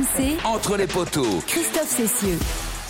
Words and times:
RMC, 0.00 0.38
Entre 0.44 0.76
les 0.76 0.86
poteaux. 0.86 1.42
Christophe 1.46 1.88
Cessieux. 1.88 2.38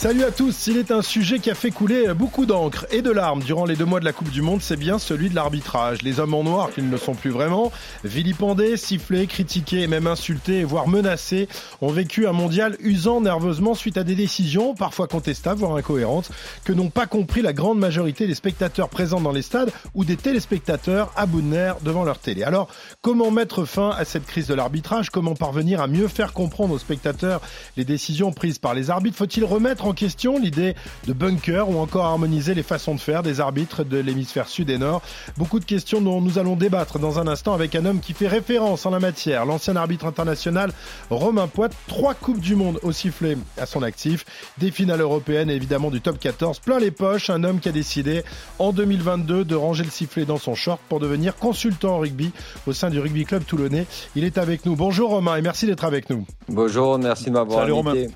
Salut 0.01 0.25
à 0.25 0.31
tous, 0.31 0.57
s'il 0.57 0.79
est 0.79 0.93
un 0.93 1.03
sujet 1.03 1.41
qui 1.41 1.51
a 1.51 1.55
fait 1.55 1.71
couler 1.71 2.15
beaucoup 2.15 2.47
d'encre 2.47 2.87
et 2.91 3.03
de 3.03 3.11
larmes 3.11 3.43
durant 3.43 3.67
les 3.67 3.77
deux 3.77 3.85
mois 3.85 4.01
de 4.01 4.07
la 4.07 4.15
Coupe 4.15 4.31
du 4.31 4.41
Monde, 4.41 4.63
c'est 4.63 4.79
bien 4.79 4.99
celui 4.99 5.29
de 5.29 5.35
l'arbitrage. 5.35 6.01
Les 6.01 6.21
hommes 6.21 6.33
en 6.33 6.43
noir, 6.43 6.71
qui 6.75 6.81
ne 6.81 6.91
le 6.91 6.97
sont 6.97 7.13
plus 7.13 7.29
vraiment, 7.29 7.71
vilipendés, 8.03 8.79
sifflés, 8.79 9.27
critiqués 9.27 9.87
même 9.89 10.07
insultés, 10.07 10.65
voire 10.65 10.89
menacés, 10.89 11.49
ont 11.83 11.91
vécu 11.91 12.27
un 12.27 12.33
mondial 12.33 12.79
usant 12.81 13.21
nerveusement 13.21 13.75
suite 13.75 13.99
à 13.99 14.03
des 14.03 14.15
décisions, 14.15 14.75
parfois 14.75 15.07
contestables, 15.07 15.61
voire 15.61 15.77
incohérentes, 15.77 16.31
que 16.65 16.73
n'ont 16.73 16.89
pas 16.89 17.05
compris 17.05 17.43
la 17.43 17.53
grande 17.53 17.79
majorité 17.79 18.27
des 18.27 18.35
spectateurs 18.35 18.89
présents 18.89 19.21
dans 19.21 19.33
les 19.33 19.43
stades 19.43 19.71
ou 19.93 20.07
des 20.07 20.17
téléspectateurs 20.17 21.13
à 21.15 21.27
bout 21.27 21.43
de 21.43 21.49
nerfs 21.49 21.77
devant 21.83 22.05
leur 22.05 22.19
télé. 22.19 22.43
Alors, 22.43 22.69
comment 23.03 23.31
mettre 23.31 23.67
fin 23.67 23.91
à 23.91 24.07
cette 24.07 24.25
crise 24.25 24.47
de 24.47 24.55
l'arbitrage? 24.55 25.11
Comment 25.11 25.35
parvenir 25.35 25.83
à 25.83 25.89
mieux 25.89 26.09
faire 26.09 26.33
comprendre 26.33 26.73
aux 26.73 26.79
spectateurs 26.79 27.43
les 27.77 27.85
décisions 27.85 28.33
prises 28.33 28.59
par 28.59 28.73
les 28.73 28.89
arbitres? 28.89 29.19
Faut-il 29.19 29.45
remettre 29.45 29.85
en 29.85 29.90
question 29.93 30.39
l'idée 30.39 30.75
de 31.07 31.13
bunker 31.13 31.69
ou 31.69 31.79
encore 31.79 32.07
harmoniser 32.07 32.55
les 32.55 32.63
façons 32.63 32.95
de 32.95 33.01
faire 33.01 33.23
des 33.23 33.41
arbitres 33.41 33.85
de 33.85 33.99
l'hémisphère 33.99 34.49
sud 34.49 34.71
et 34.71 34.79
nord 34.79 35.03
Beaucoup 35.37 35.61
de 35.61 35.65
questions 35.65 36.01
dont 36.01 36.21
nous 36.21 36.39
allons 36.39 36.57
débattre 36.57 36.99
dans 36.99 37.19
un 37.19 37.27
instant 37.27 37.55
avec 37.55 37.75
un 37.75 37.85
homme 37.85 38.01
qui 38.01 38.13
fait 38.13 38.29
référence 38.29 38.87
en 38.87 38.91
la 38.91 39.01
matière, 39.01 39.45
l'ancien 39.47 39.77
arbitre 39.77 40.07
international 40.07 40.73
Romain 41.11 41.49
Poit, 41.49 41.69
trois 41.87 42.15
coupes 42.15 42.41
du 42.41 42.55
monde 42.57 42.79
au 42.83 42.93
sifflet 42.93 43.37
à 43.59 43.67
son 43.67 43.83
actif, 43.83 44.25
des 44.59 44.71
finales 44.71 45.01
européennes 45.01 45.51
et 45.51 45.55
évidemment 45.55 45.91
du 45.91 46.01
top 46.01 46.19
14, 46.19 46.59
plein 46.61 46.79
les 46.79 46.91
poches, 46.91 47.31
un 47.31 47.45
homme 47.45 47.61
qui 47.61 47.69
a 47.69 47.73
décidé 47.73 48.23
en 48.59 48.73
2022 48.73 49.45
de 49.45 49.55
ranger 49.55 49.85
le 49.85 49.91
sifflet 49.91 50.25
dans 50.25 50.39
son 50.39 50.55
short 50.55 50.81
pour 50.89 51.01
devenir 51.01 51.37
consultant 51.37 51.97
en 51.97 51.99
rugby 51.99 52.33
au 52.67 52.73
sein 52.73 52.91
du 52.91 52.99
rugby 52.99 53.25
club 53.25 53.45
toulonnais. 53.45 53.87
Il 54.15 54.25
est 54.25 54.39
avec 54.39 54.67
nous. 54.67 54.77
Bonjour 54.77 55.11
Romain 55.11 55.37
et 55.37 55.43
merci 55.43 55.67
d'être 55.67 55.85
avec 55.85 56.11
nous. 56.11 56.27
Bonjour, 56.49 56.99
merci 56.99 57.27
de 57.27 57.31
m'avoir 57.31 57.61
Salut, 57.61 57.75
invité. 57.75 58.11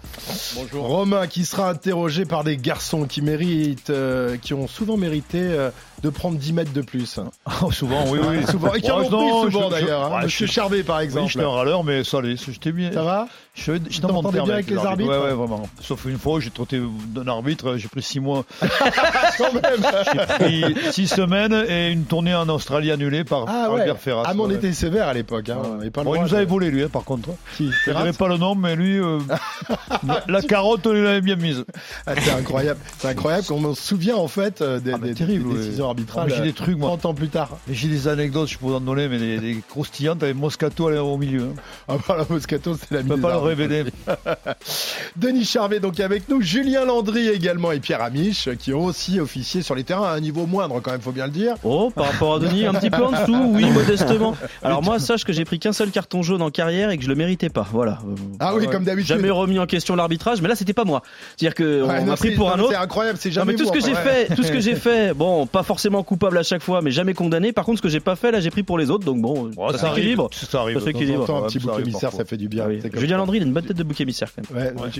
Bonjour. 0.54 0.86
Romain 0.86 1.26
qui 1.26 1.44
sera 1.44 1.63
interrogé 1.68 2.24
par 2.24 2.44
des 2.44 2.56
garçons 2.56 3.04
qui 3.06 3.22
méritent, 3.22 3.90
euh, 3.90 4.36
qui 4.36 4.54
ont 4.54 4.66
souvent 4.68 4.96
mérité 4.96 5.38
euh, 5.40 5.70
de 6.02 6.10
prendre 6.10 6.36
10 6.38 6.52
mètres 6.52 6.72
de 6.72 6.82
plus. 6.82 7.18
Oh, 7.62 7.70
souvent, 7.72 8.04
oui, 8.08 8.18
oui. 8.28 8.46
souvent. 8.50 8.72
Et 8.74 8.80
qui 8.80 8.90
en 8.90 9.00
ont 9.00 9.08
pris 9.08 9.50
souvent 9.52 9.70
je- 9.70 9.76
je- 9.76 9.80
d'ailleurs. 9.80 10.12
hein. 10.14 10.20
Monsieur 10.24 10.46
je- 10.46 10.52
Charvet 10.52 10.82
par 10.82 10.98
Oui, 10.98 11.04
exemple. 11.04 11.30
j'étais 11.32 11.44
un 11.44 11.50
râleur, 11.50 11.84
mais 11.84 12.04
ça 12.04 12.18
allait, 12.18 12.36
j'étais 12.36 12.72
bien. 12.72 12.92
Ça 12.92 13.02
va? 13.02 13.28
Je 13.56 14.00
t'entendais 14.00 14.32
terme 14.38 14.46
bien 14.46 14.54
avec 14.54 14.68
les 14.68 14.76
arbitres 14.76 15.10
Ouais, 15.10 15.18
ouais, 15.26 15.32
vraiment. 15.32 15.68
Sauf 15.80 16.04
une 16.06 16.18
fois, 16.18 16.40
j'ai 16.40 16.50
trotté 16.50 16.80
d'un 17.14 17.28
arbitre, 17.28 17.76
j'ai 17.76 17.86
pris 17.86 18.02
six 18.02 18.18
mois, 18.18 18.44
Quand 19.38 19.52
même. 19.54 19.80
j'ai 20.12 20.26
pris 20.74 20.92
six 20.92 21.06
semaines 21.06 21.52
et 21.68 21.90
une 21.90 22.04
tournée 22.04 22.34
en 22.34 22.48
Australie 22.48 22.90
annulée 22.90 23.22
par 23.22 23.44
Ah 23.48 23.70
ouais. 23.70 23.82
Albert 23.82 23.98
Ferras. 23.98 24.24
Ah 24.26 24.34
mais 24.34 24.40
on 24.40 24.46
ouais. 24.48 24.56
était 24.56 24.72
sévère 24.72 25.06
à 25.06 25.14
l'époque. 25.14 25.48
Hein. 25.50 25.62
Bon, 26.04 26.14
il 26.16 26.22
nous 26.22 26.34
avait 26.34 26.44
volé, 26.44 26.70
lui, 26.70 26.82
hein, 26.82 26.88
par 26.92 27.04
contre. 27.04 27.28
Qui 27.56 27.70
Je 27.86 27.92
dirais 27.92 28.12
pas 28.12 28.26
le 28.26 28.38
nom, 28.38 28.56
mais 28.56 28.74
lui, 28.74 28.98
euh, 28.98 29.20
la, 30.28 30.42
carotte, 30.42 30.82
il 30.86 31.02
l'avait 31.02 31.20
bien 31.20 31.36
mise. 31.36 31.64
Ah, 32.08 32.14
c'est 32.20 32.32
incroyable. 32.32 32.80
C'est 32.98 33.08
incroyable 33.08 33.46
qu'on 33.46 33.74
se 33.74 33.82
souvient 33.82 34.16
en 34.16 34.28
fait 34.28 34.62
euh, 34.62 34.80
des, 34.80 34.92
Ah, 34.94 34.98
bah, 34.98 35.06
des- 35.06 35.14
terrible, 35.14 35.50
des 35.50 35.54
ouais. 35.54 35.64
décisions 35.64 35.86
arbitrales. 35.86 36.28
Ah, 36.30 36.34
j'ai 36.36 36.42
des 36.42 36.52
trucs, 36.52 36.76
moi. 36.76 36.88
30 36.88 37.06
ans 37.06 37.14
plus 37.14 37.28
tard. 37.28 37.50
J'ai 37.70 37.86
des 37.88 38.08
anecdotes, 38.08 38.48
je 38.48 38.58
pourrais 38.58 38.74
en 38.74 38.80
donner, 38.80 39.06
mais 39.08 39.18
des, 39.18 39.38
des 39.38 39.62
croustillantes 39.68 40.22
avec 40.24 40.34
Moscato 40.34 40.90
au 40.90 41.16
milieu. 41.16 41.42
hein. 41.56 41.60
Ah 41.88 41.94
bah 42.08 42.16
la 42.18 42.26
Moscato, 42.28 42.74
c'est 42.76 42.90
la 42.90 43.02
Je 43.02 43.06
révéler. 43.44 43.84
Denis 45.16 45.44
Charvet 45.44 45.80
donc 45.80 46.00
avec 46.00 46.28
nous, 46.28 46.40
Julien 46.40 46.84
Landry 46.84 47.28
également 47.28 47.72
et 47.72 47.80
Pierre 47.80 48.02
Amiche 48.02 48.48
qui 48.58 48.72
ont 48.72 48.84
aussi 48.84 49.20
officié 49.20 49.62
sur 49.62 49.74
les 49.74 49.84
terrains 49.84 50.08
à 50.08 50.12
un 50.14 50.20
niveau 50.20 50.46
moindre 50.46 50.80
quand 50.80 50.90
même, 50.92 51.00
faut 51.00 51.12
bien 51.12 51.26
le 51.26 51.32
dire. 51.32 51.54
Oh, 51.64 51.90
par 51.94 52.06
rapport 52.06 52.34
à 52.34 52.38
Denis, 52.40 52.66
un 52.66 52.74
petit 52.74 52.90
peu 52.90 53.02
en 53.04 53.10
dessous, 53.20 53.50
oui, 53.52 53.64
modestement. 53.70 54.34
Alors 54.62 54.82
moi, 54.82 54.98
sache 54.98 55.24
que 55.24 55.32
j'ai 55.32 55.44
pris 55.44 55.58
qu'un 55.58 55.72
seul 55.72 55.90
carton 55.90 56.22
jaune 56.22 56.42
en 56.42 56.50
carrière 56.50 56.90
et 56.90 56.98
que 56.98 57.04
je 57.04 57.08
le 57.08 57.14
méritais 57.14 57.48
pas. 57.48 57.66
Voilà. 57.72 57.98
Euh, 58.06 58.14
Ah 58.40 58.54
oui, 58.54 58.66
comme 58.66 58.84
d'habitude. 58.84 59.08
Jamais 59.14 59.30
remis 59.30 59.58
en 59.58 59.66
question 59.66 59.94
l'arbitrage, 59.96 60.40
mais 60.42 60.48
là 60.48 60.54
c'était 60.56 60.72
pas 60.72 60.84
moi. 60.84 61.02
C'est-à-dire 61.36 61.54
que 61.54 61.82
Ouais, 61.82 61.96
on 61.98 62.00
non, 62.00 62.10
m'a 62.12 62.16
pris 62.16 62.32
pour 62.32 62.48
non, 62.48 62.54
un 62.54 62.58
autre. 62.60 62.70
C'est 62.72 62.76
incroyable, 62.76 63.18
c'est 63.20 63.28
Non, 63.30 63.34
jamais 63.34 63.52
mais 63.52 63.58
tout 63.58 63.66
ce 63.66 63.72
que 63.72 63.80
j'ai 63.80 63.92
ouais. 63.94 64.26
fait, 64.26 64.34
tout 64.34 64.42
ce 64.42 64.50
que 64.52 64.60
j'ai 64.60 64.74
fait, 64.76 65.14
bon, 65.14 65.46
pas 65.46 65.62
forcément 65.62 66.02
coupable 66.02 66.38
à 66.38 66.42
chaque 66.42 66.62
fois, 66.62 66.80
mais 66.82 66.90
jamais 66.90 67.14
condamné. 67.14 67.52
Par 67.52 67.64
contre, 67.64 67.78
ce 67.78 67.82
que 67.82 67.88
j'ai 67.88 68.00
pas 68.00 68.16
fait, 68.16 68.30
là, 68.32 68.40
j'ai 68.40 68.50
pris 68.50 68.62
pour 68.62 68.78
les 68.78 68.90
autres, 68.90 69.04
donc 69.04 69.20
bon, 69.20 69.50
Bon, 69.54 69.70
ça 69.70 69.78
ça 69.78 69.86
arrive. 69.88 70.02
s'équilibre. 70.04 70.30
Ça 70.32 70.60
arrive. 70.60 70.78
Ça 70.78 70.84
s'équilibre. 70.84 71.26
Temps 71.26 71.36
en 71.36 71.38
temps, 71.40 71.44
un 71.44 71.46
petit 71.48 71.58
ça 71.60 71.64
bouc 71.66 71.72
arrive 71.74 71.88
émissaire, 71.88 72.12
ça 72.12 72.24
fait 72.24 72.36
du 72.36 72.48
bien. 72.48 72.66
Ah 72.68 72.88
Julien 72.98 73.16
ça. 73.18 73.22
Landry, 73.34 73.38
il 73.38 73.42
a 73.42 73.46
une 73.46 73.52
bonne 73.52 73.64
tête 73.64 73.76
de 73.76 73.82
bouc 73.82 74.00
émissaire 74.00 74.28
quand 74.34 74.54
même. 74.54 74.62
Ouais, 74.76 74.90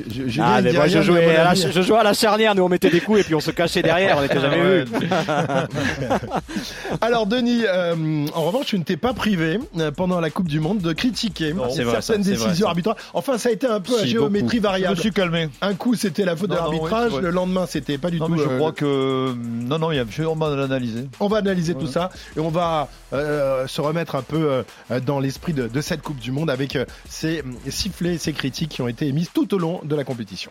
Ah, 0.40 0.60
mais 0.62 0.72
moi 0.72 0.86
je 0.88 1.02
jouais, 1.02 1.24
à 1.36 1.44
la, 1.44 1.50
avis- 1.50 1.70
je 1.72 1.82
jouais 1.82 1.98
à 1.98 2.02
la 2.02 2.14
charnière, 2.14 2.54
nous 2.54 2.62
on 2.62 2.68
mettait 2.68 2.90
des 2.90 3.00
coups 3.00 3.20
et 3.20 3.24
puis 3.24 3.34
on 3.34 3.40
se 3.40 3.50
cachait 3.50 3.82
derrière, 3.82 4.18
on 4.18 4.22
n'était 4.22 4.40
jamais 4.40 4.60
Ouais. 4.60 4.84
vus. 4.84 5.08
Alors 7.00 7.26
Denis, 7.26 7.62
euh, 7.66 8.26
en 8.34 8.44
revanche, 8.44 8.66
tu 8.66 8.78
ne 8.78 8.84
t'es 8.84 8.96
pas 8.96 9.12
privé 9.12 9.58
euh, 9.78 9.90
pendant 9.90 10.20
la 10.20 10.30
Coupe 10.30 10.48
du 10.48 10.60
Monde 10.60 10.78
de 10.78 10.92
critiquer 10.92 11.52
vrai, 11.52 11.70
certaines 11.72 12.02
ça, 12.02 12.12
vrai, 12.12 12.18
décisions 12.46 12.66
ça. 12.66 12.68
arbitrales. 12.70 12.96
Enfin, 13.12 13.38
ça 13.38 13.48
a 13.48 13.52
été 13.52 13.66
un 13.66 13.80
peu 13.80 13.98
à 14.00 14.04
géométrie 14.06 14.56
Je 14.58 14.62
me 14.62 14.66
variable. 14.68 14.96
suis 14.98 15.12
calmé. 15.12 15.48
Un 15.60 15.74
coup, 15.74 15.94
c'était 15.94 16.24
la 16.24 16.36
faute 16.36 16.50
de 16.50 16.54
Non, 16.54 16.62
non, 16.64 16.70
l'arbitrage. 16.72 17.12
oui. 17.14 17.22
Le 17.22 17.30
lendemain, 17.30 17.66
c'était 17.68 17.98
pas 17.98 18.10
du 18.10 18.18
Non, 18.20 18.26
tout. 18.26 18.32
mais 18.32 18.38
je 18.42 18.48
euh, 18.48 18.56
crois 18.58 18.72
que. 18.72 19.34
Non, 19.34 19.78
non, 19.78 19.90
il 19.92 19.96
y 19.96 20.00
a 20.00 20.04
sûrement 20.10 20.50
de 20.50 20.54
l'analyser. 20.56 21.08
On 21.20 21.28
va 21.28 21.38
analyser 21.38 21.74
tout 21.74 21.86
ça 21.86 22.10
et 22.36 22.40
on 22.40 22.50
va 22.50 22.88
se 23.12 23.80
remettre 23.80 24.14
un 24.16 24.22
peu 24.22 24.64
dans 25.06 25.20
l'esprit 25.20 25.52
de, 25.52 25.68
de 25.68 25.80
cette 25.80 26.02
Coupe 26.02 26.18
du 26.18 26.32
Monde 26.32 26.50
avec 26.50 26.78
ces 27.08 27.42
sifflets, 27.68 28.18
ces 28.24 28.32
critiques 28.32 28.70
qui 28.70 28.80
ont 28.80 28.88
été 28.88 29.06
émises 29.06 29.30
tout 29.32 29.52
au 29.54 29.58
long 29.58 29.80
de 29.84 29.94
la 29.94 30.02
compétition. 30.02 30.50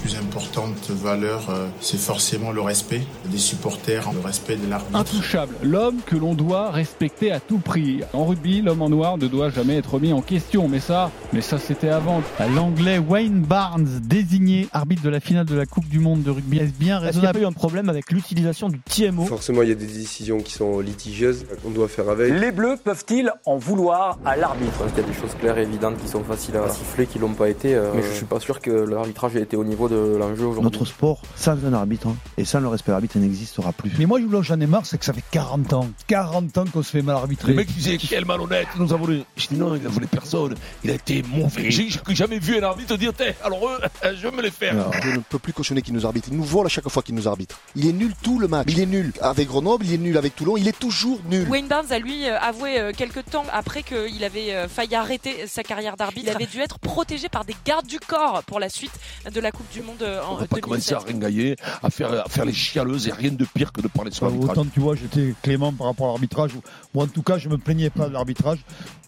Plus 0.00 0.16
importante 0.16 0.90
valeur, 0.90 1.50
euh, 1.50 1.68
c'est 1.80 1.98
forcément 1.98 2.52
le 2.52 2.60
respect 2.60 3.02
des 3.26 3.38
supporters, 3.38 4.10
le 4.12 4.20
respect 4.20 4.56
de 4.56 4.68
l'arbitre. 4.68 4.98
Intouchable, 4.98 5.54
l'homme 5.62 5.98
que 6.04 6.16
l'on 6.16 6.34
doit 6.34 6.70
respecter 6.70 7.30
à 7.32 7.40
tout 7.40 7.58
prix. 7.58 8.00
En 8.12 8.24
rugby, 8.24 8.62
l'homme 8.62 8.82
en 8.82 8.88
noir 8.88 9.18
ne 9.18 9.26
doit 9.26 9.50
jamais 9.50 9.76
être 9.76 9.98
mis 9.98 10.12
en 10.12 10.22
question, 10.22 10.68
mais 10.68 10.80
ça, 10.80 11.10
mais 11.32 11.40
ça 11.40 11.58
c'était 11.58 11.88
avant. 11.88 12.22
L'anglais 12.54 12.98
Wayne 12.98 13.40
Barnes, 13.40 14.00
désigné 14.02 14.68
arbitre 14.72 15.02
de 15.02 15.10
la 15.10 15.20
finale 15.20 15.46
de 15.46 15.54
la 15.54 15.66
Coupe 15.66 15.88
du 15.88 15.98
Monde 15.98 16.22
de 16.22 16.30
rugby, 16.30 16.58
est-ce 16.58 16.72
bien 16.72 17.02
Est-ce 17.02 17.12
qu'il 17.12 17.20
n'y 17.20 17.26
a 17.26 17.30
raisonnable 17.30 17.40
eu 17.40 17.46
un 17.46 17.52
problème 17.52 17.88
avec 17.88 18.10
l'utilisation 18.10 18.68
du 18.68 18.80
TMO 18.80 19.24
Forcément, 19.24 19.62
il 19.62 19.68
y 19.68 19.72
a 19.72 19.76
des 19.76 19.86
décisions 19.86 20.38
qui 20.38 20.52
sont 20.52 20.80
litigieuses, 20.80 21.44
qu'on 21.62 21.70
doit 21.70 21.88
faire 21.88 22.08
avec. 22.08 22.32
Les 22.32 22.52
Bleus 22.52 22.76
peuvent-ils 22.82 23.32
en 23.44 23.56
vouloir 23.56 24.18
à 24.24 24.36
l'arbitre? 24.36 24.86
Qu'il 24.88 25.02
y 25.02 25.06
a 25.06 25.08
des 25.08 25.18
choses 25.18 25.34
claires 25.38 25.58
et 25.58 25.62
évidentes 25.62 25.98
qui 25.98 26.08
sont 26.08 26.24
faciles 26.24 26.56
à 26.56 26.68
siffler, 26.70 27.06
qui 27.06 27.18
l'ont 27.18 27.34
pas 27.34 27.48
été, 27.48 27.74
euh, 27.74 27.92
mais 27.94 28.02
je 28.02 28.12
suis 28.12 28.26
pas 28.26 28.40
sûr 28.40 28.60
que 28.60 28.70
l'arbitrage 28.70 29.36
ait 29.36 29.42
été 29.42 29.56
au 29.56 29.64
niveau 29.64 29.88
de 29.90 30.16
l'enjeu 30.16 30.46
aujourd'hui. 30.46 30.70
Notre 30.70 30.84
sport, 30.84 31.22
sans 31.36 31.64
un 31.64 31.72
arbitre 31.72 32.08
hein, 32.08 32.16
et 32.36 32.44
sans 32.44 32.60
le 32.60 32.68
respect 32.68 32.90
de 32.90 32.92
l'arbitre, 32.92 33.18
n'existera 33.18 33.72
plus. 33.72 33.92
Mais 33.98 34.06
moi, 34.06 34.20
j'en 34.42 34.60
ai 34.60 34.66
marre, 34.66 34.86
c'est 34.86 34.98
que 34.98 35.04
ça 35.04 35.12
fait 35.12 35.24
40 35.30 35.72
ans. 35.72 35.88
40 36.06 36.58
ans 36.58 36.64
qu'on 36.72 36.82
se 36.82 36.90
fait 36.90 37.02
mal 37.02 37.16
arbitrer. 37.16 37.50
Le 37.50 37.56
mec 37.56 37.68
disait 37.68 37.98
quel 37.98 38.24
malhonnête, 38.24 38.68
il 38.76 38.82
nous 38.82 38.92
a 38.92 38.96
volé. 38.96 39.24
Je 39.36 39.48
dis 39.48 39.56
non, 39.56 39.74
il 39.74 39.86
a 39.86 39.90
volé 39.90 40.06
personne, 40.06 40.54
il 40.84 40.90
a 40.90 40.94
été 40.94 41.22
mauvais. 41.22 41.70
J'ai 41.70 41.88
jamais 42.10 42.38
vu 42.38 42.58
un 42.58 42.62
arbitre 42.62 42.96
dire, 42.96 43.12
T'es, 43.12 43.36
alors 43.44 43.68
eux, 43.68 43.78
je 44.14 44.28
vais 44.28 44.36
me 44.36 44.42
les 44.42 44.50
faire. 44.50 44.74
Je 45.02 45.10
ne 45.10 45.18
peux 45.28 45.38
plus 45.38 45.52
cautionner 45.52 45.82
qu'il 45.82 45.94
nous 45.94 46.06
arbitre. 46.06 46.28
Il 46.30 46.36
nous 46.36 46.44
vole 46.44 46.66
à 46.66 46.68
chaque 46.68 46.88
fois 46.88 47.02
qu'il 47.02 47.14
nous 47.14 47.28
arbitre. 47.28 47.58
Il 47.74 47.86
est 47.86 47.92
nul 47.92 48.12
tout 48.22 48.38
le 48.38 48.48
match. 48.48 48.68
Il 48.68 48.80
est 48.80 48.86
nul 48.86 49.12
avec 49.20 49.48
Grenoble, 49.48 49.84
il 49.86 49.94
est 49.94 49.98
nul 49.98 50.16
avec 50.16 50.36
Toulon, 50.36 50.56
il 50.56 50.68
est 50.68 50.78
toujours 50.78 51.18
nul. 51.28 51.48
Wayne 51.48 51.68
Barnes 51.68 51.90
a 51.90 51.98
lui 51.98 52.28
euh, 52.28 52.38
avoué 52.38 52.78
euh, 52.78 52.92
quelques 52.96 53.24
temps 53.24 53.44
après 53.52 53.82
qu'il 53.82 54.22
avait 54.24 54.54
euh, 54.54 54.68
failli 54.68 54.94
arrêter 54.94 55.46
sa 55.46 55.62
carrière 55.62 55.96
d'arbitre. 55.96 56.28
Il 56.30 56.34
avait 56.34 56.46
dû 56.46 56.60
être 56.60 56.78
protégé 56.78 57.28
par 57.28 57.44
des 57.44 57.56
gardes 57.64 57.86
du 57.86 57.98
corps 57.98 58.42
pour 58.44 58.60
la 58.60 58.68
suite 58.68 58.92
de 59.32 59.40
la 59.40 59.50
Coupe 59.50 59.70
du 59.72 59.79
Monde 59.82 60.02
euh, 60.02 60.22
en 60.22 60.32
On 60.32 60.36
va 60.36 60.46
pas 60.46 60.60
commencer 60.60 60.94
à 60.94 60.98
2007. 60.98 61.12
ringailler, 61.14 61.56
à 61.82 61.90
faire, 61.90 62.12
à 62.24 62.28
faire 62.28 62.44
les 62.44 62.52
chialeuses 62.52 63.08
et 63.08 63.12
rien 63.12 63.30
de 63.32 63.44
pire 63.44 63.72
que 63.72 63.80
de 63.80 63.88
parler 63.88 64.10
sur 64.10 64.26
Bah, 64.26 64.32
l'arbitrage. 64.32 64.58
autant 64.58 64.68
tu 64.72 64.80
vois, 64.80 64.94
j'étais 64.96 65.34
clément 65.42 65.72
par 65.72 65.86
rapport 65.88 66.08
à 66.08 66.12
l'arbitrage. 66.12 66.54
ou- 66.54 66.62
Moi, 66.94 67.04
en 67.04 67.08
tout 67.08 67.22
cas, 67.22 67.38
je 67.38 67.48
me 67.48 67.58
plaignais 67.58 67.90
pas 67.90 68.08
de 68.08 68.12
l'arbitrage. 68.12 68.58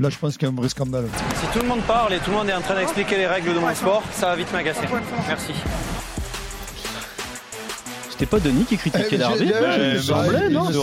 Là, 0.00 0.08
je 0.10 0.18
pense 0.18 0.36
qu'il 0.36 0.46
y 0.48 0.50
a 0.50 0.52
un 0.52 0.56
vrai 0.56 0.68
scandale. 0.68 1.06
Si 1.40 1.46
tout 1.52 1.62
le 1.62 1.68
monde 1.68 1.82
parle 1.82 2.12
et 2.14 2.18
tout 2.18 2.30
le 2.30 2.36
monde 2.36 2.48
est 2.48 2.54
en 2.54 2.60
train 2.60 2.74
d'expliquer 2.76 3.16
les 3.16 3.26
règles 3.26 3.54
de 3.54 3.58
mon 3.58 3.74
sport, 3.74 4.02
ça 4.12 4.26
va 4.26 4.36
vite 4.36 4.52
m'agacer. 4.52 4.86
Merci. 5.28 5.52
C'était 8.22 8.36
pas 8.38 8.48
Denis 8.48 8.64
qui 8.66 8.76
critiquait 8.76 9.06
Eh, 9.10 9.16
l'arbitre 9.16 9.52
non 9.52 9.72
j'ai- 9.90 9.98
sur, 10.00 10.16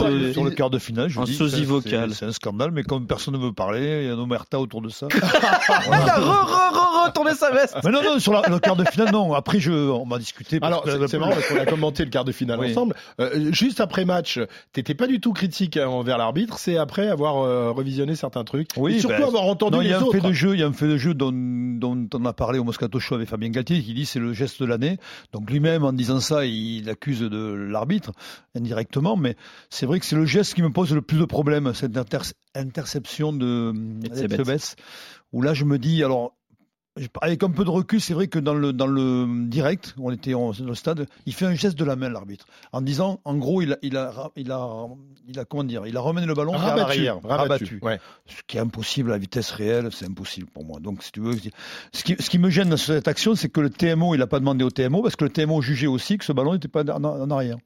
ça- 0.02 0.10
le, 0.10 0.34
sur 0.34 0.44
le 0.44 0.52
quart 0.52 0.70
de 0.70 0.78
finale, 0.78 1.08
je 1.08 1.22
Un 1.22 1.24
dis, 1.24 1.34
sosie 1.36 1.60
c'est- 1.60 1.64
vocal. 1.64 2.14
C'est 2.14 2.26
un 2.26 2.34
scandale, 2.34 2.72
mais 2.72 2.84
comme 2.84 3.08
personne 3.08 3.34
ne 3.34 3.40
veut 3.40 3.54
parler, 3.54 4.02
il 4.02 4.08
y 4.08 4.12
a 4.12 4.14
un 4.14 4.20
omerta 4.20 4.60
autour 4.60 4.82
de 4.82 4.90
ça. 4.90 5.08
Il 5.14 5.94
a 5.94 6.16
re, 6.18 6.20
re, 6.20 6.74
re, 6.74 7.06
retourné 7.06 7.34
sa 7.36 7.50
veste 7.52 7.78
mais 7.86 7.92
non, 7.92 8.04
non, 8.04 8.20
sur 8.20 8.34
la- 8.34 8.42
le 8.50 8.60
quart 8.60 8.76
de 8.76 8.84
finale, 8.84 9.14
non. 9.14 9.34
Après, 9.34 9.62
je, 9.62 9.72
on 9.72 10.06
m'a 10.06 10.20
discuté. 10.20 10.60
Alors, 10.62 10.84
c'est 11.08 11.18
marrant 11.18 11.32
parce 11.32 11.48
qu'on 11.48 11.60
a 11.60 11.66
commenté 11.66 12.04
le 12.04 12.10
quart 12.10 12.26
de 12.26 12.34
finale 12.34 12.60
Oui. 12.60 12.72
ensemble. 12.72 12.94
Euh, 13.22 13.54
juste 13.54 13.80
après 13.80 14.04
match, 14.04 14.38
t'étais 14.74 14.94
pas 14.94 15.08
du 15.08 15.22
tout 15.22 15.32
critique 15.32 15.78
envers 15.78 16.18
l'arbitre, 16.18 16.58
c'est 16.60 16.76
après 16.78 17.08
avoir 17.08 17.38
euh, 17.46 17.72
revisionné 17.72 18.16
certains 18.18 18.44
trucs. 18.44 18.72
Oui, 18.76 18.96
et 18.96 19.00
surtout 19.00 19.16
ben, 19.22 19.28
avoir 19.28 19.44
entendu 19.46 19.78
Non, 19.78 19.82
il 19.82 19.86
y 19.86 19.88
les 19.88 19.94
a 19.94 20.00
un 20.00 20.02
autres. 20.02 20.20
fait 20.20 20.28
de 20.28 20.34
jeu, 20.34 20.56
il 20.56 20.60
y 20.60 20.64
a 20.64 20.68
un 20.68 20.74
fait 20.74 20.88
de 20.90 20.98
jeu 20.98 21.14
dont, 21.14 21.32
dont 21.32 22.06
on 22.14 22.26
a 22.26 22.34
parlé 22.34 22.60
au 22.60 22.66
Moscato 22.66 23.00
Show 23.00 23.16
avec 23.16 23.30
Fabien 23.30 23.48
Galtier, 23.50 23.82
qui 23.82 23.94
dit 23.94 24.06
c'est 24.06 24.20
le 24.20 24.34
geste 24.34 24.60
de 24.60 24.66
l'année. 24.66 24.98
Donc 25.32 25.50
lui-même, 25.50 25.86
en 25.86 25.94
disant 25.94 26.20
ça, 26.20 26.46
il 26.46 26.90
accuse 26.90 27.22
de 27.30 27.54
l'arbitre 27.54 28.12
indirectement, 28.56 29.16
mais 29.16 29.36
c'est 29.70 29.86
vrai 29.86 30.00
que 30.00 30.06
c'est 30.06 30.16
le 30.16 30.26
geste 30.26 30.54
qui 30.54 30.62
me 30.62 30.72
pose 30.72 30.94
le 30.94 31.02
plus 31.02 31.20
de 31.20 31.26
problèmes, 31.26 31.74
cette 31.74 31.96
inter- 31.98 32.34
interception 32.56 33.34
de 33.34 33.74
Etzebeth. 34.06 34.40
Etzebeth, 34.40 34.76
où 35.32 35.42
là 35.42 35.54
je 35.54 35.66
me 35.66 35.78
dis, 35.78 36.04
alors 36.04 36.36
avec 37.22 37.44
un 37.44 37.50
peu 37.50 37.64
de 37.64 37.70
recul, 37.70 38.02
c'est 38.02 38.14
vrai 38.14 38.28
que 38.28 38.40
dans 38.40 38.54
le, 38.54 38.74
dans 38.74 38.88
le 38.88 39.28
direct, 39.48 39.96
on 40.00 40.12
était 40.12 40.32
dans 40.32 40.52
le 40.60 40.76
stade, 40.76 41.08
il 41.26 41.34
fait 41.34 41.46
un 41.46 41.56
geste 41.56 41.78
de 41.78 41.86
la 41.86 41.96
main, 41.96 42.10
l'arbitre, 42.10 42.46
en 42.72 42.82
disant, 42.82 43.20
en 43.26 43.36
gros, 43.38 43.62
il 43.62 43.74
a, 43.74 43.78
il 43.82 43.98
a, 43.98 44.32
il 44.36 44.52
a, 44.52 44.88
il 45.28 45.40
a, 45.40 45.46
comment 45.46 45.64
dire, 45.64 45.86
il 45.88 45.96
a 45.96 46.02
ramené 46.02 46.26
le 46.26 46.34
ballon 46.34 46.52
rabattu, 46.52 46.78
l'arrière, 46.78 47.20
rabattu, 47.24 47.80
ouais. 47.82 48.00
Ce 48.28 48.42
qui 48.48 48.58
est 48.58 48.60
impossible 48.60 49.12
à 49.14 49.18
vitesse 49.18 49.52
réelle, 49.52 49.90
c'est 49.92 50.06
impossible 50.06 50.48
pour 50.54 50.66
moi. 50.66 50.80
Donc, 50.80 51.04
si 51.04 51.12
tu 51.12 51.20
veux, 51.22 51.36
ce 51.94 52.04
qui, 52.04 52.16
ce 52.20 52.30
qui 52.30 52.40
me 52.40 52.50
gêne 52.50 52.70
dans 52.70 52.78
cette 52.78 53.08
action, 53.08 53.36
c'est 53.36 53.50
que 53.50 53.62
le 53.62 53.70
TMO, 53.70 54.16
il 54.16 54.20
n'a 54.20 54.28
pas 54.28 54.40
demandé 54.40 54.64
au 54.64 54.72
TMO, 54.72 55.02
parce 55.02 55.16
que 55.16 55.24
le 55.24 55.32
TMO 55.32 55.62
jugeait 55.62 55.88
aussi 55.88 56.18
que 56.18 56.26
ce 56.26 56.34
ballon 56.34 56.54
n'était 56.54 56.68
pas 56.68 56.84
en, 56.84 57.04
en, 57.04 57.32
arrière. 57.32 57.58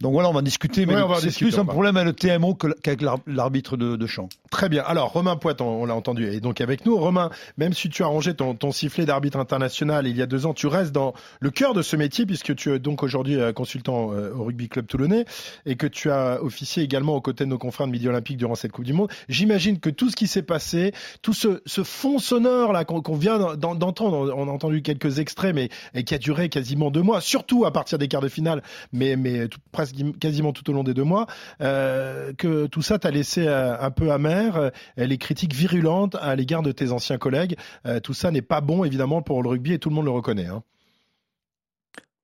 Donc 0.00 0.12
voilà, 0.12 0.28
on 0.28 0.32
va 0.32 0.42
discuter, 0.42 0.86
mais 0.86 0.94
ouais, 0.94 1.20
c'est 1.20 1.36
plus 1.36 1.58
un 1.58 1.64
problème 1.64 1.96
avec 1.96 2.22
le 2.22 2.38
TMO 2.38 2.54
qu'avec 2.54 3.02
l'arbitre 3.26 3.76
de, 3.76 3.96
de 3.96 4.06
champ. 4.06 4.28
Très 4.50 4.68
bien. 4.68 4.82
Alors, 4.84 5.12
Romain 5.12 5.36
Poiton, 5.36 5.66
on 5.66 5.86
l'a 5.86 5.94
entendu, 5.94 6.26
et 6.32 6.40
donc 6.40 6.60
avec 6.60 6.86
nous. 6.86 6.96
Romain, 6.96 7.30
même 7.56 7.72
si 7.72 7.88
tu 7.88 8.02
as 8.02 8.06
rangé 8.06 8.34
ton, 8.34 8.54
ton 8.60 8.70
sifflet 8.72 9.04
d'arbitre 9.04 9.38
international 9.38 10.06
il 10.06 10.16
y 10.16 10.22
a 10.22 10.26
deux 10.26 10.46
ans, 10.46 10.54
tu 10.54 10.66
restes 10.66 10.92
dans 10.92 11.12
le 11.40 11.50
cœur 11.50 11.74
de 11.74 11.82
ce 11.82 11.96
métier 11.96 12.26
puisque 12.26 12.54
tu 12.54 12.72
es 12.72 12.78
donc 12.78 13.02
aujourd'hui 13.02 13.38
consultant 13.54 14.12
euh, 14.12 14.32
au 14.32 14.44
Rugby 14.44 14.68
Club 14.68 14.86
Toulonnais 14.86 15.24
et 15.66 15.76
que 15.76 15.86
tu 15.86 16.10
as 16.10 16.42
officié 16.42 16.82
également 16.82 17.16
aux 17.16 17.20
côtés 17.20 17.44
de 17.44 17.50
nos 17.50 17.58
confrères 17.58 17.86
de 17.86 17.92
Midi 17.92 18.08
Olympique 18.08 18.36
durant 18.36 18.54
cette 18.54 18.72
Coupe 18.72 18.84
du 18.84 18.92
Monde. 18.92 19.10
J'imagine 19.28 19.80
que 19.80 19.90
tout 19.90 20.10
ce 20.10 20.16
qui 20.16 20.26
s'est 20.26 20.42
passé, 20.42 20.92
tout 21.22 21.32
ce, 21.32 21.62
ce 21.66 21.82
fond 21.82 22.18
sonore 22.18 22.72
là 22.72 22.84
qu'on 22.84 23.14
vient 23.14 23.56
d'entendre, 23.56 24.32
on 24.36 24.48
a 24.48 24.50
entendu 24.50 24.82
quelques 24.82 25.18
extraits, 25.18 25.54
mais 25.54 25.68
et 25.94 26.04
qui 26.04 26.14
a 26.14 26.18
duré 26.18 26.48
quasiment 26.48 26.90
deux 26.90 27.02
mois, 27.02 27.20
surtout 27.20 27.64
à 27.64 27.72
partir 27.72 27.98
des 27.98 28.08
quarts 28.08 28.20
de 28.20 28.28
finale, 28.28 28.62
mais, 28.92 29.16
mais 29.16 29.48
presque 29.72 29.96
quasiment 30.20 30.52
tout 30.52 30.68
au 30.70 30.72
long 30.72 30.84
des 30.84 30.94
deux 30.94 31.04
mois, 31.04 31.26
euh, 31.60 32.32
que 32.36 32.66
tout 32.66 32.82
ça 32.82 32.98
t'a 32.98 33.10
laissé 33.10 33.46
euh, 33.46 33.78
un 33.80 33.90
peu 33.90 34.12
amer, 34.12 34.56
euh, 34.56 34.70
les 34.96 35.18
critiques 35.18 35.54
virulentes 35.54 36.16
à 36.20 36.34
l'égard 36.36 36.62
de 36.62 36.72
tes 36.72 36.92
anciens 36.92 37.18
collègues. 37.18 37.56
Euh, 37.86 38.00
tout 38.00 38.14
ça 38.14 38.30
n'est 38.30 38.39
pas 38.42 38.60
bon 38.60 38.84
évidemment 38.84 39.22
pour 39.22 39.42
le 39.42 39.48
rugby 39.48 39.74
et 39.74 39.78
tout 39.78 39.88
le 39.88 39.94
monde 39.94 40.06
le 40.06 40.10
reconnaît. 40.10 40.46
Hein. 40.46 40.62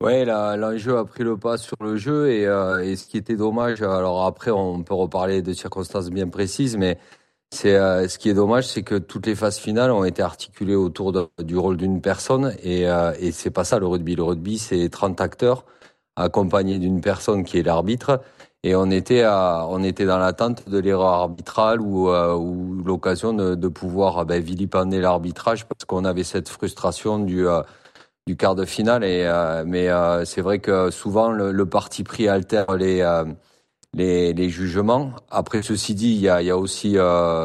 Ouais, 0.01 0.25
l'enjeu 0.25 0.97
a 0.97 1.05
pris 1.05 1.23
le 1.23 1.37
pas 1.37 1.57
sur 1.57 1.75
le 1.81 1.97
jeu 1.97 2.29
et, 2.29 2.45
euh, 2.45 2.83
et, 2.83 2.95
ce 2.95 3.07
qui 3.07 3.17
était 3.17 3.35
dommage, 3.35 3.81
alors 3.81 4.25
après 4.25 4.51
on 4.51 4.83
peut 4.83 4.93
reparler 4.93 5.41
de 5.41 5.53
circonstances 5.53 6.11
bien 6.11 6.27
précises, 6.29 6.77
mais 6.77 6.99
c'est 7.49 7.75
euh, 7.75 8.07
ce 8.07 8.19
qui 8.19 8.29
est 8.29 8.35
dommage, 8.35 8.67
c'est 8.67 8.83
que 8.83 8.95
toutes 8.95 9.25
les 9.25 9.35
phases 9.35 9.57
finales 9.57 9.91
ont 9.91 10.03
été 10.03 10.21
articulées 10.21 10.75
autour 10.75 11.29
du 11.39 11.57
rôle 11.57 11.77
d'une 11.77 12.01
personne 12.01 12.55
et, 12.61 12.87
euh, 12.87 13.13
et 13.19 13.31
c'est 13.31 13.49
pas 13.49 13.63
ça 13.63 13.79
le 13.79 13.87
rugby. 13.87 14.15
Le 14.15 14.23
rugby, 14.23 14.59
c'est 14.59 14.87
30 14.89 15.19
acteurs 15.21 15.65
accompagnés 16.15 16.79
d'une 16.79 17.01
personne 17.01 17.43
qui 17.43 17.57
est 17.57 17.63
l'arbitre 17.63 18.21
et 18.63 18.75
on 18.75 18.89
était 18.91 19.21
à, 19.23 19.65
on 19.69 19.83
était 19.83 20.05
dans 20.05 20.17
l'attente 20.17 20.69
de 20.69 20.77
l'erreur 20.79 21.13
arbitrale 21.13 21.81
ou, 21.81 22.09
euh, 22.09 22.35
ou 22.35 22.83
l'occasion 22.83 23.33
de, 23.33 23.55
de, 23.55 23.67
pouvoir 23.67 24.25
ben, 24.25 24.41
vilipender 24.41 24.99
l'arbitrage 24.99 25.65
parce 25.65 25.85
qu'on 25.85 26.05
avait 26.05 26.23
cette 26.23 26.49
frustration 26.49 27.19
du 27.19 27.47
euh, 27.47 27.61
du 28.27 28.35
quart 28.35 28.53
de 28.55 28.65
finale. 28.65 29.03
Et, 29.03 29.23
euh, 29.25 29.63
mais 29.65 29.89
euh, 29.89 30.25
c'est 30.25 30.41
vrai 30.41 30.59
que 30.59 30.91
souvent 30.91 31.31
le, 31.31 31.51
le, 31.51 31.65
parti 31.65 32.03
pris 32.03 32.27
altère 32.27 32.75
les, 32.75 33.01
euh, 33.01 33.25
les, 33.93 34.33
les, 34.33 34.49
jugements. 34.49 35.13
Après, 35.31 35.63
ceci 35.63 35.95
dit, 35.95 36.11
il 36.11 36.21
y 36.21 36.29
a, 36.29 36.41
il 36.41 36.47
y 36.47 36.51
a 36.51 36.57
aussi 36.57 36.97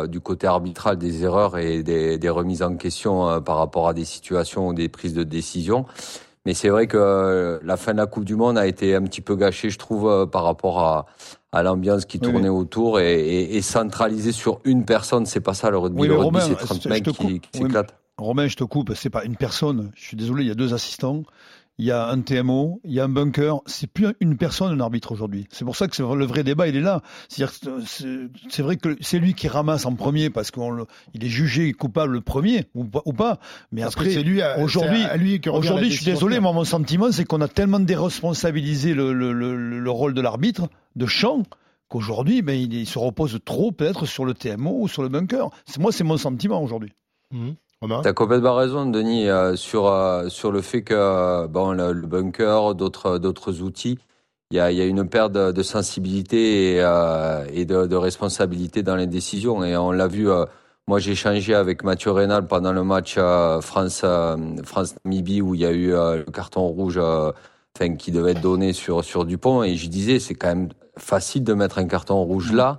du 0.09 0.21
côté 0.21 0.47
arbitral 0.47 0.99
des 0.99 1.23
erreurs 1.25 1.57
et 1.57 1.83
des, 1.83 2.19
des 2.19 2.29
remises 2.29 2.63
en 2.63 2.77
question 2.77 3.41
par 3.41 3.57
rapport 3.57 3.89
à 3.89 3.95
des 3.95 4.05
situations 4.05 4.69
ou 4.69 4.75
des 4.75 4.89
prises 4.89 5.15
de 5.15 5.23
décision. 5.23 5.87
Mais 6.45 6.55
c'est 6.55 6.71
vrai 6.71 6.87
que 6.87 7.61
la 7.63 7.77
fin 7.77 7.93
de 7.93 7.99
la 7.99 8.07
Coupe 8.07 8.25
du 8.25 8.35
Monde 8.35 8.59
a 8.59 8.67
été 8.67 8.95
un 8.95 9.03
petit 9.03 9.21
peu 9.21 9.37
gâchée, 9.37 9.71
je 9.71 9.79
trouve, 9.79 10.29
par 10.31 10.43
rapport 10.43 10.81
à, 10.81 11.07
à 11.53 11.63
l'ambiance 11.63 12.05
qui 12.05 12.19
tournait 12.19 12.49
oui, 12.49 12.49
oui. 12.49 12.63
autour 12.63 12.99
et, 12.99 13.15
et, 13.15 13.57
et 13.57 13.63
centralisée 13.63 14.33
sur 14.33 14.61
une 14.65 14.85
personne. 14.85 15.25
C'est 15.27 15.41
pas 15.41 15.55
ça 15.55 15.71
le 15.71 15.79
rugby. 15.79 16.01
Oui, 16.01 16.09
le 16.09 16.17
rugby, 16.17 16.41
c'est 16.41 16.57
30 16.57 16.87
mecs 16.87 17.05
qui, 17.05 17.41
qui 17.41 17.59
s'éclatent. 17.59 17.95
Romain, 18.19 18.47
je 18.47 18.57
te 18.57 18.65
coupe, 18.65 18.93
c'est 18.95 19.11
pas 19.11 19.25
une 19.25 19.37
personne. 19.37 19.91
Je 19.95 20.05
suis 20.05 20.17
désolé, 20.17 20.45
il 20.45 20.49
y 20.49 20.51
a 20.51 20.55
deux 20.55 20.75
assistants. 20.75 21.23
Il 21.79 21.87
y 21.87 21.91
a 21.91 22.07
un 22.09 22.21
TMO, 22.21 22.81
il 22.85 22.93
y 22.93 23.01
a 23.01 23.05
un 23.05 23.09
bunker. 23.09 23.61
C'est 23.67 23.87
plus 23.87 24.09
une 24.21 24.37
personne, 24.37 24.73
un 24.73 24.81
arbitre 24.81 25.13
aujourd'hui. 25.13 25.47
C'est 25.51 25.65
pour 25.65 25.75
ça 25.75 25.89
que 25.89 26.03
le 26.03 26.25
vrai 26.25 26.45
débat, 26.45 26.69
il 26.69 26.77
est 26.77 26.81
là. 26.81 27.03
C'est 27.29 28.63
vrai 28.63 28.77
que 28.77 28.97
c'est 29.01 29.19
lui 29.19 29.35
qui 29.35 29.49
ramasse 29.49 29.87
en 29.87 29.95
premier 29.95 30.31
parce 30.31 30.51
qu'il 30.51 30.63
est 31.25 31.29
jugé 31.29 31.73
coupable 31.73 32.13
le 32.13 32.21
premier 32.21 32.67
ou, 32.75 32.87
ou 33.05 33.13
pas. 33.13 33.39
Mais 33.73 33.83
parce 33.83 33.95
après, 33.95 34.17
aujourd'hui, 34.61 35.05
aujourd'hui, 35.51 35.91
je 35.91 35.97
suis 35.97 36.05
désolé, 36.05 36.41
moi, 36.41 36.53
mon 36.53 36.65
sentiment, 36.65 37.11
c'est 37.11 37.25
qu'on 37.25 37.41
a 37.41 37.49
tellement 37.49 37.81
déresponsabilisé 37.81 38.95
le, 38.95 39.13
le, 39.13 39.33
le, 39.33 39.81
le 39.81 39.91
rôle 39.91 40.15
de 40.15 40.21
l'arbitre 40.21 40.69
de 40.95 41.07
champ 41.07 41.43
qu'aujourd'hui, 41.89 42.43
ben, 42.43 42.55
il, 42.55 42.73
il, 42.73 42.87
se 42.87 42.99
repose 42.99 43.39
trop 43.45 43.73
peut-être 43.73 44.07
sur 44.07 44.25
le 44.25 44.35
TMO 44.35 44.83
ou 44.83 44.89
sur 44.89 45.03
le 45.03 45.09
bunker. 45.09 45.51
Moi, 45.79 45.93
c'est 45.93 46.05
mon 46.05 46.17
sentiment 46.17 46.63
aujourd'hui. 46.63 46.93
Mmh. 47.31 47.51
Tu 47.83 48.09
as 48.09 48.13
complètement 48.13 48.55
raison, 48.55 48.87
Denis, 48.87 49.29
euh, 49.29 49.57
sur, 49.57 49.89
euh, 49.89 50.29
sur 50.29 50.53
le 50.53 50.61
fait 50.61 50.83
que 50.83 51.47
bon, 51.49 51.73
le, 51.73 51.93
le 51.93 52.07
bunker, 52.07 52.77
d'autres, 52.77 53.19
d'autres 53.19 53.61
outils, 53.61 53.99
il 54.53 54.57
y 54.57 54.61
a, 54.61 54.71
y 54.71 54.81
a, 54.81 54.85
une 54.85 55.09
perte 55.09 55.33
de, 55.33 55.51
de 55.51 55.63
sensibilité 55.65 56.75
et, 56.75 56.81
euh, 56.81 57.45
et 57.53 57.65
de, 57.65 57.87
de, 57.87 57.97
responsabilité 57.97 58.85
dans 58.85 58.95
les 58.95 59.09
décisions. 59.09 59.65
Et 59.65 59.77
on 59.77 59.91
l'a 59.91 60.07
vu, 60.07 60.31
euh, 60.31 60.45
moi 60.87 61.01
j'ai 61.01 61.13
échangé 61.13 61.55
avec 61.55 61.83
Mathieu 61.83 62.13
Reynal 62.13 62.47
pendant 62.47 62.73
le 62.73 62.85
match 62.85 63.19
France, 63.63 64.05
France 64.65 64.95
Namibie 65.05 65.41
où 65.41 65.55
il 65.57 65.63
y 65.63 65.67
a 65.67 65.73
eu 65.73 65.91
le 65.91 66.31
carton 66.33 66.67
rouge 66.69 66.99
enfin, 66.99 67.97
qui 67.97 68.13
devait 68.13 68.33
être 68.33 68.41
donné 68.41 68.73
sur, 68.73 69.03
sur 69.05 69.25
Dupont. 69.25 69.65
Et 69.65 69.75
je 69.75 69.89
disais, 69.89 70.21
c'est 70.21 70.35
quand 70.35 70.49
même 70.49 70.69
facile 70.97 71.43
de 71.43 71.55
mettre 71.55 71.79
un 71.79 71.87
carton 71.87 72.23
rouge 72.23 72.53
là. 72.53 72.79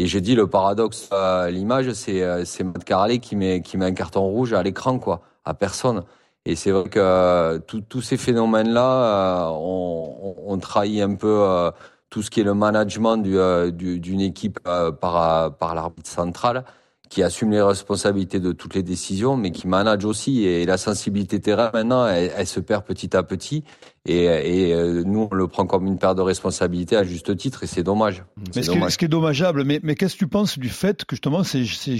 Et 0.00 0.06
je 0.06 0.20
dis 0.20 0.36
le 0.36 0.46
paradoxe 0.46 1.08
à 1.10 1.50
l'image, 1.50 1.92
c'est 1.92 2.44
c'est 2.44 2.62
Matt 2.62 2.84
qui 3.20 3.34
met 3.34 3.60
qui 3.62 3.76
met 3.76 3.86
un 3.86 3.94
carton 3.94 4.22
rouge 4.22 4.52
à 4.52 4.62
l'écran 4.62 5.00
quoi, 5.00 5.22
à 5.44 5.54
personne. 5.54 6.04
Et 6.44 6.54
c'est 6.54 6.70
vrai 6.70 6.88
que 6.88 7.58
tous 7.58 8.00
ces 8.00 8.16
phénomènes-là, 8.16 9.50
on, 9.52 10.36
on, 10.46 10.58
trahit 10.58 11.02
un 11.02 11.16
peu 11.16 11.72
tout 12.10 12.22
ce 12.22 12.30
qui 12.30 12.40
est 12.40 12.44
le 12.44 12.54
management 12.54 13.16
d'une 13.18 13.70
du, 13.72 13.98
du, 13.98 14.22
équipe 14.22 14.60
par 15.00 15.56
par 15.56 15.74
l'arbitre 15.74 16.08
central 16.08 16.64
qui 17.08 17.22
assume 17.22 17.50
les 17.50 17.62
responsabilités 17.62 18.40
de 18.40 18.52
toutes 18.52 18.74
les 18.74 18.82
décisions, 18.82 19.36
mais 19.36 19.50
qui 19.50 19.66
manage 19.66 20.04
aussi. 20.04 20.44
Et 20.44 20.66
la 20.66 20.76
sensibilité 20.76 21.40
terrain, 21.40 21.70
maintenant, 21.72 22.06
elle, 22.06 22.32
elle 22.36 22.46
se 22.46 22.60
perd 22.60 22.84
petit 22.84 23.16
à 23.16 23.22
petit. 23.22 23.64
Et, 24.04 24.24
et, 24.24 24.74
nous, 25.04 25.28
on 25.30 25.34
le 25.34 25.48
prend 25.48 25.66
comme 25.66 25.86
une 25.86 25.98
perte 25.98 26.16
de 26.16 26.22
responsabilité 26.22 26.96
à 26.96 27.04
juste 27.04 27.36
titre, 27.36 27.64
et 27.64 27.66
c'est 27.66 27.82
dommage. 27.82 28.24
Mais 28.54 28.62
ce, 28.62 28.70
dommage. 28.70 28.86
Qui, 28.86 28.92
ce, 28.92 28.98
Qui, 28.98 29.04
est 29.06 29.08
dommageable, 29.08 29.64
mais, 29.64 29.80
mais 29.82 29.94
qu'est-ce 29.94 30.14
que 30.14 30.20
tu 30.20 30.28
penses 30.28 30.58
du 30.58 30.68
fait 30.68 31.04
que 31.04 31.16
justement, 31.16 31.44
ces, 31.44 31.64
ces, 31.66 31.98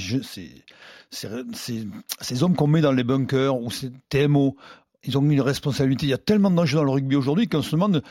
ces, 1.11 1.87
ces 2.21 2.43
hommes 2.43 2.55
qu'on 2.55 2.67
met 2.67 2.81
dans 2.81 2.93
les 2.93 3.05
bunkers 3.05 3.61
ou 3.61 3.71
ces 3.71 3.91
TMO, 4.09 4.57
ils 5.05 5.17
ont 5.17 5.23
une 5.23 5.41
responsabilité. 5.41 6.07
Il 6.07 6.11
y 6.11 6.15
a 6.15 6.19
tellement 6.19 6.51
d'enjeux 6.51 6.77
dans 6.77 6.85
le 6.85 6.91
rugby 6.91 7.17
aujourd'hui 7.17 7.49
qu'on 7.49 7.63
se 7.63 7.73
demande 7.73 8.03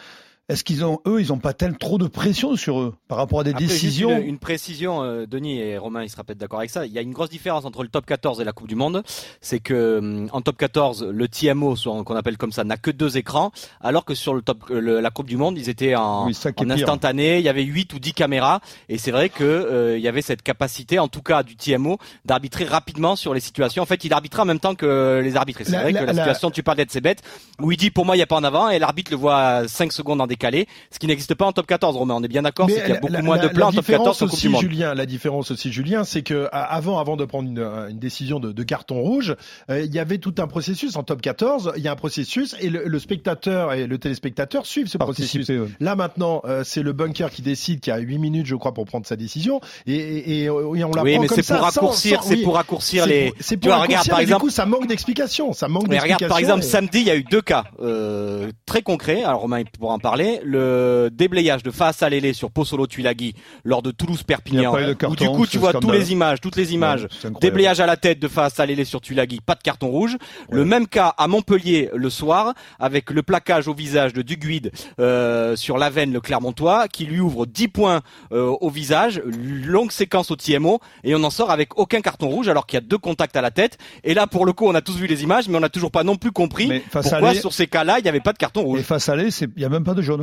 est-ce 0.50 0.64
qu'ils 0.64 0.86
ont, 0.86 1.02
eux, 1.06 1.22
ils 1.22 1.28
n'ont 1.28 1.40
pas 1.40 1.52
tel 1.52 1.78
trop 1.78 1.98
de 1.98 2.08
pression 2.08 2.56
sur 2.56 2.80
eux 2.80 2.96
par 3.10 3.18
rapport 3.18 3.42
à 3.42 3.44
des 3.44 3.52
Après, 3.52 3.66
décisions 3.66 4.18
une, 4.18 4.28
une, 4.28 4.40
précision, 4.40 5.04
euh, 5.04 5.26
Denis 5.26 5.60
et 5.60 5.78
Romain, 5.78 6.04
ils 6.04 6.10
sera 6.10 6.24
peut-être 6.24 6.38
d'accord 6.38 6.60
avec 6.60 6.72
ça. 6.72 6.86
Il 6.86 6.94
y 6.94 6.98
a 6.98 7.02
une 7.02 7.12
grosse 7.12 7.30
différence 7.30 7.66
entre 7.66 7.84
le 7.84 7.90
top 7.90 8.06
14 8.06 8.40
et 8.40 8.46
la 8.46 8.54
Coupe 8.54 8.70
du 8.70 8.76
Monde. 8.76 9.04
C'est 9.42 9.60
que 9.60 9.98
hum, 9.98 10.30
en 10.32 10.40
top 10.40 10.56
14, 10.56 11.04
le 11.04 11.28
TMO, 11.28 11.76
qu'on 12.06 12.16
appelle 12.16 12.38
comme 12.38 12.54
ça, 12.54 12.64
n'a 12.64 12.78
que 12.78 12.92
deux 12.92 13.18
écrans, 13.18 13.52
alors 13.82 14.06
que 14.06 14.16
sur 14.16 14.34
le 14.34 14.42
top, 14.42 14.70
le, 14.70 15.02
la 15.02 15.10
Coupe 15.10 15.28
du 15.28 15.36
Monde, 15.36 15.58
ils 15.58 15.68
étaient 15.68 15.96
en, 15.96 16.28
oui, 16.28 16.38
en 16.56 16.70
instantané. 16.70 17.40
Il 17.40 17.44
y 17.44 17.50
avait 17.50 17.64
8 17.64 17.94
ou 17.94 18.00
10 18.00 18.14
caméras, 18.14 18.62
et 18.88 18.98
c'est 18.98 19.12
vrai 19.12 19.28
que 19.28 19.44
euh, 19.44 19.98
il 19.98 20.04
y 20.04 20.08
avait 20.08 20.22
cette 20.22 20.44
capacité, 20.44 20.98
en 20.98 21.10
tout 21.10 21.22
cas 21.22 21.44
du 21.44 21.58
TMO, 21.58 21.98
d'arbitrer 22.24 22.64
rapidement 22.64 23.18
sur 23.18 23.34
les 23.34 23.42
situations. 23.42 23.84
En 23.84 23.86
fait, 23.86 24.06
il 24.06 24.14
arbitrait 24.14 24.44
en 24.44 24.46
même 24.46 24.62
temps 24.62 24.76
que 24.76 25.20
les 25.22 25.36
arbitres. 25.36 25.60
C'est 25.66 25.72
vrai 25.72 25.92
la, 25.92 26.00
que 26.00 26.06
la, 26.06 26.14
la 26.14 26.22
situation, 26.22 26.52
tu 26.52 26.64
parles 26.64 26.78
d'être 26.78 26.92
c'est 26.92 27.02
bête, 27.02 27.22
où 27.62 27.74
il 27.74 27.78
dit 27.78 27.92
pour 27.92 28.06
moi 28.06 28.16
il 28.16 28.20
n'y 28.20 28.24
a 28.24 28.28
pas 28.28 28.38
en 28.38 28.46
avant, 28.46 28.70
et 28.70 28.80
l'arbitre 28.80 29.12
le 29.12 29.18
voit 29.18 29.68
5 29.68 29.92
secondes 29.92 30.22
en 30.22 30.37
décalé, 30.38 30.68
ce 30.92 31.00
qui 31.00 31.08
n'existe 31.08 31.34
pas 31.36 31.46
en 31.46 31.52
top 31.52 31.66
14, 31.66 31.98
Romain. 31.98 32.16
On 32.16 32.24
est 32.24 32.28
bien 32.28 32.44
d'accord, 32.44 32.70
c'est 32.70 32.82
qu'il 32.82 32.94
y 32.94 32.98
a 32.98 33.00
beaucoup 33.00 33.12
la, 33.12 33.22
moins 33.22 33.38
de 33.38 33.48
plans 33.48 33.70
en 33.70 33.72
top 33.72 33.86
14 33.86 34.22
aussi, 34.22 34.48
du 34.48 34.50
monde. 34.50 34.62
Julien, 34.62 34.94
la 34.94 35.06
différence 35.06 35.52
aussi, 35.52 35.72
Julien, 35.72 36.04
c'est 36.04 36.22
que 36.22 36.48
avant, 36.52 37.00
avant 37.00 37.18
de 37.18 37.26
prendre 37.26 37.50
une, 37.50 37.60
une 37.90 38.00
décision 38.00 38.40
de, 38.40 38.52
de, 38.52 38.64
carton 38.64 39.02
rouge, 39.02 39.36
euh, 39.70 39.84
il 39.84 39.94
y 39.94 40.00
avait 40.00 40.18
tout 40.20 40.36
un 40.38 40.48
processus 40.48 40.96
en 40.96 41.04
top 41.04 41.22
14. 41.22 41.74
Il 41.78 41.84
y 41.84 41.88
a 41.88 41.92
un 41.92 41.96
processus 41.96 42.56
et 42.60 42.70
le, 42.70 42.84
le 42.86 43.00
spectateur 43.00 43.74
et 43.74 43.88
le 43.88 43.98
téléspectateur 43.98 44.66
suivent 44.66 44.88
ce 44.88 44.98
processus. 44.98 45.50
Ouais. 45.50 45.68
Là 45.80 45.96
maintenant, 45.96 46.42
euh, 46.46 46.64
c'est 46.64 46.84
le 46.84 46.94
bunker 46.94 47.32
qui 47.32 47.42
décide, 47.42 47.80
qui 47.80 47.92
a 47.92 47.98
8 47.98 48.18
minutes, 48.20 48.46
je 48.46 48.56
crois, 48.56 48.74
pour 48.74 48.86
prendre 48.86 49.06
sa 49.06 49.16
décision, 49.16 49.62
et, 49.86 49.96
et, 49.96 50.44
et 50.44 50.50
on 50.50 50.74
la 50.74 51.04
oui, 51.04 51.14
prend 51.14 51.22
mais 51.22 51.28
comme 51.28 51.42
c'est 51.42 51.54
pour 51.54 51.64
raccourcir, 51.64 52.24
c'est 52.24 52.36
oui. 52.36 52.44
pour 52.44 52.56
raccourcir 52.56 53.06
les. 53.08 53.34
C'est 53.40 53.58
pour 53.58 53.72
raccourcir, 53.72 53.88
regarde, 53.88 54.10
par 54.10 54.20
exemple, 54.20 54.42
du 54.42 54.48
coup, 54.48 54.52
ça 54.52 54.66
manque 54.66 54.88
d'explications. 54.88 55.54
Ça 55.54 55.68
manque 55.68 55.88
regarde, 55.88 56.28
par 56.28 56.38
exemple, 56.40 56.64
et... 56.64 56.68
samedi, 56.68 57.00
il 57.00 57.08
y 57.08 57.12
a 57.12 57.16
eu 57.16 57.24
deux 57.24 57.42
cas 57.42 57.66
euh, 57.82 58.52
très 58.66 58.82
concrets. 58.82 59.24
Alors 59.24 59.42
Romain 59.42 59.60
il 59.60 59.66
pourra 59.66 59.94
en 59.94 60.00
parler. 60.00 60.27
Le 60.44 61.10
déblayage 61.12 61.64
de 61.64 61.72
face 61.72 62.04
à 62.04 62.10
Lélé 62.10 62.34
sur 62.34 62.52
Pozzolo 62.52 62.88
Tuilagi 62.88 63.34
lors 63.64 63.82
de 63.82 63.92
Toulouse 63.92 64.24
Perpignan. 64.24 64.74
Où 65.10 65.16
du 65.16 65.28
coup 65.28 65.46
tu 65.46 65.58
vois 65.58 65.74
tous 65.74 65.92
les 65.92 66.12
images, 66.12 66.42
toutes 66.42 66.56
les 66.56 66.74
images. 66.74 67.08
déblayage 67.42 67.80
à 67.80 67.86
la 67.86 67.98
tête 67.98 68.20
de 68.20 68.28
face 68.28 68.60
à 68.60 68.66
Lélé 68.66 68.86
sur 68.86 69.02
Tuilagi, 69.02 69.40
pas 69.46 69.56
de 69.56 69.62
carton 69.62 69.90
rouge. 69.90 70.18
Le 70.50 70.66
même 70.66 70.88
cas 70.88 71.14
à 71.18 71.28
Montpellier 71.28 71.90
le 71.94 72.10
soir 72.10 72.54
avec 72.80 73.12
le 73.12 73.24
plaquage 73.24 73.68
au 73.68 73.74
visage 73.74 74.14
de 74.14 74.22
Duguid 74.22 74.72
euh, 75.00 75.56
sur 75.56 75.78
Lavenne 75.78 76.14
le 76.14 76.22
Clermontois 76.22 76.88
qui 76.88 77.06
lui 77.06 77.20
ouvre 77.20 77.46
10 77.46 77.68
points 77.68 78.02
euh, 78.32 78.56
au 78.62 78.70
visage, 78.70 79.22
longue 79.66 79.92
séquence 79.92 80.32
au 80.32 80.36
TMO 80.36 80.80
et 81.04 81.16
on 81.16 81.24
en 81.24 81.30
sort 81.30 81.52
avec 81.52 81.78
aucun 81.78 82.02
carton 82.02 82.30
rouge 82.30 82.48
alors 82.48 82.66
qu'il 82.66 82.78
y 82.78 82.82
a 82.84 82.86
deux 82.86 82.98
contacts 82.98 83.36
à 83.36 83.42
la 83.42 83.52
tête. 83.52 83.78
Et 84.04 84.14
là 84.14 84.28
pour 84.28 84.46
le 84.46 84.54
coup 84.54 84.66
on 84.68 84.76
a 84.76 84.82
tous 84.82 84.98
vu 84.98 85.08
les 85.08 85.24
images 85.24 85.48
mais 85.50 85.58
on 85.58 85.62
n'a 85.62 85.70
toujours 85.70 85.92
pas 85.92 86.04
non 86.04 86.16
plus 86.16 86.32
compris 86.32 86.82
pourquoi 86.92 87.34
sur 87.36 87.54
ces 87.54 87.68
cas-là 87.68 88.00
il 88.00 88.04
n'y 88.04 88.10
avait 88.10 88.20
pas 88.20 88.34
de 88.34 88.38
carton 88.38 88.64
rouge. 88.64 88.80
Et 88.80 88.84
face 88.84 89.10
à 89.10 89.16
il 89.18 89.50
n'y 89.58 89.66
a 89.66 89.70
même 89.70 89.84
pas 89.84 89.94
de 89.94 90.02
jaune. 90.02 90.17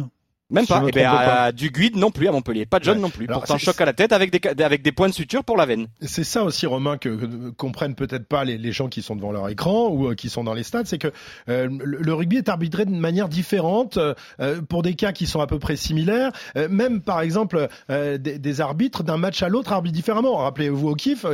Même 0.50 0.66
pas. 0.66 0.82
Et 0.84 0.88
eh 0.88 0.92
ben, 0.92 1.06
à, 1.08 1.52
du 1.52 1.70
guide 1.70 1.96
non 1.96 2.10
plus 2.10 2.28
à 2.28 2.32
Montpellier, 2.32 2.66
pas 2.66 2.78
de 2.78 2.84
jaune 2.84 3.00
non 3.00 3.08
plus. 3.08 3.26
Pourtant 3.26 3.56
choc 3.56 3.80
à 3.80 3.86
la 3.86 3.94
tête 3.94 4.12
avec 4.12 4.30
des 4.30 4.62
avec 4.62 4.82
des 4.82 4.92
points 4.92 5.08
de 5.08 5.14
suture 5.14 5.42
pour 5.42 5.56
la 5.56 5.64
veine. 5.64 5.86
C'est 6.02 6.24
ça 6.24 6.44
aussi 6.44 6.66
Romain 6.66 6.98
que, 6.98 7.50
comprennent 7.52 7.94
peut-être 7.94 8.26
pas 8.26 8.44
les, 8.44 8.58
les, 8.58 8.72
gens 8.72 8.88
qui 8.88 9.00
sont 9.00 9.16
devant 9.16 9.32
leur 9.32 9.48
écran 9.48 9.88
ou 9.88 10.08
euh, 10.08 10.14
qui 10.14 10.28
sont 10.28 10.44
dans 10.44 10.52
les 10.52 10.62
stades, 10.62 10.86
c'est 10.86 10.98
que 10.98 11.12
euh, 11.48 11.68
le, 11.70 12.14
rugby 12.14 12.36
est 12.36 12.50
arbitré 12.50 12.84
de 12.84 12.90
manière 12.90 13.30
différente 13.30 13.96
euh, 13.96 14.14
pour 14.68 14.82
des 14.82 14.94
cas 14.94 15.12
qui 15.12 15.26
sont 15.26 15.40
à 15.40 15.46
peu 15.46 15.58
près 15.58 15.76
similaires. 15.76 16.30
même 16.68 17.00
par 17.00 17.22
exemple 17.22 17.68
des, 17.88 18.18
des, 18.18 18.60
arbitres 18.60 19.02
d'un 19.02 19.16
match 19.16 19.42
à 19.42 19.48
l'autre 19.48 19.72
arbitrent 19.72 19.94
différemment. 19.94 20.36
Rappelez-vous 20.36 20.88
au 20.88 20.94
kiff 20.94 21.24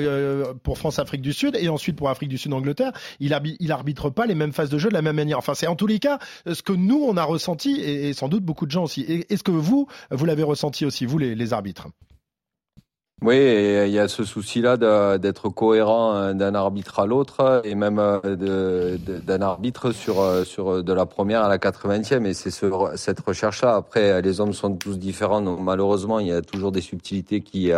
pour 0.62 0.79
France 0.79 1.00
Afrique 1.00 1.23
du 1.23 1.33
Sud 1.33 1.57
et 1.57 1.69
ensuite 1.69 1.97
pour 1.97 2.11
Afrique 2.11 2.29
du 2.29 2.38
Sud 2.38 2.52
Angleterre, 2.52 2.93
il, 3.19 3.35
arbitre, 3.35 3.57
il 3.61 3.73
arbitre 3.73 4.11
pas 4.11 4.26
les 4.26 4.35
mêmes 4.37 4.52
phases 4.52 4.71
de 4.71 4.79
jeu 4.79 4.88
de 4.88 4.95
la 4.95 5.02
même 5.02 5.17
manière. 5.17 5.38
Enfin 5.38 5.55
c'est 5.55 5.67
en 5.67 5.76
tous 5.76 5.88
les 5.88 5.99
cas 5.99 6.19
ce 6.47 6.62
que 6.62 6.73
nous 6.73 7.05
on 7.05 7.17
a 7.17 7.25
ressenti 7.25 7.81
et, 7.81 8.09
et 8.09 8.12
sans 8.12 8.29
doute 8.29 8.45
beaucoup 8.45 8.67
de 8.67 8.71
gens 8.71 8.85
aussi 8.85 9.00
est-ce 9.00 9.42
que 9.42 9.50
vous, 9.50 9.87
vous 10.11 10.25
l'avez 10.25 10.42
ressenti 10.42 10.85
aussi, 10.85 11.07
vous, 11.07 11.19
les, 11.19 11.52
arbitres? 11.52 11.88
Oui, 13.23 13.37
il 13.37 13.92
y 13.92 13.99
a 13.99 14.09
ce 14.09 14.25
souci-là 14.25 14.78
d'être 15.19 15.50
cohérent 15.50 16.14
euh, 16.14 16.33
d'un 16.33 16.54
arbitre 16.54 17.00
à 17.00 17.07
l'autre 17.07 17.61
et 17.64 17.75
même 17.75 17.99
euh, 17.99 18.97
d'un 18.97 19.42
arbitre 19.42 19.92
sur, 19.92 20.21
euh, 20.21 20.45
sur 20.45 20.83
de 20.83 20.92
la 20.95 21.04
première 21.04 21.45
à 21.45 21.49
la 21.49 21.59
80e. 21.59 22.25
Et 22.25 22.33
c'est 22.33 22.50
cette 22.97 23.21
recherche-là. 23.21 23.75
Après, 23.75 24.23
les 24.23 24.40
hommes 24.40 24.54
sont 24.54 24.75
tous 24.75 24.99
différents. 24.99 25.42
Donc, 25.42 25.61
malheureusement, 25.61 26.19
il 26.19 26.28
y 26.28 26.33
a 26.33 26.40
toujours 26.40 26.73
des 26.73 26.80
subtilités 26.80 27.42
qui, 27.42 27.73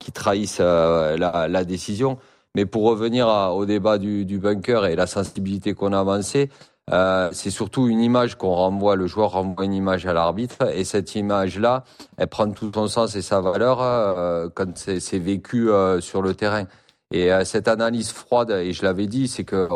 qui 0.00 0.12
trahissent 0.12 0.58
la, 0.58 1.64
décision. 1.64 2.18
Mais 2.56 2.66
pour 2.66 2.84
revenir 2.84 3.28
au 3.28 3.66
débat 3.66 3.98
du, 3.98 4.24
du 4.24 4.38
bunker 4.38 4.86
et 4.86 4.96
la 4.96 5.06
sensibilité 5.06 5.74
qu'on 5.74 5.92
a 5.92 6.00
avancée, 6.00 6.50
euh, 6.92 7.30
c'est 7.32 7.50
surtout 7.50 7.88
une 7.88 8.00
image 8.00 8.36
qu'on 8.36 8.54
renvoie, 8.54 8.94
le 8.94 9.08
joueur 9.08 9.32
renvoie 9.32 9.64
une 9.64 9.72
image 9.72 10.06
à 10.06 10.12
l'arbitre, 10.12 10.72
et 10.72 10.84
cette 10.84 11.16
image-là, 11.16 11.82
elle 12.16 12.28
prend 12.28 12.48
tout 12.52 12.70
son 12.72 12.86
sens 12.86 13.16
et 13.16 13.22
sa 13.22 13.40
valeur 13.40 13.82
euh, 13.82 14.48
quand 14.54 14.78
c'est 14.78 15.18
vécu 15.18 15.68
euh, 15.68 16.00
sur 16.00 16.22
le 16.22 16.34
terrain. 16.34 16.64
Et 17.12 17.30
cette 17.44 17.68
analyse 17.68 18.10
froide, 18.10 18.50
et 18.50 18.72
je 18.72 18.82
l'avais 18.82 19.06
dit, 19.06 19.28
c'est 19.28 19.44
que 19.44 19.68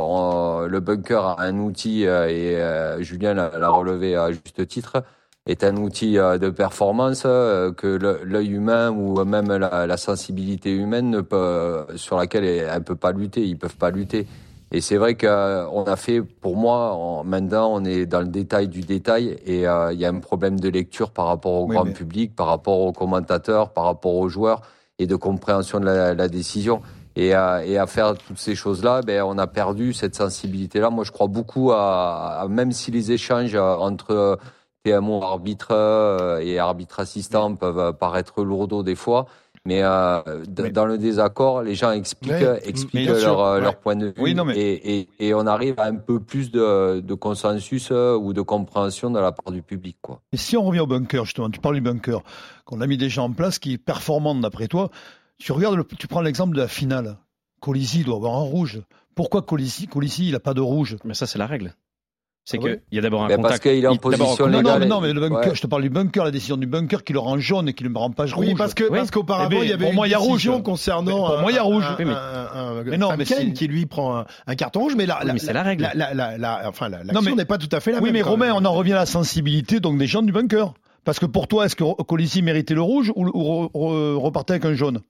le 0.67 0.81
bunker 0.81 1.25
a 1.25 1.43
un 1.43 1.59
outil, 1.61 2.02
et 2.02 2.59
Julien 2.99 3.35
l'a 3.35 3.69
relevé 3.69 4.17
à 4.17 4.33
juste 4.33 4.67
titre, 4.67 5.05
est 5.47 5.62
un 5.62 5.76
outil 5.76 6.14
de 6.14 6.50
performance 6.50 7.23
que 7.23 8.25
l'œil 8.25 8.49
humain 8.49 8.90
ou 8.90 9.25
même 9.25 9.47
la, 9.47 9.87
la 9.87 9.97
sensibilité 9.97 10.73
humaine 10.73 11.09
ne 11.09 11.21
peut, 11.21 11.87
sur 11.95 12.17
laquelle 12.17 12.43
elle 12.43 12.75
ne 12.75 12.81
peut 12.81 12.97
pas 12.97 13.12
lutter, 13.12 13.47
ils 13.47 13.57
peuvent 13.57 13.76
pas 13.76 13.93
lutter. 13.93 14.26
Et 14.73 14.81
c'est 14.81 14.97
vrai 14.97 15.17
qu'on 15.17 15.85
a 15.85 15.97
fait, 15.97 16.23
pour 16.23 16.57
moi, 16.57 17.23
maintenant, 17.25 17.73
on 17.73 17.85
est 17.85 18.07
dans 18.07 18.21
le 18.21 18.29
détail 18.29 18.69
du 18.69 18.83
détail 18.83 19.37
et 19.45 19.67
euh, 19.67 19.93
il 19.93 19.99
y 19.99 20.05
a 20.05 20.09
un 20.09 20.21
problème 20.21 20.61
de 20.61 20.69
lecture 20.69 21.11
par 21.11 21.27
rapport 21.27 21.55
au 21.55 21.67
grand 21.67 21.93
public, 21.93 22.37
par 22.37 22.47
rapport 22.47 22.79
aux 22.79 22.93
commentateurs, 22.93 23.73
par 23.73 23.85
rapport 23.85 24.15
aux 24.15 24.29
joueurs 24.29 24.62
et 25.00 25.07
de 25.07 25.17
compréhension 25.17 25.81
de 25.81 25.87
la, 25.87 26.15
la 26.15 26.29
décision. 26.29 26.83
Et 27.17 27.35
à, 27.35 27.67
et 27.67 27.77
à, 27.79 27.89
faire 27.89 28.17
toutes 28.17 28.39
ces 28.39 28.55
choses-là, 28.55 29.03
ben, 29.03 29.23
on 29.23 29.37
a 29.39 29.49
perdu 29.49 29.93
cette 29.93 30.15
sensibilité-là. 30.15 30.91
Moi, 30.91 31.03
je 31.03 31.11
crois 31.11 31.27
beaucoup 31.27 31.73
à, 31.73 32.39
à 32.41 32.47
même 32.47 32.71
si 32.71 32.93
les 32.93 33.11
échanges 33.11 33.57
entre 33.57 34.39
TMO 34.85 35.23
arbitre 35.23 35.73
euh, 35.73 36.39
et 36.39 36.59
arbitre 36.59 37.00
assistant 37.00 37.57
peuvent 37.57 37.93
paraître 37.95 38.43
lourdeaux 38.45 38.85
des 38.85 38.95
fois, 38.95 39.27
mais, 39.67 39.83
euh, 39.83 40.23
dans 40.47 40.87
le 40.87 40.97
désaccord, 40.97 41.62
les 41.62 41.75
gens 41.75 41.93
expliquent, 41.93 42.35
expliquent 42.64 43.09
leur, 43.09 43.61
leur, 43.61 43.79
point 43.79 43.95
de 43.95 44.07
vue 44.07 44.14
oui, 44.17 44.35
non, 44.35 44.47
mais... 44.47 44.59
et, 44.59 45.00
et, 45.00 45.09
et, 45.19 45.35
on 45.35 45.47
arrive 45.47 45.79
à 45.79 45.85
un 45.85 45.97
peu 45.97 46.19
plus 46.19 46.50
de, 46.50 47.00
de, 47.00 47.14
consensus 47.14 47.90
euh, 47.93 48.17
ou 48.17 48.33
de 48.33 48.40
compréhension 48.40 49.11
de 49.11 49.19
la 49.19 49.33
part 49.33 49.52
du 49.52 49.62
public. 49.62 49.99
Quoi. 50.00 50.23
Et 50.33 50.38
si 50.38 50.57
on 50.57 50.62
revient 50.62 50.81
au 50.81 50.87
bunker, 50.87 51.26
justement, 51.26 51.50
tu 51.50 51.61
parles 51.61 51.75
du 51.75 51.83
bunker, 51.83 52.23
qu'on 52.64 52.81
a 52.81 52.87
mis 52.87 52.97
des 52.97 53.11
gens 53.11 53.25
en 53.25 53.33
place 53.33 53.59
qui 53.59 53.75
est 53.75 53.79
performant 53.79 54.35
d'après 54.35 54.67
toi, 54.67 54.90
tu 55.37 55.52
regardes, 55.52 55.76
le, 55.76 55.85
tu 55.85 56.09
prends 56.09 56.23
l'exemple 56.23 56.55
de 56.55 56.61
la 56.62 56.69
finale. 56.69 57.19
Colisi 57.61 58.02
doit 58.02 58.17
avoir 58.17 58.37
un 58.37 58.43
rouge. 58.43 58.81
Pourquoi 59.14 59.43
Colisi, 59.43 59.87
Colisi 59.87 60.29
il 60.29 60.33
n'a 60.33 60.40
pas 60.40 60.55
de 60.55 60.62
rouge 60.62 60.97
Mais 61.05 61.12
ça, 61.12 61.26
c'est 61.26 61.38
la 61.38 61.47
règle. 61.47 61.75
C'est 62.50 62.59
ah 62.59 62.62
qu'il 62.62 62.80
y 62.90 62.99
a 62.99 63.02
d'abord 63.02 63.23
un 63.23 63.28
ben 63.28 63.37
contact. 63.37 63.62
Parce 63.62 63.75
qu'il 63.75 63.85
est 63.85 63.87
en 63.87 63.95
position 63.95 64.47
légale. 64.47 64.64
Non, 64.64 64.78
non, 64.80 64.87
non, 64.87 65.00
mais 65.00 65.12
le 65.12 65.21
bunker, 65.21 65.54
je 65.54 65.62
te 65.62 65.69
parle 65.69 65.83
du 65.83 65.90
bunker, 65.90 66.25
la 66.25 66.33
décision 66.33 66.57
du 66.57 66.66
bunker 66.66 67.04
qui 67.04 67.12
le 67.12 67.21
rend 67.21 67.38
jaune 67.38 67.69
et 67.69 67.75
qui 67.75 67.85
le 67.85 67.92
rend 67.95 68.11
pas 68.11 68.25
rouge. 68.25 68.35
Oui, 68.38 68.54
parce 68.59 68.75
que, 68.75 68.85
parce 68.85 69.12
qu'auparavant, 69.12 69.59
eh 69.61 69.64
il 69.64 69.71
y 69.71 69.73
avait 69.73 69.90
une 69.90 70.02
décision 70.02 70.61
concernant. 70.61 71.28
Pour 71.28 71.38
moi, 71.42 71.52
il 71.52 71.54
y 71.54 71.59
a 71.59 71.62
rouge. 71.62 71.85
Un, 71.85 72.02
un, 72.02 72.83
mais 72.85 72.99
non, 72.99 73.11
mais 73.16 73.25
qui 73.25 73.69
lui 73.69 73.87
prend 73.87 74.25
un, 74.47 74.54
carton 74.57 74.80
rouge, 74.80 74.95
mais 74.97 75.07
là, 75.07 75.21
mais 75.25 75.38
c'est 75.38 75.52
la 75.52 75.62
règle. 75.62 75.88
La, 75.95 76.12
la, 76.12 76.37
la, 76.37 76.69
enfin, 76.69 76.88
l'action 76.88 77.37
n'est 77.37 77.45
pas 77.45 77.59
tout 77.59 77.69
à 77.71 77.78
fait 77.78 77.92
la 77.92 77.99
même. 77.99 78.04
Oui, 78.04 78.12
mais 78.12 78.23
Romain, 78.23 78.52
on 78.54 78.64
en 78.64 78.73
revient 78.73 78.95
à 78.95 78.97
la 78.97 79.07
sensibilité, 79.07 79.78
donc 79.78 79.99
des 79.99 80.07
gens 80.07 80.23
du 80.23 80.33
bunker. 80.33 80.75
Parce 81.04 81.19
que 81.19 81.26
pour 81.26 81.47
toi, 81.47 81.66
est-ce 81.66 81.76
que 81.76 82.02
Colissi 82.02 82.42
méritait 82.42 82.75
le 82.75 82.83
rouge 82.83 83.12
ou 83.14 83.69
repartait 84.19 84.54
avec 84.54 84.64
un 84.64 84.75
jaune? 84.75 85.00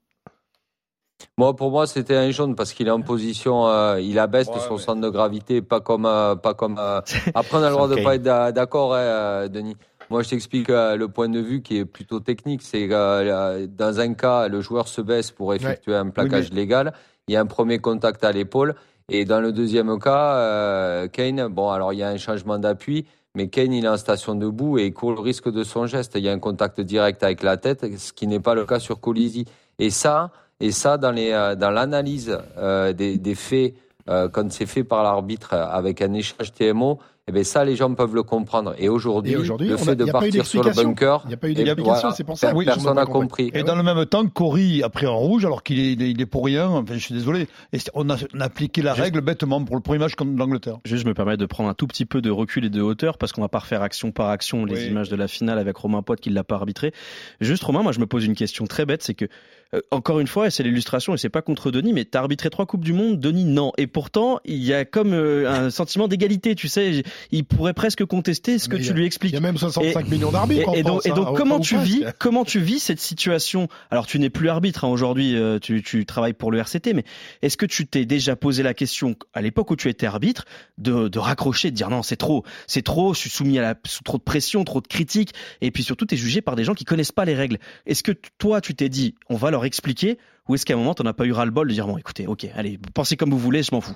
Moi, 1.37 1.55
pour 1.55 1.71
moi, 1.71 1.87
c'était 1.87 2.15
un 2.15 2.31
jaune 2.31 2.55
parce 2.55 2.73
qu'il 2.73 2.87
est 2.87 2.91
en 2.91 3.01
position, 3.01 3.67
euh, 3.67 3.99
il 4.01 4.19
abaisse 4.19 4.51
de 4.51 4.59
son 4.59 4.77
centre 4.77 5.01
de 5.01 5.09
gravité, 5.09 5.61
pas 5.61 5.79
comme, 5.79 6.05
euh, 6.05 6.35
pas 6.35 6.53
comme. 6.53 6.77
Euh, 6.79 7.01
après, 7.35 7.57
on 7.57 7.63
a 7.63 7.69
le 7.69 7.75
droit 7.75 7.87
de 7.87 8.03
pas 8.03 8.15
être 8.15 8.53
d'accord, 8.53 8.95
hein, 8.95 9.47
Denis. 9.47 9.75
Moi, 10.09 10.23
je 10.23 10.29
t'explique 10.29 10.67
le 10.67 11.05
point 11.05 11.29
de 11.29 11.39
vue 11.39 11.61
qui 11.61 11.77
est 11.77 11.85
plutôt 11.85 12.19
technique. 12.19 12.61
C'est 12.63 12.87
dans 12.87 13.99
un 13.99 14.13
cas, 14.13 14.49
le 14.49 14.59
joueur 14.59 14.89
se 14.89 14.99
baisse 14.99 15.31
pour 15.31 15.53
effectuer 15.53 15.95
un 15.95 16.09
plaquage 16.09 16.51
légal. 16.51 16.93
Il 17.27 17.33
y 17.33 17.37
a 17.37 17.41
un 17.41 17.45
premier 17.45 17.79
contact 17.79 18.23
à 18.25 18.31
l'épaule. 18.33 18.75
Et 19.07 19.23
dans 19.23 19.39
le 19.39 19.53
deuxième 19.53 19.97
cas, 19.99 21.07
Kane, 21.13 21.47
bon, 21.47 21.69
alors 21.69 21.93
il 21.93 21.99
y 21.99 22.03
a 22.03 22.09
un 22.09 22.17
changement 22.17 22.59
d'appui, 22.59 23.05
mais 23.35 23.47
Kane, 23.47 23.71
il 23.71 23.85
est 23.85 23.87
en 23.87 23.95
station 23.95 24.35
debout 24.35 24.77
et 24.77 24.87
il 24.87 24.93
court 24.93 25.13
le 25.13 25.21
risque 25.21 25.49
de 25.49 25.63
son 25.63 25.85
geste. 25.85 26.13
Il 26.15 26.23
y 26.23 26.29
a 26.29 26.33
un 26.33 26.39
contact 26.39 26.81
direct 26.81 27.23
avec 27.23 27.41
la 27.41 27.55
tête, 27.55 27.97
ce 27.97 28.11
qui 28.11 28.27
n'est 28.27 28.41
pas 28.41 28.55
le 28.55 28.65
cas 28.65 28.79
sur 28.79 28.99
Colisi. 28.99 29.45
Et 29.79 29.89
ça, 29.89 30.31
et 30.61 30.71
ça, 30.71 30.97
dans 30.97 31.15
euh, 31.17 31.55
dans 31.55 31.71
l'analyse 31.71 32.37
euh, 32.57 32.93
des, 32.93 33.17
des, 33.17 33.35
faits, 33.35 33.73
euh, 34.09 34.29
quand 34.29 34.51
c'est 34.51 34.67
fait 34.67 34.83
par 34.83 35.03
l'arbitre 35.03 35.55
avec 35.55 36.01
un 36.01 36.13
échange 36.13 36.53
TMO, 36.53 36.99
eh 37.31 37.33
bien 37.33 37.43
ça, 37.43 37.65
les 37.65 37.75
gens 37.75 37.93
peuvent 37.93 38.15
le 38.15 38.23
comprendre. 38.23 38.75
Et 38.77 38.89
aujourd'hui, 38.89 39.33
le 39.33 39.77
fait 39.77 39.95
de 39.95 40.05
partir 40.05 40.45
sur 40.45 40.63
le 40.63 40.71
bunker, 40.71 41.21
il 41.25 41.29
n'y 41.29 41.33
a 41.33 41.37
pas 41.37 41.49
eu 41.49 41.53
d'explication, 41.53 42.11
c'est 42.11 42.23
pour 42.23 42.37
ça. 42.37 42.53
Oui, 42.53 42.65
personne 42.65 42.95
n'a 42.95 43.05
compris. 43.05 43.51
Et 43.53 43.63
dans 43.63 43.75
le 43.75 43.83
même 43.83 44.05
temps, 44.05 44.25
Cory 44.27 44.83
a 44.83 44.89
pris 44.89 45.05
un 45.05 45.11
rouge 45.11 45.45
alors 45.45 45.63
qu'il 45.63 45.79
est, 45.79 45.93
il 45.93 46.21
est 46.21 46.25
pour 46.25 46.45
rien. 46.45 46.67
Enfin, 46.67 46.93
je 46.93 46.99
suis 46.99 47.13
désolé. 47.13 47.47
Et 47.73 47.79
on 47.93 48.09
a, 48.09 48.17
on 48.33 48.39
a 48.39 48.45
appliqué 48.45 48.81
la 48.81 48.93
règle 48.93 49.21
bêtement 49.21 49.63
pour 49.63 49.75
le 49.75 49.81
premier 49.81 49.99
match 49.99 50.15
contre 50.15 50.37
l'Angleterre. 50.37 50.79
Juste, 50.85 51.03
je 51.03 51.07
me 51.07 51.13
permets 51.13 51.37
de 51.37 51.45
prendre 51.45 51.69
un 51.69 51.73
tout 51.73 51.87
petit 51.87 52.05
peu 52.05 52.21
de 52.21 52.29
recul 52.29 52.65
et 52.65 52.69
de 52.69 52.81
hauteur 52.81 53.17
parce 53.17 53.31
qu'on 53.31 53.41
va 53.41 53.49
pas 53.49 53.59
refaire 53.59 53.81
action 53.81 54.11
par 54.11 54.29
action 54.29 54.65
les 54.65 54.87
images 54.87 55.09
de 55.09 55.15
la 55.15 55.27
finale 55.27 55.59
avec 55.59 55.77
Romain 55.77 56.01
Poit 56.01 56.17
qui 56.17 56.29
l'a 56.29 56.43
pas 56.43 56.55
arbitré. 56.55 56.93
Juste, 57.39 57.63
Romain, 57.63 57.83
moi, 57.83 57.91
je 57.91 57.99
me 57.99 58.05
pose 58.05 58.25
une 58.25 58.35
question 58.35 58.65
très 58.65 58.85
bête, 58.85 59.03
c'est 59.03 59.13
que 59.13 59.25
euh, 59.73 59.81
encore 59.91 60.19
une 60.19 60.27
fois, 60.27 60.47
et 60.47 60.49
c'est 60.49 60.63
l'illustration, 60.63 61.13
et 61.13 61.17
c'est 61.17 61.29
pas 61.29 61.41
contre 61.41 61.71
Denis, 61.71 61.93
mais 61.93 62.05
t'as 62.05 62.19
arbitré 62.19 62.49
trois 62.49 62.65
coupes 62.65 62.83
du 62.83 62.93
monde, 62.93 63.19
Denis 63.19 63.45
non. 63.45 63.71
Et 63.77 63.87
pourtant, 63.87 64.39
il 64.43 64.63
y 64.63 64.73
a 64.73 64.83
comme 64.85 65.13
euh, 65.13 65.49
un 65.49 65.69
sentiment 65.81 66.07
d'égalité, 66.07 66.55
tu 66.55 66.67
sais. 66.67 67.03
Il 67.31 67.45
pourrait 67.45 67.73
presque 67.73 68.05
contester 68.05 68.59
ce 68.59 68.69
que 68.69 68.77
tu 68.77 68.93
lui 68.93 69.05
expliques. 69.05 69.31
Il 69.31 69.35
y 69.35 69.37
a 69.37 69.41
même 69.41 69.57
65 69.57 70.07
millions 70.07 70.31
d'arbitres. 70.31 70.75
Et, 70.75 70.83
donc, 70.83 71.05
et 71.05 71.11
donc 71.11 71.37
comment 71.37 71.59
tu 71.59 71.77
vis, 71.77 72.03
comment 72.19 72.45
tu 72.45 72.59
vis 72.59 72.79
cette 72.79 72.99
situation? 72.99 73.67
Alors, 73.89 74.07
tu 74.07 74.19
n'es 74.19 74.29
plus 74.29 74.49
arbitre 74.49 74.85
hein, 74.85 74.89
aujourd'hui, 74.89 75.35
euh, 75.35 75.59
tu, 75.59 75.81
tu 75.81 76.05
travailles 76.05 76.33
pour 76.33 76.51
le 76.51 76.59
RCT, 76.59 76.93
mais 76.93 77.03
est-ce 77.41 77.57
que 77.57 77.65
tu 77.65 77.87
t'es 77.87 78.05
déjà 78.05 78.35
posé 78.35 78.63
la 78.63 78.73
question 78.73 79.15
à 79.33 79.41
l'époque 79.41 79.71
où 79.71 79.75
tu 79.75 79.89
étais 79.89 80.05
arbitre 80.05 80.45
de, 80.77 81.07
de 81.07 81.19
raccrocher, 81.19 81.71
de 81.71 81.75
dire 81.75 81.89
non, 81.89 82.03
c'est 82.03 82.15
trop, 82.15 82.43
c'est 82.67 82.81
trop, 82.81 83.13
je 83.13 83.19
suis 83.19 83.29
soumis 83.29 83.59
à 83.59 83.61
la, 83.61 83.75
sous 83.85 84.03
trop 84.03 84.17
de 84.17 84.23
pression, 84.23 84.63
trop 84.63 84.81
de 84.81 84.87
critiques, 84.87 85.33
et 85.61 85.71
puis 85.71 85.83
surtout, 85.83 86.05
tu 86.05 86.15
es 86.15 86.17
jugé 86.17 86.41
par 86.41 86.55
des 86.55 86.63
gens 86.63 86.73
qui 86.73 86.85
connaissent 86.85 87.11
pas 87.11 87.25
les 87.25 87.35
règles. 87.35 87.57
Est-ce 87.85 88.03
que 88.03 88.11
toi, 88.37 88.61
tu 88.61 88.75
t'es 88.75 88.89
dit, 88.89 89.15
on 89.29 89.35
va 89.35 89.51
leur 89.51 89.65
expliquer 89.65 90.17
Ou 90.47 90.55
est-ce 90.55 90.65
qu'à 90.65 90.73
un 90.73 90.77
moment, 90.77 90.93
tu 90.93 91.03
n'as 91.03 91.13
pas 91.13 91.25
eu 91.25 91.31
ras-le-bol 91.31 91.67
de 91.67 91.73
dire, 91.73 91.87
bon, 91.87 91.97
écoutez, 91.97 92.27
ok, 92.27 92.47
allez, 92.55 92.79
pensez 92.93 93.17
comme 93.17 93.31
vous 93.31 93.39
voulez, 93.39 93.63
je 93.63 93.73
m'en 93.73 93.81
fous? 93.81 93.95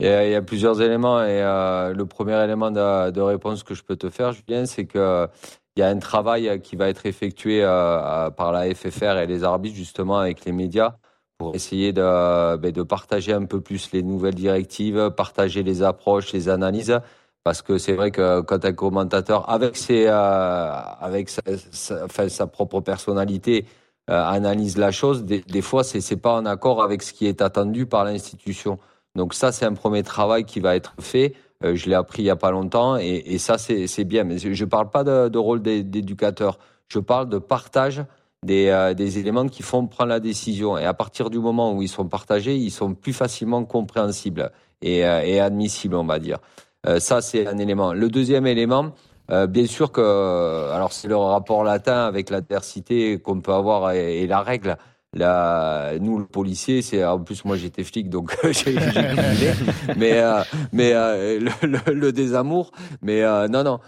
Il 0.00 0.06
y, 0.06 0.34
a, 0.34 0.42
plusieurs 0.42 0.82
éléments 0.82 1.22
et 1.22 1.42
euh, 1.42 1.94
le 1.94 2.06
premier 2.06 2.42
élément 2.42 2.70
de, 2.70 3.20
réponse 3.20 3.62
que 3.62 3.74
je 3.74 3.82
peux 3.82 3.96
te 3.96 4.10
faire, 4.10 4.32
Julien, 4.32 4.66
c'est 4.66 4.86
que 4.86 5.28
il 5.76 5.80
y 5.80 5.82
a 5.82 5.88
un 5.88 5.98
travail 5.98 6.60
qui 6.60 6.76
va 6.76 6.88
être 6.88 7.06
effectué 7.06 7.62
euh, 7.62 8.30
par 8.30 8.52
la 8.52 8.74
FFR 8.74 9.18
et 9.18 9.26
les 9.26 9.42
arbitres 9.42 9.76
justement 9.76 10.18
avec 10.18 10.44
les 10.44 10.52
médias 10.52 10.96
pour 11.38 11.54
essayer 11.54 11.92
de, 11.92 12.56
ben, 12.56 12.72
de 12.72 12.82
partager 12.82 13.32
un 13.32 13.46
peu 13.46 13.60
plus 13.60 13.90
les 13.92 14.02
nouvelles 14.02 14.34
directives, 14.34 15.10
partager 15.16 15.62
les 15.62 15.82
approches, 15.82 16.32
les 16.32 16.48
analyses, 16.48 17.00
parce 17.44 17.62
que 17.62 17.78
c'est 17.78 17.94
vrai 17.94 18.10
que 18.10 18.40
quand 18.42 18.64
un 18.64 18.72
commentateur, 18.72 19.48
avec 19.50 19.76
ses, 19.76 20.06
euh, 20.06 20.70
avec 21.00 21.28
sa, 21.28 22.46
propre 22.46 22.80
personnalité, 22.80 23.66
euh, 24.10 24.22
analyse 24.24 24.78
la 24.78 24.90
chose, 24.90 25.24
des, 25.24 25.40
des 25.40 25.62
fois, 25.62 25.84
c'est 25.84 26.16
pas 26.16 26.34
en 26.34 26.46
accord 26.46 26.82
avec 26.82 27.02
ce 27.02 27.12
qui 27.12 27.26
est 27.26 27.42
attendu 27.42 27.86
par 27.86 28.04
l'institution. 28.04 28.78
Donc 29.16 29.34
ça, 29.34 29.52
c'est 29.52 29.66
un 29.66 29.74
premier 29.74 30.02
travail 30.02 30.44
qui 30.44 30.60
va 30.60 30.74
être 30.76 30.94
fait. 31.00 31.34
Euh, 31.64 31.74
je 31.76 31.88
l'ai 31.88 31.94
appris 31.94 32.22
il 32.22 32.26
y 32.26 32.30
a 32.30 32.36
pas 32.36 32.50
longtemps, 32.50 32.96
et, 32.96 33.38
ça, 33.38 33.58
c'est 33.58 34.04
bien. 34.04 34.24
Mais 34.24 34.38
je, 34.38 34.52
je 34.52 34.64
parle 34.64 34.90
pas 34.90 35.04
de, 35.04 35.38
rôle 35.38 35.62
d'éducateur. 35.62 36.58
Je 36.88 36.98
parle 36.98 37.28
de 37.28 37.38
partage 37.38 38.04
des, 38.44 38.68
euh, 38.68 38.94
des, 38.94 39.18
éléments 39.18 39.46
qui 39.46 39.62
font 39.62 39.86
prendre 39.86 40.10
la 40.10 40.20
décision. 40.20 40.76
Et 40.76 40.84
à 40.84 40.94
partir 40.94 41.30
du 41.30 41.38
moment 41.38 41.72
où 41.72 41.82
ils 41.82 41.88
sont 41.88 42.08
partagés, 42.08 42.56
ils 42.56 42.70
sont 42.70 42.94
plus 42.94 43.12
facilement 43.12 43.64
compréhensibles 43.64 44.50
et, 44.80 44.98
et 44.98 45.40
admissibles, 45.40 45.94
on 45.94 46.04
va 46.04 46.18
dire. 46.18 46.38
Euh, 46.86 46.98
ça, 46.98 47.20
c'est 47.20 47.46
un 47.46 47.58
élément. 47.58 47.92
Le 47.92 48.08
deuxième 48.08 48.46
élément, 48.46 48.92
euh, 49.30 49.46
bien 49.46 49.66
sûr 49.66 49.92
que, 49.92 50.70
alors 50.72 50.92
c'est 50.92 51.08
le 51.08 51.16
rapport 51.16 51.62
latin 51.62 52.04
avec 52.06 52.28
l'adversité 52.28 53.20
qu'on 53.20 53.40
peut 53.40 53.52
avoir 53.52 53.92
et, 53.92 54.26
la 54.26 54.40
règle. 54.40 54.76
Là, 55.14 55.98
nous, 55.98 56.18
le 56.18 56.24
policier, 56.24 56.80
c'est 56.80 57.04
en 57.04 57.18
plus 57.18 57.44
moi 57.44 57.58
j'étais 57.58 57.84
flic, 57.84 58.08
donc 58.08 58.34
j'ai 58.50 58.76
mais 59.98 60.22
euh, 60.22 60.42
mais 60.72 60.94
euh, 60.94 61.38
le, 61.38 61.92
le, 61.92 62.12
désamour, 62.12 62.70
mais 63.02 63.22
euh, 63.22 63.46
non 63.46 63.62
non, 63.62 63.78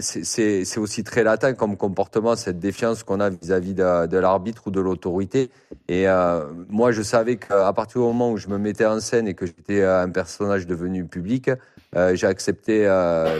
c'est 0.00 0.64
c'est 0.64 0.80
aussi 0.80 1.04
très 1.04 1.22
latin 1.22 1.52
comme 1.52 1.76
comportement 1.76 2.34
cette 2.34 2.58
défiance 2.58 3.04
qu'on 3.04 3.20
a 3.20 3.30
vis-à-vis 3.30 3.74
de, 3.74 4.08
de 4.08 4.18
l'arbitre 4.18 4.64
ou 4.66 4.70
de 4.72 4.80
l'autorité. 4.80 5.50
Et 5.86 6.06
moi, 6.68 6.90
je 6.90 7.02
savais 7.02 7.36
qu'à 7.36 7.72
partir 7.72 8.00
du 8.00 8.06
moment 8.08 8.32
où 8.32 8.38
je 8.38 8.48
me 8.48 8.58
mettais 8.58 8.86
en 8.86 8.98
scène 8.98 9.28
et 9.28 9.34
que 9.34 9.46
j'étais 9.46 9.84
un 9.84 10.10
personnage 10.10 10.66
devenu 10.66 11.06
public, 11.06 11.48
euh, 11.96 12.14
j'ai 12.14 12.26
euh, 12.68 13.38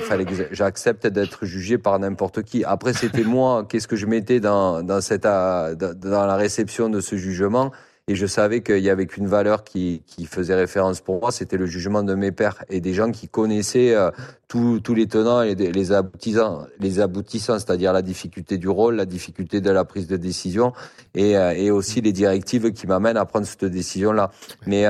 j'accepte 0.52 1.06
d'être 1.06 1.44
jugé 1.44 1.76
par 1.76 1.98
n'importe 1.98 2.42
qui. 2.42 2.64
Après, 2.64 2.94
c'était 2.94 3.22
moi, 3.24 3.66
qu'est-ce 3.68 3.88
que 3.88 3.96
je 3.96 4.06
mettais 4.06 4.40
dans, 4.40 4.82
dans, 4.82 5.00
cette, 5.00 5.26
euh, 5.26 5.74
dans 5.74 6.26
la 6.26 6.36
réception 6.36 6.88
de 6.88 7.00
ce 7.00 7.16
jugement. 7.16 7.70
Et 8.10 8.14
je 8.14 8.24
savais 8.24 8.62
qu'il 8.62 8.78
y 8.78 8.88
avait 8.88 9.04
qu'une 9.04 9.26
valeur 9.26 9.64
qui, 9.64 10.02
qui 10.06 10.24
faisait 10.24 10.54
référence 10.54 11.02
pour 11.02 11.20
moi, 11.20 11.30
c'était 11.30 11.58
le 11.58 11.66
jugement 11.66 12.02
de 12.02 12.14
mes 12.14 12.32
pères 12.32 12.64
et 12.70 12.80
des 12.80 12.94
gens 12.94 13.10
qui 13.10 13.28
connaissaient 13.28 13.94
euh, 13.94 14.10
tous 14.48 14.94
les 14.94 15.06
tenants 15.06 15.42
et 15.42 15.54
les 15.54 15.92
aboutissants, 15.92 16.64
les 16.80 17.00
aboutissants, 17.00 17.58
c'est-à-dire 17.58 17.92
la 17.92 18.00
difficulté 18.00 18.56
du 18.56 18.70
rôle, 18.70 18.94
la 18.94 19.04
difficulté 19.04 19.60
de 19.60 19.70
la 19.70 19.84
prise 19.84 20.06
de 20.06 20.16
décision 20.16 20.72
et, 21.14 21.32
et 21.32 21.70
aussi 21.70 22.00
les 22.00 22.12
directives 22.12 22.72
qui 22.72 22.86
m'amènent 22.86 23.18
à 23.18 23.26
prendre 23.26 23.44
cette 23.44 23.66
décision-là. 23.66 24.30
Mais 24.66 24.86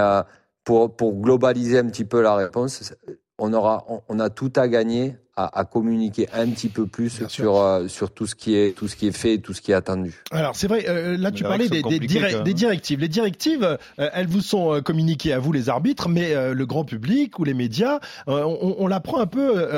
pour, 0.62 0.94
pour 0.94 1.20
globaliser 1.20 1.78
un 1.78 1.86
petit 1.86 2.04
peu 2.04 2.22
la 2.22 2.36
réponse, 2.36 2.94
on 3.38 3.52
aura, 3.52 3.84
on, 4.08 4.18
a 4.20 4.30
tout 4.30 4.52
à 4.56 4.68
gagner 4.68 5.16
à, 5.38 5.64
communiquer 5.64 6.28
un 6.32 6.48
petit 6.48 6.68
peu 6.68 6.86
plus 6.86 7.26
sur 7.28 7.60
euh, 7.60 7.86
sur 7.88 8.10
tout 8.10 8.26
ce 8.26 8.34
qui 8.34 8.56
est 8.56 8.76
tout 8.76 8.88
ce 8.88 8.96
qui 8.96 9.06
est 9.06 9.16
fait, 9.16 9.34
et 9.34 9.40
tout 9.40 9.54
ce 9.54 9.60
qui 9.60 9.70
est 9.70 9.74
attendu. 9.74 10.14
Alors 10.32 10.56
c'est 10.56 10.66
vrai, 10.66 10.84
euh, 10.88 11.16
là 11.16 11.30
tu 11.30 11.44
parlais 11.44 11.68
des, 11.68 11.82
des, 11.82 11.98
directives. 12.54 12.98
Les 12.98 13.08
directives, 13.08 13.64
euh, 13.64 14.10
elles 14.12 14.26
vous 14.26 14.40
sont 14.40 14.80
communiquées 14.82 15.32
à 15.32 15.38
vous 15.38 15.52
les 15.52 15.68
arbitres, 15.68 16.08
mais 16.08 16.34
le 16.52 16.66
grand 16.66 16.84
public 16.84 17.38
ou 17.38 17.44
les 17.44 17.54
médias, 17.54 18.00
on, 18.26 18.76
on 18.78 18.86
l'apprend 18.86 19.20
un 19.20 19.26
peu. 19.26 19.70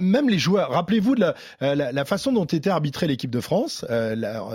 même 0.00 0.28
les 0.28 0.38
joueurs. 0.38 0.70
Rappelez-vous 0.70 1.14
de 1.14 1.20
la, 1.60 1.92
la, 1.92 2.04
façon 2.04 2.32
dont 2.32 2.44
était 2.44 2.70
arbitrée 2.70 3.06
l'équipe 3.06 3.30
de 3.30 3.40
France 3.40 3.84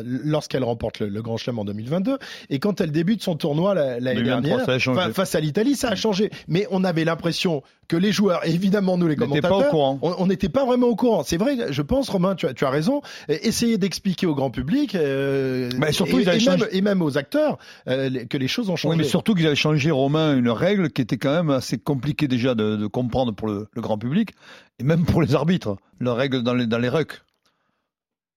lorsqu'elle 0.03 0.63
remporte 0.63 0.99
le, 0.99 1.21
Grand 1.21 1.37
Chelem 1.37 1.59
en 1.59 1.65
2022 1.65 2.17
et 2.49 2.59
quand 2.59 2.81
elle 2.81 2.91
débute 2.91 3.23
son 3.23 3.35
tournoi 3.35 3.73
l'année 3.73 4.23
dernière 4.23 4.65
face 4.65 5.35
à 5.35 5.39
l'Italie, 5.39 5.75
ça 5.75 5.89
a 5.89 5.95
changé. 5.95 6.31
Mais 6.47 6.67
on 6.71 6.83
avait 6.83 7.05
l'impression 7.05 7.63
que 7.87 7.97
les 7.97 8.11
joueurs, 8.11 8.45
évidemment 8.45 8.97
nous 8.97 9.07
les 9.07 9.15
commentateurs, 9.15 9.73
on 9.73 10.27
n'était 10.27 10.48
pas 10.49 10.65
vraiment 10.65 10.87
au 10.87 10.95
courant. 10.95 11.23
C'est 11.23 11.37
vrai, 11.37 11.71
je 11.71 11.81
pense, 11.81 12.09
Romain, 12.09 12.35
tu 12.35 12.45
as, 12.45 12.53
tu 12.53 12.65
as 12.65 12.69
raison. 12.69 13.01
Essayer 13.27 13.77
d'expliquer 13.77 14.27
au 14.27 14.35
grand 14.35 14.51
public, 14.51 14.95
euh, 14.95 15.69
mais 15.77 15.91
surtout, 15.91 16.19
et, 16.19 16.25
même, 16.25 16.65
et, 16.71 16.81
même, 16.81 17.01
aux 17.01 17.17
acteurs, 17.17 17.57
euh, 17.87 18.25
que 18.25 18.37
les 18.37 18.47
choses 18.47 18.69
ont 18.69 18.75
changé. 18.75 18.91
Oui, 18.91 18.97
mais 18.97 19.07
surtout 19.07 19.35
qu'ils 19.35 19.47
avaient 19.47 19.55
changé, 19.55 19.91
Romain, 19.91 20.35
une 20.35 20.49
règle 20.49 20.89
qui 20.89 21.01
était 21.01 21.17
quand 21.17 21.33
même 21.33 21.49
assez 21.49 21.77
compliquée 21.77 22.27
déjà 22.27 22.55
de, 22.55 22.75
de 22.75 22.87
comprendre 22.87 23.33
pour 23.33 23.47
le, 23.47 23.67
le, 23.71 23.81
grand 23.81 23.97
public, 23.97 24.31
et 24.79 24.83
même 24.83 25.05
pour 25.05 25.21
les 25.21 25.35
arbitres, 25.35 25.77
la 25.99 26.13
règle 26.13 26.43
dans 26.43 26.53
les, 26.53 26.67
dans 26.67 26.79
les 26.79 26.89
rucks. 26.89 27.21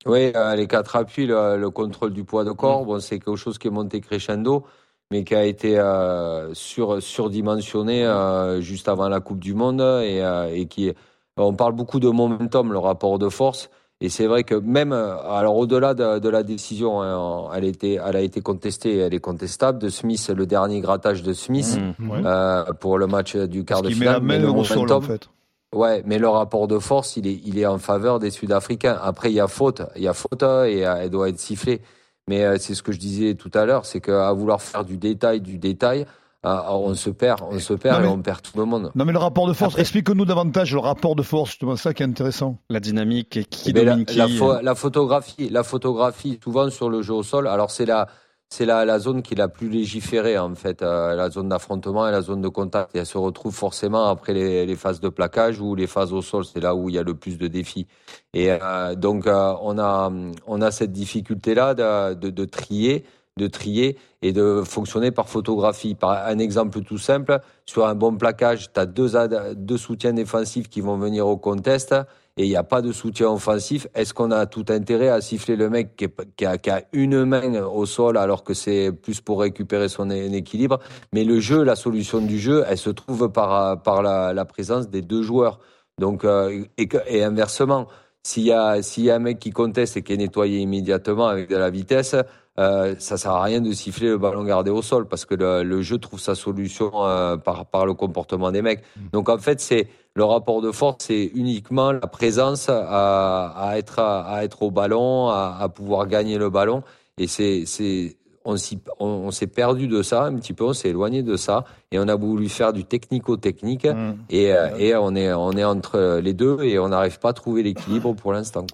Oui, 0.04 0.32
euh, 0.34 0.56
les 0.56 0.66
quatre 0.66 0.96
appuis, 0.96 1.26
le, 1.26 1.56
le, 1.56 1.70
contrôle 1.70 2.12
du 2.12 2.24
poids 2.24 2.44
de 2.44 2.50
corps, 2.50 2.82
mm. 2.82 2.86
bon, 2.86 3.00
c'est 3.00 3.18
quelque 3.18 3.36
chose 3.36 3.58
qui 3.58 3.68
est 3.68 3.70
monté 3.70 4.00
crescendo 4.00 4.66
mais 5.12 5.24
qui 5.24 5.34
a 5.34 5.44
été 5.44 5.78
euh, 5.78 6.54
sur, 6.54 7.02
surdimensionné 7.02 8.04
euh, 8.04 8.62
juste 8.62 8.88
avant 8.88 9.10
la 9.10 9.20
Coupe 9.20 9.40
du 9.40 9.52
Monde 9.52 9.80
et, 9.80 10.22
euh, 10.22 10.50
et, 10.50 10.66
qui 10.66 10.90
on 11.36 11.54
parle 11.54 11.72
beaucoup 11.72 12.00
de 12.00 12.08
momentum, 12.08 12.72
le 12.72 12.78
rapport 12.78 13.18
de 13.18 13.28
force. 13.28 13.70
Et 14.00 14.08
c'est 14.08 14.26
vrai 14.26 14.42
que 14.42 14.56
même, 14.56 14.92
alors 14.92 15.56
au-delà 15.56 15.94
de, 15.94 16.18
de, 16.18 16.28
la 16.28 16.42
décision, 16.42 17.00
hein, 17.02 17.48
elle, 17.54 17.64
était, 17.64 18.00
elle 18.04 18.16
a 18.16 18.20
été 18.20 18.40
contestée, 18.40 18.96
elle 18.96 19.14
est 19.14 19.20
contestable 19.20 19.78
de 19.78 19.88
Smith, 19.88 20.28
le 20.36 20.44
dernier 20.44 20.80
grattage 20.80 21.22
de 21.22 21.32
Smith 21.32 21.78
mmh, 21.78 22.10
euh, 22.24 22.64
pour 22.80 22.98
le 22.98 23.06
match 23.06 23.36
du 23.36 23.64
quart 23.64 23.80
de 23.80 23.90
finale. 23.90 24.20
mais 24.20 24.40
le 24.40 24.48
momentum, 24.48 24.90
en 24.90 25.00
fait. 25.00 25.28
Ouais, 25.72 26.02
mais 26.04 26.18
le 26.18 26.28
rapport 26.28 26.68
de 26.68 26.78
force, 26.78 27.16
il 27.16 27.26
est, 27.26 27.40
il 27.44 27.58
est 27.58 27.64
en 27.64 27.78
faveur 27.78 28.18
des 28.18 28.30
Sud-Africains. 28.30 28.98
Après, 29.00 29.30
il 29.30 29.34
y 29.34 29.40
a 29.40 29.46
faute, 29.46 29.82
il 29.96 30.02
y 30.02 30.08
a 30.08 30.12
faute 30.12 30.42
et 30.42 30.80
elle 30.80 31.08
doit 31.08 31.28
être 31.28 31.38
sifflée. 31.38 31.80
Mais 32.28 32.44
euh, 32.44 32.56
c'est 32.58 32.74
ce 32.74 32.82
que 32.82 32.92
je 32.92 32.98
disais 32.98 33.34
tout 33.34 33.50
à 33.54 33.64
l'heure, 33.64 33.86
c'est 33.86 34.00
qu'à 34.00 34.32
vouloir 34.32 34.62
faire 34.62 34.84
du 34.84 34.96
détail, 34.96 35.40
du 35.40 35.58
détail, 35.58 36.02
euh, 36.02 36.04
on 36.44 36.94
se 36.94 37.10
perd, 37.10 37.40
on 37.48 37.58
se 37.58 37.74
perd 37.74 38.04
et 38.04 38.08
on 38.08 38.20
perd 38.20 38.42
tout 38.42 38.58
le 38.58 38.64
monde. 38.64 38.90
Non 38.94 39.04
mais 39.04 39.12
le 39.12 39.18
rapport 39.18 39.46
de 39.46 39.52
force, 39.52 39.78
explique-nous 39.78 40.24
davantage 40.24 40.72
le 40.72 40.80
rapport 40.80 41.14
de 41.14 41.22
force, 41.22 41.56
c'est 41.60 41.76
ça 41.76 41.94
qui 41.94 42.02
est 42.02 42.06
intéressant. 42.06 42.58
La 42.68 42.80
dynamique, 42.80 43.48
qui 43.50 43.70
eh 43.70 43.72
ben, 43.72 43.86
domine 43.86 44.06
la, 44.16 44.26
qui 44.26 44.38
la, 44.38 44.62
la, 44.62 44.74
photographie, 44.74 45.48
la 45.48 45.62
photographie, 45.62 46.40
souvent 46.42 46.68
sur 46.70 46.90
le 46.90 47.02
jeu 47.02 47.14
au 47.14 47.22
sol. 47.22 47.46
Alors 47.46 47.70
c'est 47.70 47.86
la, 47.86 48.08
c'est 48.52 48.66
la, 48.66 48.84
la, 48.84 48.98
zone 48.98 49.22
qui 49.22 49.32
est 49.32 49.36
la 49.38 49.48
plus 49.48 49.70
légiférée 49.70 50.36
en 50.36 50.54
fait, 50.54 50.82
euh, 50.82 51.14
la 51.14 51.30
zone 51.30 51.48
d'affrontement 51.48 52.06
et 52.06 52.10
la 52.10 52.20
zone 52.20 52.42
de 52.42 52.48
contact. 52.48 52.94
Et 52.94 52.98
elle 52.98 53.06
se 53.06 53.16
retrouve 53.16 53.54
forcément 53.54 54.08
après 54.08 54.34
les, 54.34 54.66
les, 54.66 54.76
phases 54.76 55.00
de 55.00 55.08
plaquage 55.08 55.58
ou 55.58 55.74
les 55.74 55.86
phases 55.86 56.12
au 56.12 56.20
sol. 56.20 56.44
C'est 56.44 56.60
là 56.60 56.74
où 56.74 56.90
il 56.90 56.94
y 56.94 56.98
a 56.98 57.02
le 57.02 57.14
plus 57.14 57.38
de 57.38 57.46
défis. 57.48 57.86
Et 58.34 58.50
euh, 58.50 58.94
donc 58.94 59.26
euh, 59.26 59.54
on 59.62 59.78
a 59.78 60.12
on 60.46 60.60
a 60.60 60.70
cette 60.70 60.92
difficulté 60.92 61.54
là 61.54 61.74
de, 61.74 62.14
de, 62.14 62.28
de, 62.28 62.44
trier, 62.44 63.04
de 63.38 63.46
trier 63.46 63.96
et 64.20 64.32
de 64.32 64.62
fonctionner 64.64 65.10
par 65.10 65.28
photographie. 65.28 65.94
Par 65.94 66.26
un 66.26 66.38
exemple 66.38 66.80
tout 66.82 66.98
simple, 66.98 67.40
sur 67.66 67.86
un 67.86 67.94
bon 67.94 68.16
plaquage, 68.16 68.72
tu 68.72 68.80
as 68.80 68.86
deux, 68.86 69.12
deux 69.54 69.78
soutiens 69.78 70.12
défensifs 70.12 70.68
qui 70.68 70.80
vont 70.80 70.98
venir 70.98 71.26
au 71.26 71.36
contest 71.36 71.94
et 72.38 72.44
il 72.44 72.48
n'y 72.48 72.56
a 72.56 72.64
pas 72.64 72.80
de 72.80 72.92
soutien 72.92 73.28
offensif, 73.28 73.86
est-ce 73.94 74.14
qu'on 74.14 74.30
a 74.30 74.46
tout 74.46 74.64
intérêt 74.70 75.08
à 75.08 75.20
siffler 75.20 75.54
le 75.54 75.68
mec 75.68 76.02
qui, 76.36 76.46
a, 76.46 76.82
une 76.92 77.24
main 77.26 77.62
au 77.62 77.84
sol 77.84 78.16
alors 78.16 78.42
que 78.42 78.54
c'est 78.54 78.90
plus 78.90 79.20
pour 79.20 79.40
récupérer 79.40 79.90
son 79.90 80.08
équilibre? 80.08 80.78
Mais 81.12 81.24
le 81.24 81.40
jeu, 81.40 81.62
la 81.62 81.76
solution 81.76 82.22
du 82.22 82.38
jeu, 82.38 82.64
elle 82.66 82.78
se 82.78 82.88
trouve 82.88 83.30
par, 83.30 83.82
par 83.82 84.02
la, 84.02 84.44
présence 84.46 84.88
des 84.88 85.02
deux 85.02 85.22
joueurs. 85.22 85.60
Donc, 85.98 86.24
euh, 86.24 86.64
et, 86.78 86.88
et, 87.06 87.22
inversement, 87.22 87.86
s'il 88.22 88.44
y, 88.44 88.52
a, 88.52 88.80
s'il 88.82 89.04
y 89.04 89.10
a 89.10 89.16
un 89.16 89.18
mec 89.18 89.38
qui 89.38 89.50
conteste 89.50 89.98
et 89.98 90.02
qui 90.02 90.14
est 90.14 90.16
nettoyé 90.16 90.58
immédiatement 90.60 91.26
avec 91.26 91.50
de 91.50 91.56
la 91.56 91.68
vitesse, 91.68 92.16
euh, 92.58 92.94
ça 92.98 93.16
sert 93.16 93.32
à 93.32 93.42
rien 93.42 93.60
de 93.60 93.72
siffler 93.72 94.08
le 94.08 94.18
ballon 94.18 94.44
gardé 94.44 94.70
au 94.70 94.82
sol 94.82 95.06
parce 95.08 95.24
que 95.24 95.34
le, 95.34 95.82
jeu 95.82 95.98
trouve 95.98 96.20
sa 96.20 96.34
solution 96.34 96.90
euh, 96.94 97.36
par, 97.36 97.66
par 97.66 97.86
le 97.86 97.94
comportement 97.94 98.52
des 98.52 98.62
mecs. 98.62 98.82
Mm. 98.96 99.00
Donc 99.12 99.28
en 99.28 99.38
fait, 99.38 99.60
c'est 99.60 99.88
le 100.14 100.24
rapport 100.24 100.60
de 100.60 100.70
force, 100.70 101.06
c'est 101.06 101.30
uniquement 101.34 101.92
la 101.92 102.06
présence 102.06 102.68
à, 102.68 103.48
à 103.56 103.78
être 103.78 103.98
à, 103.98 104.44
être 104.44 104.62
au 104.62 104.70
ballon, 104.70 105.28
à, 105.28 105.56
à 105.60 105.68
pouvoir 105.70 106.06
gagner 106.06 106.36
le 106.36 106.50
ballon. 106.50 106.82
Et 107.16 107.26
c'est 107.26 108.16
on 108.44 109.30
s'est 109.30 109.46
perdu 109.46 109.88
de 109.88 110.02
ça 110.02 110.24
un 110.24 110.34
petit 110.36 110.52
peu, 110.52 110.64
on 110.64 110.72
s'est 110.72 110.88
éloigné 110.90 111.22
de 111.22 111.36
ça 111.36 111.64
et 111.92 111.98
on 111.98 112.08
a 112.08 112.16
voulu 112.16 112.48
faire 112.48 112.72
du 112.72 112.84
technico-technique 112.84 113.84
mmh. 113.84 114.14
et, 114.30 114.52
euh, 114.52 114.76
et, 114.78 114.94
on 114.96 115.14
est 115.14 115.32
on 115.32 115.52
est 115.52 115.64
entre 115.64 116.20
les 116.22 116.32
deux 116.32 116.62
et 116.62 116.78
on 116.78 116.88
n'arrive 116.88 117.18
pas 117.18 117.30
à 117.30 117.32
trouver 117.32 117.62
l'équilibre 117.62 118.14
pour 118.14 118.32
l'instant. 118.32 118.66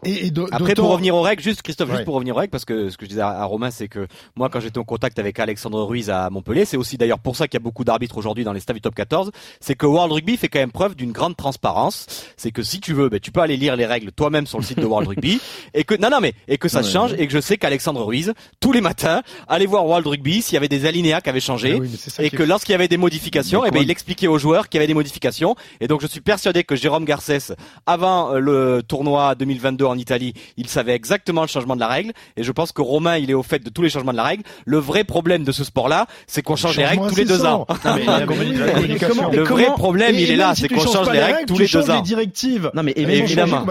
Après 0.52 0.74
pour 0.74 0.90
revenir 0.90 1.14
aux 1.14 1.22
règles, 1.22 1.42
juste 1.42 1.62
Christophe, 1.62 1.90
juste 1.90 2.04
pour 2.04 2.14
revenir 2.14 2.36
aux 2.36 2.38
règles, 2.38 2.50
parce 2.50 2.64
que 2.64 2.88
ce 2.88 2.96
que 2.96 3.04
je 3.04 3.10
disais 3.10 3.20
à, 3.20 3.44
Romain, 3.44 3.70
c'est 3.70 3.88
que 3.88 4.06
moi 4.36 4.48
quand 4.48 4.60
j'étais 4.60 4.78
en 4.78 4.84
contact 4.84 5.18
avec 5.18 5.38
Alexandre 5.38 5.82
Ruiz 5.82 6.10
à 6.10 6.30
Montpellier, 6.30 6.64
c'est 6.64 6.76
aussi 6.76 6.96
d'ailleurs 6.96 7.18
pour 7.18 7.36
ça 7.36 7.48
qu'il 7.48 7.58
y 7.58 7.62
a 7.62 7.64
beaucoup 7.64 7.84
d'arbitres 7.84 8.16
aujourd'hui 8.16 8.44
dans 8.44 8.52
les 8.52 8.60
staffs 8.60 8.76
du 8.76 8.80
top 8.80 8.94
14, 8.94 9.30
c'est 9.60 9.74
que 9.74 9.86
World 9.86 10.12
Rugby 10.12 10.36
fait 10.36 10.48
quand 10.48 10.60
même 10.60 10.72
preuve 10.72 10.94
d'une 10.94 11.12
grande 11.12 11.36
transparence. 11.36 12.06
C'est 12.36 12.52
que 12.52 12.62
si 12.62 12.80
tu 12.80 12.92
veux, 12.92 13.08
ben, 13.08 13.20
tu 13.20 13.32
peux 13.32 13.40
aller 13.40 13.56
lire 13.56 13.76
les 13.76 13.86
règles 13.86 14.12
toi-même 14.12 14.46
sur 14.46 14.58
le 14.58 14.64
site 14.64 14.78
de 14.78 14.86
World 14.86 15.08
Rugby 15.08 15.40
et 15.74 15.84
que 15.84 15.94
non 15.94 16.10
non 16.10 16.20
mais 16.20 16.34
et 16.46 16.58
que 16.58 16.68
ça 16.68 16.82
change 16.82 17.14
et 17.14 17.26
que 17.26 17.32
je 17.32 17.40
sais 17.40 17.56
qu'Alexandre 17.56 18.04
Ruiz 18.04 18.32
tous 18.60 18.72
les 18.72 18.80
matins 18.80 19.22
allez 19.58 19.66
voir 19.66 19.84
World 19.86 20.06
Rugby 20.06 20.40
s'il 20.42 20.54
y 20.54 20.56
avait 20.56 20.68
des 20.68 20.86
alinéas 20.86 21.20
qui 21.20 21.28
avaient 21.30 21.40
changé 21.40 21.80
Ah 22.18 22.22
et 22.22 22.30
que 22.30 22.42
lorsqu'il 22.42 22.72
y 22.72 22.74
avait 22.74 22.88
des 22.88 22.96
modifications, 22.96 23.64
eh 23.66 23.70
ben, 23.70 23.82
il 23.82 23.90
expliquait 23.90 24.26
aux 24.28 24.38
joueurs 24.38 24.68
qu'il 24.68 24.78
y 24.78 24.80
avait 24.80 24.86
des 24.86 24.94
modifications. 24.94 25.56
Et 25.80 25.88
donc 25.88 26.00
je 26.00 26.06
suis 26.06 26.20
persuadé 26.20 26.64
que 26.64 26.76
Jérôme 26.76 27.04
Garcès, 27.04 27.54
avant 27.86 28.32
euh, 28.34 28.38
le 28.38 28.82
tournoi 28.86 29.34
2022 29.34 29.84
en 29.84 29.98
Italie, 29.98 30.32
il 30.56 30.68
savait 30.68 30.94
exactement 30.94 31.42
le 31.42 31.48
changement 31.48 31.74
de 31.74 31.80
la 31.80 31.88
règle. 31.88 32.12
Et 32.36 32.42
je 32.44 32.52
pense 32.52 32.72
que 32.72 32.80
Romain, 32.82 33.16
il 33.18 33.30
est 33.30 33.34
au 33.34 33.42
fait 33.42 33.58
de 33.58 33.70
tous 33.70 33.82
les 33.82 33.90
changements 33.90 34.12
de 34.12 34.16
la 34.16 34.22
règle. 34.24 34.42
Le 34.64 34.78
vrai 34.78 35.04
problème 35.04 35.44
de 35.44 35.52
ce 35.52 35.64
sport-là, 35.64 36.06
c'est 36.26 36.42
qu'on 36.42 36.56
change 36.56 36.76
les 36.76 36.86
règles 36.86 37.08
tous 37.08 37.16
les 37.16 37.24
deux 37.24 37.44
ans. 37.44 37.66
Communication. 38.26 39.30
Le 39.30 39.42
vrai 39.44 39.66
problème, 39.66 40.14
il 40.14 40.30
est 40.30 40.36
là, 40.36 40.54
c'est 40.54 40.68
qu'on 40.68 40.80
change 40.80 41.10
les 41.10 41.20
règles 41.20 41.46
tous 41.46 41.58
les 41.58 41.66
deux 41.66 41.90
ans. 41.90 42.00
directives. 42.00 42.70
Non 42.74 42.82
mais 42.82 42.92
et 42.92 43.02
Et 43.02 43.06
même, 43.06 43.14
évidemment. 43.24 43.64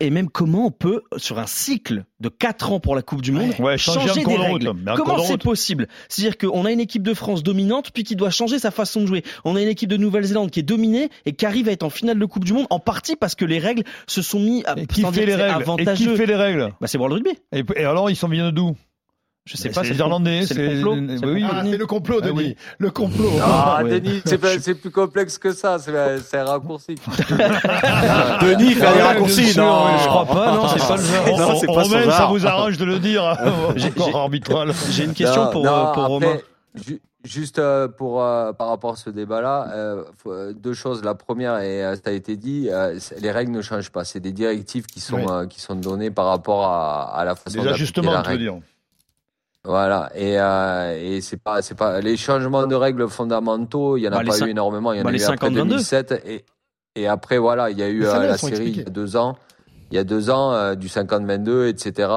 et- 0.00 0.06
et 0.06 0.10
même 0.10 0.28
comment 0.28 0.66
on 0.66 0.70
peut 0.70 1.02
sur 1.16 1.38
un 1.38 1.46
cycle 1.46 2.04
de 2.20 2.28
4 2.28 2.72
ans 2.72 2.80
pour 2.80 2.94
la 2.94 3.02
Coupe 3.02 3.22
du 3.22 3.32
Monde 3.32 3.52
Ouais, 3.58 3.78
changer 3.78 4.22
des 4.24 4.36
règles. 4.36 4.72
Comment 4.96 5.21
c'est 5.24 5.42
possible 5.42 5.88
C'est-à-dire 6.08 6.38
qu'on 6.38 6.64
a 6.64 6.72
une 6.72 6.80
équipe 6.80 7.02
de 7.02 7.14
France 7.14 7.42
dominante 7.42 7.90
puis 7.92 8.04
qui 8.04 8.16
doit 8.16 8.30
changer 8.30 8.58
sa 8.58 8.70
façon 8.70 9.00
de 9.02 9.06
jouer. 9.06 9.22
On 9.44 9.56
a 9.56 9.62
une 9.62 9.68
équipe 9.68 9.88
de 9.88 9.96
Nouvelle-Zélande 9.96 10.50
qui 10.50 10.60
est 10.60 10.64
dominée 10.64 11.08
et 11.26 11.32
qui 11.32 11.46
arrive 11.46 11.68
à 11.68 11.72
être 11.72 11.82
en 11.82 11.90
finale 11.90 12.18
de 12.18 12.24
Coupe 12.24 12.44
du 12.44 12.52
Monde 12.52 12.66
en 12.70 12.78
partie 12.78 13.16
parce 13.16 13.34
que 13.34 13.44
les 13.44 13.58
règles 13.58 13.84
se 14.06 14.22
sont 14.22 14.40
mis 14.40 14.64
à 14.64 14.74
Et 14.78 14.86
qui 14.86 15.02
fait 15.02 15.26
les 15.26 15.34
règles? 15.34 15.50
Et 15.50 15.62
avantageux. 15.62 16.10
qui 16.10 16.16
fait 16.16 16.26
les 16.26 16.36
règles? 16.36 16.72
Bah 16.80 16.86
c'est 16.86 16.98
World 16.98 17.14
Rugby. 17.14 17.38
et, 17.52 17.62
et 17.80 17.84
alors, 17.84 18.10
ils 18.10 18.16
sont 18.16 18.28
viennent 18.28 18.50
d'où? 18.50 18.76
Je 19.44 19.56
sais 19.56 19.70
pas, 19.70 19.80
c'est 19.82 19.88
c'est 19.88 19.92
les 19.94 19.98
le- 19.98 20.04
Irlandais, 20.04 20.46
c'est 20.46 20.54
le 20.54 20.68
complot. 20.84 20.92
oui, 20.94 21.08
C'est 21.18 21.26
le 21.26 21.32
oui. 21.32 21.40
complot, 21.42 21.58
Ah, 21.58 21.76
le 21.76 21.86
complot, 21.86 22.18
Ah 22.22 22.26
Denis. 22.26 22.36
oui. 22.38 22.56
Le 22.78 22.90
complot. 22.92 23.30
Ah, 23.42 23.80
Ouais. 23.82 24.00
Denis, 24.00 24.22
c'est 24.24 24.38
pas- 24.38 24.58
c'est 24.60 24.74
plus 24.76 24.90
complexe 24.92 25.36
que 25.38 25.52
ça, 25.52 25.78
c'est 25.80 26.38
un 26.38 26.44
raccourci. 26.44 26.94
Denis 28.40 28.74
fait 28.74 28.86
Ah 28.86 28.92
des 28.94 29.02
raccourcis, 29.02 29.56
non 29.58 29.84
ouais, 29.86 29.98
Je 30.00 30.06
crois 30.06 30.26
pas, 30.26 30.54
non, 30.54 30.68
c'est 30.68 30.78
pas 30.86 30.96
le 30.96 31.02
genre. 31.02 31.38
Non, 31.38 31.56
c'est 31.58 31.66
pas 31.66 31.72
Romain, 31.72 32.10
ça 32.10 32.26
vous 32.26 32.46
arrange 32.46 32.78
de 32.78 32.84
le 32.84 32.98
dire 33.00 33.36
J'ai- 33.76 33.88
Encore 33.88 34.06
j'ai- 34.10 34.14
arbitral. 34.16 34.72
J'ai 34.90 35.04
une 35.04 35.14
question 35.14 35.44
Non, 35.46 35.50
pour, 35.50 35.64
non, 35.64 35.72
euh, 35.72 35.82
pour 35.92 36.02
après, 36.04 36.06
Romain. 36.06 36.36
ju- 36.86 37.00
Juste 37.24 37.60
euh, 37.60 37.86
pour 37.86 38.20
euh, 38.20 38.52
par 38.52 38.66
rapport 38.66 38.94
à 38.94 38.96
ce 38.96 39.08
débat-là, 39.08 39.68
euh, 39.72 40.02
euh, 40.26 40.52
deux 40.52 40.72
choses. 40.74 41.04
La 41.04 41.14
première, 41.14 41.58
et 41.60 41.84
euh, 41.84 41.94
ça 41.94 42.02
a 42.06 42.10
été 42.10 42.36
dit, 42.36 42.66
euh, 42.68 42.98
les 43.20 43.30
règles 43.30 43.52
ne 43.52 43.62
changent 43.62 43.90
pas. 43.90 44.02
C'est 44.04 44.18
des 44.18 44.32
directives 44.32 44.86
qui 44.86 44.98
sont 44.98 45.18
Oui. 45.18 45.26
euh, 45.30 45.46
qui 45.46 45.60
sont 45.60 45.76
données 45.76 46.10
par 46.10 46.26
rapport 46.26 46.64
à, 46.64 47.16
à 47.16 47.24
la 47.24 47.36
façon 47.36 47.62
Des 47.62 47.68
ajustements, 47.68 48.10
la 48.12 48.22
tu 48.22 48.30
veux 48.32 48.38
dire. 48.38 48.54
Voilà. 49.64 50.10
Et 50.14 50.40
euh, 50.40 50.98
et 51.00 51.20
c'est 51.20 51.36
pas 51.36 51.62
c'est 51.62 51.76
pas 51.76 52.00
les 52.00 52.16
changements 52.16 52.66
de 52.66 52.74
règles 52.74 53.08
fondamentaux. 53.08 53.96
Il 53.96 54.02
y 54.02 54.08
en 54.08 54.12
a 54.12 54.22
Bah, 54.22 54.30
pas 54.30 54.46
eu 54.46 54.50
énormément. 54.50 54.92
Il 54.92 54.98
y 54.98 55.00
en 55.00 55.04
bah, 55.04 55.10
a 55.10 55.14
eu 55.14 55.22
après 55.22 55.50
50-22. 55.50 55.54
2007 55.54 56.22
et 56.26 56.44
et 56.94 57.06
après 57.06 57.38
voilà, 57.38 57.70
il 57.70 57.78
y 57.78 57.82
a 57.82 57.88
eu 57.88 58.04
euh, 58.04 58.26
la 58.26 58.36
série 58.38 58.70
il 58.70 58.76
y 58.78 58.80
a 58.80 58.84
deux 58.84 59.16
ans. 59.16 59.36
Il 59.92 59.96
y 59.96 59.98
a 59.98 60.04
deux 60.04 60.30
ans, 60.30 60.54
euh, 60.54 60.74
du 60.74 60.88
50-22, 60.88 61.68
etc. 61.68 62.08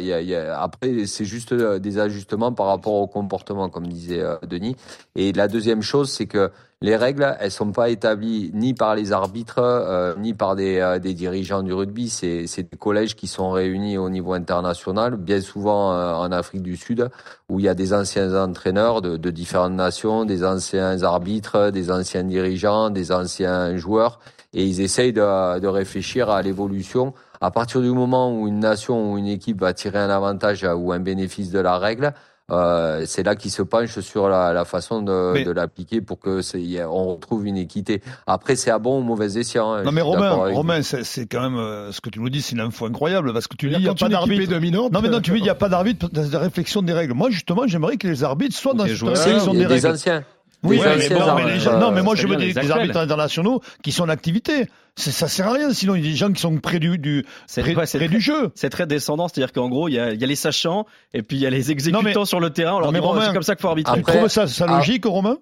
Il 0.00 0.04
y 0.04 0.12
a, 0.12 0.20
il 0.20 0.28
y 0.28 0.34
a- 0.34 0.60
après, 0.60 1.06
c'est 1.06 1.24
juste 1.24 1.52
euh, 1.52 1.78
des 1.78 2.00
ajustements 2.00 2.52
par 2.52 2.66
rapport 2.66 2.94
au 2.94 3.06
comportement, 3.06 3.68
comme 3.68 3.86
disait 3.86 4.20
euh, 4.20 4.34
Denis. 4.48 4.74
Et 5.14 5.32
la 5.32 5.46
deuxième 5.46 5.80
chose, 5.80 6.10
c'est 6.10 6.26
que 6.26 6.50
les 6.82 6.96
règles, 6.96 7.36
elles 7.38 7.52
sont 7.52 7.70
pas 7.70 7.88
établies 7.88 8.50
ni 8.52 8.74
par 8.74 8.96
les 8.96 9.12
arbitres, 9.12 10.16
ni 10.18 10.32
par 10.32 10.56
des, 10.56 10.98
dirigeants 11.14 11.62
du 11.62 11.74
rugby. 11.74 12.08
C'est 12.08 12.46
des 12.62 12.78
collèges 12.78 13.14
qui 13.16 13.26
sont 13.26 13.50
réunis 13.50 13.98
au 13.98 14.08
niveau 14.08 14.32
international, 14.32 15.16
bien 15.16 15.42
souvent 15.42 15.90
en 15.90 16.32
Afrique 16.32 16.62
du 16.62 16.78
Sud, 16.78 17.10
où 17.50 17.60
il 17.60 17.66
y 17.66 17.68
a 17.68 17.74
des 17.74 17.92
anciens 17.92 18.34
entraîneurs 18.34 19.02
de, 19.02 19.18
de 19.18 19.30
différentes 19.30 19.74
nations, 19.74 20.24
des 20.24 20.42
anciens 20.42 21.02
arbitres, 21.02 21.68
des 21.70 21.90
anciens 21.90 22.24
dirigeants, 22.24 22.88
des 22.88 23.12
anciens 23.12 23.76
joueurs 23.76 24.18
et 24.54 24.64
ils 24.64 24.80
essayent 24.80 25.12
de, 25.12 25.58
de 25.58 25.66
réfléchir 25.68 26.30
à 26.30 26.42
l'évolution. 26.42 27.14
À 27.40 27.50
partir 27.50 27.80
du 27.80 27.90
moment 27.90 28.34
où 28.34 28.48
une 28.48 28.60
nation 28.60 29.12
ou 29.12 29.18
une 29.18 29.28
équipe 29.28 29.60
va 29.60 29.72
tirer 29.72 29.98
un 29.98 30.10
avantage 30.10 30.66
ou 30.76 30.92
un 30.92 30.98
bénéfice 31.00 31.50
de 31.50 31.58
la 31.60 31.78
règle, 31.78 32.12
euh, 32.50 33.04
c'est 33.06 33.22
là 33.22 33.36
qu'ils 33.36 33.52
se 33.52 33.62
penchent 33.62 34.00
sur 34.00 34.28
la, 34.28 34.52
la 34.52 34.64
façon 34.64 35.02
de, 35.02 35.30
Mais- 35.34 35.44
de 35.44 35.52
l'appliquer 35.52 36.00
pour 36.00 36.18
que 36.18 36.40
on 36.84 37.14
retrouve 37.14 37.46
une 37.46 37.56
équité. 37.56 38.02
Après, 38.26 38.56
c'est 38.56 38.72
à 38.72 38.80
bon 38.80 38.98
ou 38.98 39.02
mauvais 39.04 39.38
escient. 39.38 39.72
hein, 39.72 39.84
Non 39.84 39.92
mais 39.92 40.00
Romain. 40.00 40.32
Romain, 40.32 40.82
c'est 40.82 41.04
c'est 41.04 41.26
quand 41.26 41.42
même 41.42 41.56
euh, 41.56 41.92
ce 41.92 42.00
que 42.00 42.10
tu 42.10 42.18
nous 42.18 42.28
dis, 42.28 42.42
c'est 42.42 42.56
une 42.56 42.60
info 42.60 42.86
incroyable 42.86 43.32
parce 43.32 43.46
que 43.46 43.56
tu 43.56 43.68
dis 43.68 43.76
il 43.76 43.82
n'y 43.82 43.88
a 43.88 43.94
pas 43.94 44.08
d'arbitre. 44.08 44.50
dominante. 44.50 44.92
Non 44.92 45.00
mais 45.00 45.08
non, 45.08 45.20
tu 45.20 45.30
dis 45.30 45.38
il 45.38 45.42
n'y 45.44 45.48
a 45.48 45.54
pas 45.54 45.68
d'arbitre 45.68 46.08
dans 46.10 46.28
la 46.28 46.38
réflexion 46.40 46.82
des 46.82 46.92
règles. 46.92 47.14
Moi 47.14 47.30
justement, 47.30 47.68
j'aimerais 47.68 47.96
que 47.98 48.08
les 48.08 48.24
arbitres 48.24 48.56
soient 48.56 48.74
dans 48.74 48.82
des 48.82 48.90
cette 48.90 48.98
joueurs. 48.98 49.16
réflexion 49.16 49.52
Il 49.52 49.56
y 49.56 49.58
des 49.60 49.64
a 49.66 49.68
des 49.68 49.74
règles. 49.74 49.86
anciens. 49.94 50.24
Oui, 50.62 50.78
mais, 50.84 51.08
bon, 51.08 51.34
mais 51.36 51.46
les 51.54 51.58
gens- 51.58 51.78
non, 51.78 51.90
mais 51.90 52.02
moi 52.02 52.14
c'est 52.14 52.22
je 52.22 52.28
veux 52.28 52.36
des, 52.36 52.70
arbitres 52.70 52.98
internationaux 52.98 53.60
qui 53.82 53.92
sont 53.92 54.04
en 54.04 54.08
activité. 54.10 54.66
Ça 54.96 55.26
sert 55.28 55.48
à 55.48 55.52
rien, 55.54 55.72
sinon 55.72 55.94
il 55.94 56.04
y 56.04 56.08
a 56.08 56.10
des 56.10 56.16
gens 56.16 56.30
qui 56.30 56.40
sont 56.42 56.54
près 56.58 56.78
du, 56.78 56.90
près, 56.98 57.74
ouais, 57.74 57.86
c'est 57.86 57.98
près 57.98 58.06
très- 58.06 58.08
du 58.08 58.20
jeu. 58.20 58.50
C'est 58.54 58.68
très 58.68 58.86
descendant, 58.86 59.28
c'est-à-dire 59.28 59.52
qu'en 59.52 59.70
gros, 59.70 59.88
il 59.88 59.94
y 59.94 59.98
a, 59.98 60.12
il 60.12 60.20
y 60.20 60.24
a 60.24 60.26
les 60.26 60.36
sachants 60.36 60.84
et 61.14 61.22
puis 61.22 61.38
il 61.38 61.40
y 61.40 61.46
a 61.46 61.50
les 61.50 61.70
exécutants 61.70 62.02
Non, 62.02 62.04
mais- 62.20 62.24
sur 62.26 62.40
le 62.40 62.50
terrain. 62.50 62.74
On 62.74 62.80
leur 62.80 62.88
Non, 62.88 62.92
mais 62.92 62.98
dit, 62.98 63.02
bon, 63.06 63.12
Romain, 63.12 63.26
c'est 63.28 63.32
comme 63.32 63.42
ça 63.42 63.54
qu'il 63.54 63.62
faut 63.62 63.68
arbitrer. 63.68 63.94
Tu 63.94 64.00
Après- 64.00 64.18
trouves 64.18 64.28
ça, 64.28 64.46
ça 64.46 64.66
ah. 64.68 64.76
logique, 64.76 65.06
Romain? 65.06 65.38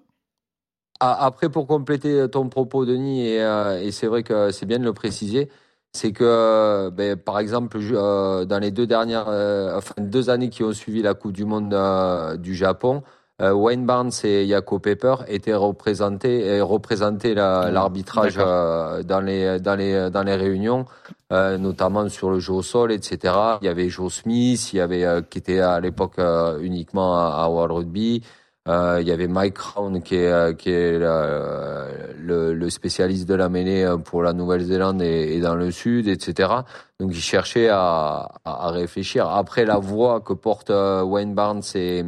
Après, 1.01 1.49
pour 1.49 1.65
compléter 1.67 2.27
ton 2.29 2.49
propos, 2.49 2.85
Denis, 2.85 3.25
et, 3.25 3.41
euh, 3.41 3.81
et 3.81 3.91
c'est 3.91 4.07
vrai 4.07 4.23
que 4.23 4.51
c'est 4.51 4.65
bien 4.65 4.79
de 4.79 4.83
le 4.83 4.91
préciser, 4.93 5.49
c'est 5.93 6.11
que, 6.11 6.23
euh, 6.25 6.91
ben, 6.91 7.15
par 7.15 7.39
exemple, 7.39 7.77
euh, 7.81 8.43
dans 8.45 8.59
les 8.59 8.71
deux 8.71 8.85
dernières, 8.85 9.27
euh, 9.29 9.77
enfin 9.77 9.93
deux 9.97 10.29
années 10.29 10.49
qui 10.49 10.61
ont 10.63 10.73
suivi 10.73 11.01
la 11.01 11.13
Coupe 11.13 11.31
du 11.31 11.45
Monde 11.45 11.73
euh, 11.73 12.35
du 12.35 12.53
Japon, 12.53 12.97
euh, 12.97 13.01
Wayne 13.41 13.85
Barnes 13.85 14.11
et 14.23 14.45
Yako 14.45 14.79
Pepper 14.79 15.15
étaient 15.27 15.53
représentés 15.53 16.45
et 16.45 16.61
représentaient 16.61 17.33
la- 17.33 17.71
l'arbitrage 17.71 18.35
euh, 18.37 19.01
dans 19.03 19.21
les 19.21 19.59
dans 19.59 19.75
les 19.75 20.09
dans 20.09 20.23
les 20.23 20.35
réunions, 20.35 20.85
euh, 21.31 21.57
notamment 21.57 22.09
sur 22.09 22.29
le 22.31 22.39
jeu 22.39 22.53
au 22.53 22.61
sol, 22.61 22.91
etc. 22.91 23.33
Il 23.61 23.65
y 23.65 23.69
avait 23.69 23.89
Joe 23.89 24.13
Smith, 24.13 24.73
il 24.73 24.77
y 24.77 24.81
avait 24.81 25.05
euh, 25.05 25.21
qui 25.21 25.37
était 25.37 25.59
à 25.59 25.79
l'époque 25.79 26.19
euh, 26.19 26.59
uniquement 26.61 27.17
à, 27.17 27.43
à 27.43 27.47
World 27.49 27.71
Rugby. 27.77 28.23
Euh, 28.67 28.99
il 29.01 29.07
y 29.07 29.11
avait 29.11 29.27
Mike 29.27 29.55
Crown 29.55 30.01
qui 30.03 30.15
est, 30.15 30.31
euh, 30.31 30.53
qui 30.53 30.69
est 30.69 30.99
euh, 31.01 32.13
le, 32.19 32.53
le 32.53 32.69
spécialiste 32.69 33.27
de 33.27 33.33
la 33.33 33.49
mêlée 33.49 33.83
euh, 33.83 33.97
pour 33.97 34.21
la 34.21 34.33
Nouvelle-Zélande 34.33 35.01
et, 35.01 35.35
et 35.35 35.39
dans 35.39 35.55
le 35.55 35.71
Sud, 35.71 36.07
etc. 36.07 36.49
Donc 36.99 37.09
il 37.11 37.21
cherchait 37.21 37.69
à, 37.69 38.29
à, 38.45 38.69
réfléchir. 38.71 39.27
Après 39.27 39.65
la 39.65 39.77
voix 39.77 40.19
que 40.19 40.33
porte 40.33 40.69
euh, 40.69 41.01
Wayne 41.03 41.33
Barnes 41.33 41.63
et, 41.73 42.03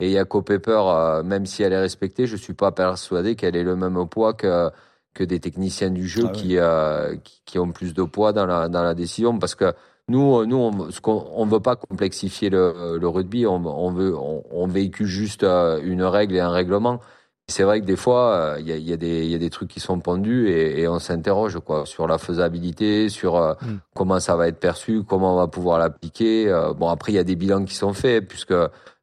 et 0.00 0.12
Jaco 0.12 0.42
Pepper, 0.42 0.80
euh, 0.86 1.22
même 1.22 1.46
si 1.46 1.62
elle 1.62 1.72
est 1.72 1.80
respectée, 1.80 2.26
je 2.26 2.36
suis 2.36 2.54
pas 2.54 2.72
persuadé 2.72 3.34
qu'elle 3.36 3.56
ait 3.56 3.64
le 3.64 3.76
même 3.76 4.06
poids 4.08 4.34
que 4.34 4.70
que 5.14 5.24
des 5.24 5.40
techniciens 5.40 5.90
du 5.90 6.06
jeu 6.06 6.24
Ah 6.24 6.26
ouais. 6.28 6.32
qui, 6.32 6.58
euh, 6.58 7.16
qui 7.24 7.42
qui 7.44 7.58
ont 7.58 7.72
plus 7.72 7.92
de 7.94 8.02
poids 8.04 8.32
dans 8.32 8.46
la 8.46 8.68
dans 8.68 8.82
la 8.82 8.94
décision 8.94 9.38
parce 9.38 9.54
que 9.56 9.72
nous, 10.10 10.46
nous, 10.46 10.56
on, 10.56 10.90
ce 10.90 11.00
qu'on, 11.02 11.26
on 11.34 11.44
veut 11.44 11.60
pas 11.60 11.76
complexifier 11.76 12.48
le, 12.48 12.96
le 12.98 13.08
rugby. 13.08 13.46
On, 13.46 13.56
on 13.66 13.90
veut, 13.92 14.16
on, 14.16 14.42
on 14.50 14.66
véhicule 14.66 15.06
juste 15.06 15.42
euh, 15.44 15.80
une 15.82 16.02
règle 16.02 16.34
et 16.36 16.40
un 16.40 16.48
règlement. 16.50 17.00
C'est 17.46 17.62
vrai 17.62 17.80
que 17.80 17.84
des 17.84 17.96
fois, 17.96 18.32
euh, 18.34 18.56
il 18.60 18.68
y, 18.68 18.72
a, 18.72 18.76
y, 18.78 18.92
a 18.92 18.96
des- 18.96 19.24
il 19.26 19.30
y 19.30 19.34
a 19.34 19.38
des 19.38 19.50
trucs 19.50 19.68
qui 19.68 19.80
sont 19.80 20.00
pendus 20.00 20.48
et, 20.48 20.80
et 20.80 20.88
on 20.88 20.98
s'interroge 20.98 21.58
quoi 21.60 21.84
sur 21.84 22.06
la 22.06 22.16
faisabilité, 22.18 23.08
sur 23.10 23.36
euh, 23.36 23.52
Mm. 23.60 23.76
comment 23.94 24.18
ça 24.20 24.34
va 24.36 24.48
être 24.48 24.60
perçu, 24.60 25.02
comment 25.06 25.34
on 25.34 25.36
va 25.36 25.46
pouvoir 25.48 25.78
l'appliquer. 25.78 26.48
Euh, 26.48 26.72
bon, 26.72 26.88
après, 26.88 27.12
il 27.12 27.16
y 27.16 27.18
a 27.18 27.24
des 27.24 27.36
bilans 27.36 27.64
qui 27.66 27.74
sont 27.74 27.92
faits 27.92 28.26
puisque 28.28 28.54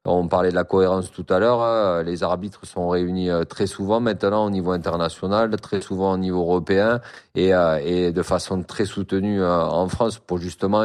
on 0.05 0.27
parlait 0.27 0.51
de 0.51 0.55
la 0.55 0.63
cohérence 0.63 1.11
tout 1.11 1.25
à 1.29 1.39
l'heure. 1.39 1.61
hein, 1.61 2.03
les 2.03 2.23
arbitres 2.23 2.65
sont 2.65 2.87
réunis 2.89 3.29
euh, 3.29 3.43
très 3.43 3.67
souvent 3.67 3.99
maintenant 3.99 4.45
au 4.45 4.49
niveau 4.49 4.71
international, 4.71 5.55
très 5.57 5.81
souvent 5.81 6.13
au 6.13 6.17
niveau 6.17 6.41
européen 6.41 7.01
et, 7.35 7.53
euh, 7.53 8.11
de 8.11 8.21
façon 8.21 8.61
très 8.63 8.85
soutenue 8.85 9.41
euh, 9.41 9.63
en 9.65 9.87
France 9.89 10.19
pour 10.19 10.37
justement 10.37 10.83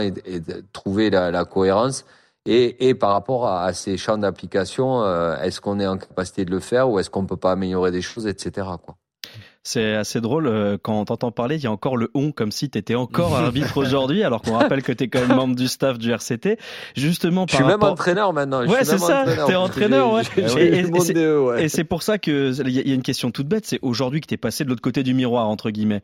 trouver 0.72 1.10
la, 1.10 1.44
cohérence. 1.44 2.04
Et, 2.46 2.94
par 2.94 3.12
rapport 3.12 3.46
à, 3.46 3.72
ces 3.74 3.96
champs 3.96 4.18
d'application, 4.18 5.04
est-ce 5.36 5.60
qu'on 5.60 5.78
est 5.78 5.86
en 5.86 5.98
capacité 5.98 6.44
de 6.44 6.50
le 6.50 6.60
faire 6.60 6.88
ou 6.90 6.98
est-ce 6.98 7.10
qu'on 7.10 7.26
peut 7.26 7.36
pas 7.36 7.52
améliorer 7.52 7.90
des 7.90 8.02
choses, 8.02 8.26
etc. 8.26 8.66
Quoi. 8.84 8.96
C'est 9.62 9.94
assez 9.94 10.22
drôle 10.22 10.46
euh, 10.46 10.78
quand 10.82 10.98
on 10.98 11.04
t'entend 11.04 11.30
parler, 11.32 11.56
il 11.56 11.62
y 11.62 11.66
a 11.66 11.70
encore 11.70 11.98
le 11.98 12.10
on 12.14 12.32
comme 12.32 12.50
si 12.50 12.70
tu 12.70 12.78
étais 12.78 12.94
encore 12.94 13.36
arbitre 13.36 13.76
aujourd'hui, 13.76 14.22
alors 14.22 14.40
qu'on 14.40 14.54
rappelle 14.56 14.82
que 14.82 14.90
tu 14.90 15.04
es 15.04 15.08
quand 15.08 15.20
même 15.20 15.36
membre 15.36 15.54
du 15.54 15.68
staff 15.68 15.98
du 15.98 16.10
RCT. 16.12 16.56
Justement, 16.96 17.44
Je 17.46 17.52
par 17.58 17.66
suis 17.66 17.70
même 17.70 17.82
entraîneur 17.82 18.32
maintenant. 18.32 18.62
je 18.64 18.68
Ouais, 18.70 18.84
c'est 18.84 18.96
ça, 18.96 19.24
parce 19.26 19.50
que 19.50 19.54
entraîneur, 19.54 20.12
ouais. 20.14 20.22
Et- 20.38 20.88
c'est- 21.02 21.12
des 21.12 21.20
eux, 21.20 21.42
ouais. 21.42 21.64
Et 21.64 21.68
c'est 21.68 21.84
pour 21.84 22.02
ça 22.02 22.16
que 22.16 22.52
il 22.62 22.68
y 22.70 22.88
y 22.88 22.90
a 22.90 22.94
une 22.94 23.02
question 23.02 23.30
toute 23.30 23.48
bête, 23.48 23.66
c'est 23.66 23.78
aujourd'hui 23.82 24.22
que 24.22 24.26
tu 24.28 24.34
es 24.34 24.38
passé 24.38 24.64
de 24.64 24.70
l'autre 24.70 24.80
côté 24.82 25.02
du 25.02 25.12
miroir, 25.12 25.46
entre 25.46 25.70
guillemets. 25.70 26.02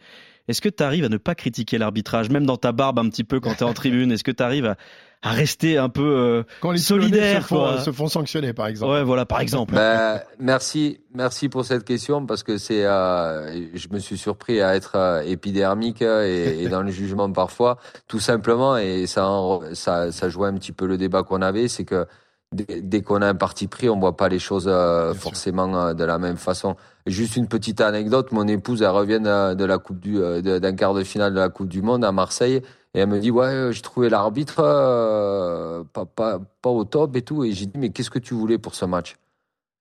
Est-ce 0.49 0.61
que 0.61 0.69
tu 0.69 0.83
arrives 0.83 1.05
à 1.05 1.09
ne 1.09 1.17
pas 1.17 1.35
critiquer 1.35 1.77
l'arbitrage, 1.79 2.29
même 2.31 2.47
dans 2.47 2.57
ta 2.59 2.71
barbe 2.73 2.99
un 2.99 3.09
petit 3.09 3.25
peu 3.25 3.41
quand 3.41 3.55
tu 3.55 3.65
es 3.65 3.67
en 3.67 3.73
tribune? 3.73 4.13
Est-ce 4.13 4.23
que 4.23 4.31
tu 4.31 4.43
arrives 4.43 4.67
à, 4.67 4.77
à 5.27 5.31
rester 5.33 5.77
un 5.79 5.89
peu 5.89 6.03
euh, 6.03 6.43
Quand 6.61 6.71
les 6.71 6.79
solidaire 6.79 7.43
se 7.43 7.47
font, 7.49 7.57
quoi 7.57 7.81
se 7.81 7.91
font 7.93 8.09
sanctionner, 8.09 8.53
par 8.53 8.67
exemple. 8.69 8.93
Ouais, 8.93 9.03
voilà, 9.03 9.27
par 9.27 9.41
exemple. 9.41 9.75
Ben, 9.75 10.21
merci, 10.39 11.01
merci 11.15 11.49
pour 11.49 11.65
cette 11.65 11.85
question 11.85 12.25
parce 12.27 12.43
que 12.43 12.59
c'est, 12.59 12.85
euh, 12.85 13.67
je 13.75 13.89
me 13.91 13.99
suis 13.99 14.17
surpris 14.19 14.61
à 14.61 14.77
être 14.77 14.93
euh, 14.97 15.23
épidermique 15.23 16.03
et, 16.03 16.63
et 16.63 16.69
dans 16.69 16.83
le 16.83 16.91
jugement 16.91 17.31
parfois, 17.33 17.79
tout 18.07 18.21
simplement 18.21 18.77
et 18.77 19.07
ça, 19.07 19.29
en- 19.29 19.63
ça, 19.75 20.13
ça 20.13 20.29
jouait 20.29 20.49
un 20.49 20.55
petit 20.55 20.73
peu 20.73 20.87
le 20.87 20.97
débat 20.97 21.23
qu'on 21.23 21.43
avait, 21.43 21.69
c'est 21.69 21.85
que 21.85 22.07
dès, 22.53 22.81
dès 22.81 23.03
qu'on 23.03 23.23
a 23.23 23.27
un 23.27 23.35
parti 23.35 23.67
pris, 23.67 23.89
on 23.89 23.99
voit 23.99 24.17
pas 24.17 24.29
les 24.29 24.39
choses 24.39 24.67
euh, 24.69 25.13
forcément 25.15 25.77
euh, 25.77 25.95
de 25.95 26.05
la 26.05 26.19
même 26.19 26.37
façon. 26.37 26.77
Juste 27.07 27.37
une 27.37 27.47
petite 27.49 27.81
anecdote, 27.81 28.33
mon 28.33 28.47
épouse, 28.49 28.83
elle 28.83 28.89
revient 28.89 29.21
euh, 29.27 29.55
de 29.55 29.65
la 29.65 29.79
coupe 29.79 30.01
du, 30.01 30.19
euh, 30.21 30.41
d'un 30.61 30.75
quart 30.75 30.95
de 30.95 31.05
finale 31.05 31.35
de 31.35 31.39
la 31.41 31.49
Coupe 31.49 31.69
du 31.69 31.83
Monde 31.83 32.05
à 32.05 32.13
Marseille 32.13 32.63
Et 32.97 33.01
elle 33.01 33.09
me 33.09 33.21
dit, 33.21 33.31
ouais, 33.31 33.69
j'ai 33.73 33.83
trouvé 33.83 34.09
l'arbitre 34.09 34.57
euh, 34.61 35.85
pas, 35.85 36.41
au 36.65 36.85
top 36.85 37.15
et 37.15 37.21
tout. 37.21 37.45
Et 37.45 37.53
j'ai 37.53 37.67
dit, 37.67 37.79
mais 37.79 37.91
qu'est-ce 37.91 38.09
que 38.09 38.19
tu 38.19 38.33
voulais 38.33 38.57
pour 38.57 38.75
ce 38.75 38.87
match? 38.87 39.17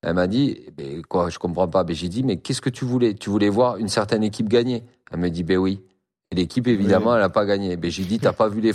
Elle 0.01 0.15
m'a 0.15 0.27
dit, 0.27 0.59
ben, 0.77 1.01
quoi, 1.01 1.29
je 1.29 1.39
comprends 1.39 1.69
pas. 1.69 1.85
J'ai 1.87 2.09
dit, 2.09 2.23
mais 2.23 2.35
qu'est-ce 2.35 2.59
que 2.59 2.69
tu 2.69 2.83
voulais? 2.83 3.13
Tu 3.13 3.29
voulais 3.29 3.47
voir 3.47 3.77
une 3.77 3.87
certaine 3.87 4.21
équipe 4.21 4.49
gagner? 4.49 4.83
Elle 5.11 5.19
me 5.19 5.29
dit, 5.29 5.43
ben 5.45 5.57
oui. 5.57 5.81
Et 6.35 6.41
l'équipe, 6.41 6.67
évidemment, 6.67 7.15
elle 7.15 7.21
n'a 7.21 7.29
pas 7.29 7.45
gagné. 7.45 7.77
Mais 7.77 7.89
j'ai 7.89 8.03
dit, 8.03 8.19
t'as 8.19 8.33
pas 8.33 8.49
vu 8.49 8.59
les, 8.59 8.73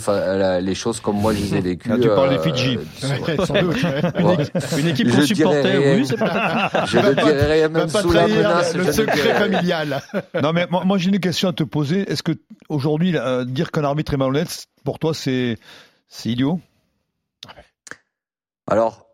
les 0.61 0.75
choses 0.75 0.99
comme 0.99 1.17
moi 1.17 1.33
je 1.33 1.41
les 1.41 1.55
ai 1.55 1.61
vécues. 1.61 1.91
tu 2.01 2.07
parles 2.07 2.29
des 2.29 2.39
Fidji. 2.39 2.79
Une, 3.03 4.79
une, 4.79 4.87
équipe 4.87 5.11
qu'on 5.11 5.21
supportait, 5.21 5.95
oui, 5.95 6.05
c'est. 6.05 6.17
Je 6.17 6.97
ne 6.97 7.13
dirai 7.13 7.53
rien, 7.53 7.69
même 7.69 7.87
sous 7.87 8.11
la 8.11 8.27
menace. 8.27 8.75
Le 8.75 8.91
secret 8.91 9.35
familial. 9.35 10.01
non, 10.41 10.53
mais 10.53 10.65
moi, 10.69 10.83
moi 10.85 10.97
j'ai 10.97 11.09
une 11.09 11.19
question 11.19 11.49
à 11.49 11.53
te 11.53 11.63
poser. 11.63 12.09
Est-ce 12.11 12.23
que 12.23 12.31
aujourd'hui, 12.69 13.15
euh, 13.15 13.45
dire 13.45 13.71
qu'un 13.71 13.83
arbitre 13.83 14.13
est 14.13 14.17
malhonnête, 14.17 14.65
pour 14.83 14.97
toi, 14.97 15.13
c'est 15.13 15.57
idiot? 16.25 16.59
Alors, 18.67 19.05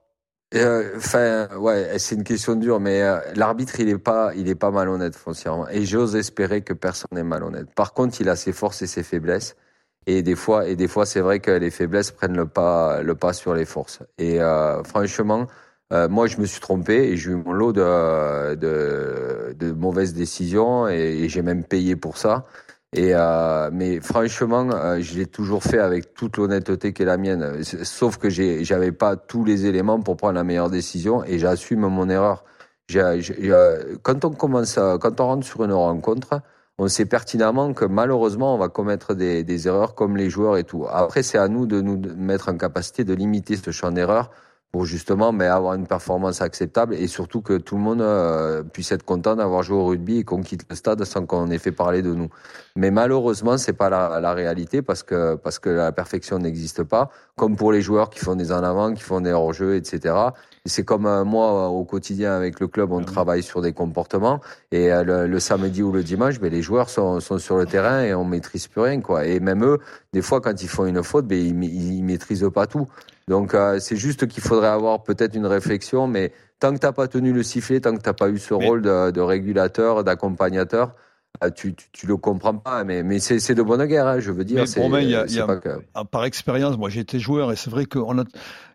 Enfin, 0.55 1.49
ouais, 1.57 1.99
c'est 1.99 2.15
une 2.15 2.23
question 2.23 2.55
dure, 2.55 2.79
mais 2.79 3.01
euh, 3.01 3.19
l'arbitre, 3.35 3.79
il 3.81 3.89
est 3.89 3.97
pas, 3.97 4.31
il 4.35 4.47
est 4.47 4.55
pas 4.55 4.71
malhonnête 4.71 5.15
foncièrement. 5.15 5.67
Et 5.67 5.85
j'ose 5.85 6.15
espérer 6.15 6.61
que 6.61 6.71
personne 6.73 7.09
n'est 7.11 7.23
malhonnête. 7.23 7.67
Par 7.75 7.93
contre, 7.93 8.21
il 8.21 8.29
a 8.29 8.37
ses 8.37 8.53
forces 8.53 8.81
et 8.81 8.87
ses 8.87 9.03
faiblesses. 9.03 9.57
Et 10.05 10.21
des 10.23 10.35
fois, 10.35 10.67
et 10.67 10.77
des 10.77 10.87
fois, 10.87 11.05
c'est 11.05 11.19
vrai 11.19 11.41
que 11.41 11.51
les 11.51 11.69
faiblesses 11.69 12.11
prennent 12.11 12.37
le 12.37 12.47
pas, 12.47 13.01
le 13.03 13.13
pas 13.15 13.33
sur 13.33 13.53
les 13.53 13.65
forces. 13.65 13.99
Et 14.17 14.41
euh, 14.41 14.81
franchement, 14.85 15.47
euh, 15.91 16.07
moi, 16.07 16.27
je 16.27 16.37
me 16.37 16.45
suis 16.45 16.61
trompé 16.61 16.93
et 17.09 17.17
j'ai 17.17 17.31
eu 17.31 17.35
mon 17.35 17.51
lot 17.51 17.73
de, 17.73 18.55
de, 18.55 19.53
de 19.53 19.71
mauvaises 19.73 20.13
décisions 20.13 20.87
et 20.87 21.27
j'ai 21.27 21.41
même 21.41 21.65
payé 21.65 21.97
pour 21.97 22.17
ça. 22.17 22.45
Et 22.93 23.11
euh, 23.13 23.69
mais 23.73 23.99
franchement, 23.99 24.69
euh, 24.71 25.01
je 25.01 25.15
l'ai 25.15 25.25
toujours 25.25 25.63
fait 25.63 25.79
avec 25.79 26.13
toute 26.13 26.37
l'honnêteté 26.37 26.93
qui 26.93 27.01
est 27.01 27.05
la 27.05 27.17
mienne. 27.17 27.63
Sauf 27.63 28.17
que 28.17 28.29
j'avais 28.29 28.93
pas 28.93 29.17
tous 29.17 29.43
les 29.43 29.65
éléments 29.65 29.99
pour 29.99 30.15
prendre 30.15 30.35
la 30.35 30.43
meilleure 30.43 30.69
décision 30.69 31.23
et 31.25 31.37
j'assume 31.37 31.81
mon 31.81 32.09
erreur. 32.09 32.45
J'ai, 32.87 33.21
quand 34.03 34.23
on 34.23 34.29
commence, 34.31 34.77
à, 34.77 34.97
quand 34.97 35.19
on 35.19 35.25
rentre 35.25 35.45
sur 35.45 35.65
une 35.65 35.73
rencontre, 35.73 36.41
on 36.77 36.87
sait 36.87 37.05
pertinemment 37.05 37.73
que 37.73 37.83
malheureusement 37.83 38.55
on 38.55 38.57
va 38.57 38.69
commettre 38.69 39.13
des, 39.13 39.43
des 39.43 39.67
erreurs 39.67 39.93
comme 39.93 40.15
les 40.15 40.29
joueurs 40.29 40.55
et 40.55 40.63
tout. 40.63 40.85
Après, 40.89 41.23
c'est 41.23 41.37
à 41.37 41.49
nous 41.49 41.65
de 41.65 41.81
nous 41.81 41.99
mettre 42.15 42.47
en 42.47 42.57
capacité 42.57 43.03
de 43.03 43.13
limiter 43.13 43.57
ce 43.57 43.71
champ 43.71 43.91
d'erreur 43.91 44.31
pour 44.71 44.85
justement 44.85 45.31
mais 45.31 45.45
avoir 45.45 45.75
une 45.75 45.87
performance 45.87 46.41
acceptable 46.41 46.93
et 46.95 47.07
surtout 47.07 47.41
que 47.41 47.57
tout 47.57 47.75
le 47.75 47.81
monde 47.81 48.01
euh, 48.01 48.63
puisse 48.63 48.91
être 48.91 49.03
content 49.03 49.35
d'avoir 49.35 49.63
joué 49.63 49.77
au 49.77 49.85
rugby 49.85 50.17
et 50.19 50.23
qu'on 50.23 50.41
quitte 50.41 50.65
le 50.69 50.75
stade 50.75 51.03
sans 51.05 51.25
qu'on 51.25 51.49
ait 51.49 51.57
fait 51.57 51.71
parler 51.71 52.01
de 52.01 52.13
nous. 52.13 52.29
Mais 52.75 52.91
malheureusement, 52.91 53.57
c'est 53.57 53.73
pas 53.73 53.89
la, 53.89 54.19
la, 54.19 54.33
réalité 54.33 54.81
parce 54.81 55.03
que 55.03 55.35
parce 55.35 55.57
que 55.57 55.69
la 55.69 55.91
perfection 55.91 56.37
n'existe 56.37 56.83
pas. 56.83 57.09
Comme 57.35 57.55
pour 57.55 57.71
les 57.71 57.81
joueurs 57.81 58.09
qui 58.09 58.19
font 58.19 58.35
des 58.35 58.51
en 58.51 58.63
avant, 58.63 58.93
qui 58.93 59.01
font 59.01 59.21
des 59.21 59.31
hors-jeux, 59.31 59.75
etc. 59.75 60.15
C'est 60.65 60.83
comme 60.83 61.05
euh, 61.05 61.23
moi 61.23 61.69
au 61.69 61.85
quotidien 61.85 62.33
avec 62.33 62.59
le 62.59 62.67
club, 62.67 62.91
on 62.91 63.01
ah 63.01 63.05
travaille 63.05 63.43
sur 63.43 63.61
des 63.61 63.71
comportements 63.71 64.41
et 64.71 64.91
euh, 64.91 65.27
le, 65.27 65.39
samedi 65.39 65.81
ou 65.81 65.91
le 65.93 66.03
dimanche, 66.03 66.39
ben, 66.39 66.51
les 66.51 66.61
joueurs 66.61 66.89
sont, 66.89 67.21
sont 67.21 67.37
sur 67.39 67.57
le 67.57 67.65
terrain 67.65 68.01
et 68.01 68.13
on 68.13 68.25
maîtrise 68.25 68.67
plus 68.67 68.81
rien 68.81 68.99
quoi. 68.99 69.25
Et 69.25 69.39
même 69.39 69.63
eux, 69.63 69.79
des 70.11 70.21
fois 70.21 70.41
quand 70.41 70.61
ils 70.61 70.67
font 70.67 70.85
une 70.85 71.03
faute, 71.03 71.25
ben, 71.25 71.39
ils, 71.39 71.63
ils 71.63 72.03
maîtrisent 72.03 72.49
pas 72.53 72.67
tout. 72.67 72.87
Donc 73.27 73.53
euh, 73.53 73.79
c'est 73.79 73.97
juste 73.97 74.27
qu'il 74.27 74.41
faudrait 74.41 74.67
avoir 74.67 75.03
peut-être 75.03 75.35
une 75.35 75.45
réflexion, 75.45 76.07
mais 76.07 76.31
tant 76.59 76.73
que 76.73 76.79
t'as 76.79 76.93
pas 76.93 77.07
tenu 77.07 77.33
le 77.33 77.43
sifflet, 77.43 77.81
tant 77.81 77.95
que 77.95 78.01
t'as 78.01 78.13
pas 78.13 78.29
eu 78.29 78.37
ce 78.37 78.53
rôle 78.53 78.81
de, 78.81 79.11
de 79.11 79.21
régulateur, 79.21 80.03
d'accompagnateur, 80.03 80.95
euh, 81.43 81.51
tu, 81.51 81.75
tu, 81.75 81.87
tu, 81.91 82.07
le 82.07 82.17
comprends 82.17 82.55
pas, 82.57 82.83
mais, 82.83 83.03
mais 83.03 83.19
c'est 83.19 83.53
de 83.53 83.61
bonne 83.61 83.85
guerre, 83.85 84.07
hein, 84.07 84.19
je 84.19 84.31
veux 84.31 84.45
dire. 84.45 84.63
Mais 84.63 84.89
bon, 84.89 84.97
il 84.97 85.09
y 85.09 85.15
a, 85.15 85.25
y 85.25 85.39
a, 85.39 85.55
que... 85.57 86.03
par 86.09 86.23
expérience, 86.23 86.77
moi 86.77 86.89
j'ai 86.89 87.01
été 87.01 87.19
joueur 87.19 87.51
et 87.51 87.55
c'est 87.55 87.69
vrai 87.69 87.85
qu'on 87.85 88.17
a, 88.17 88.23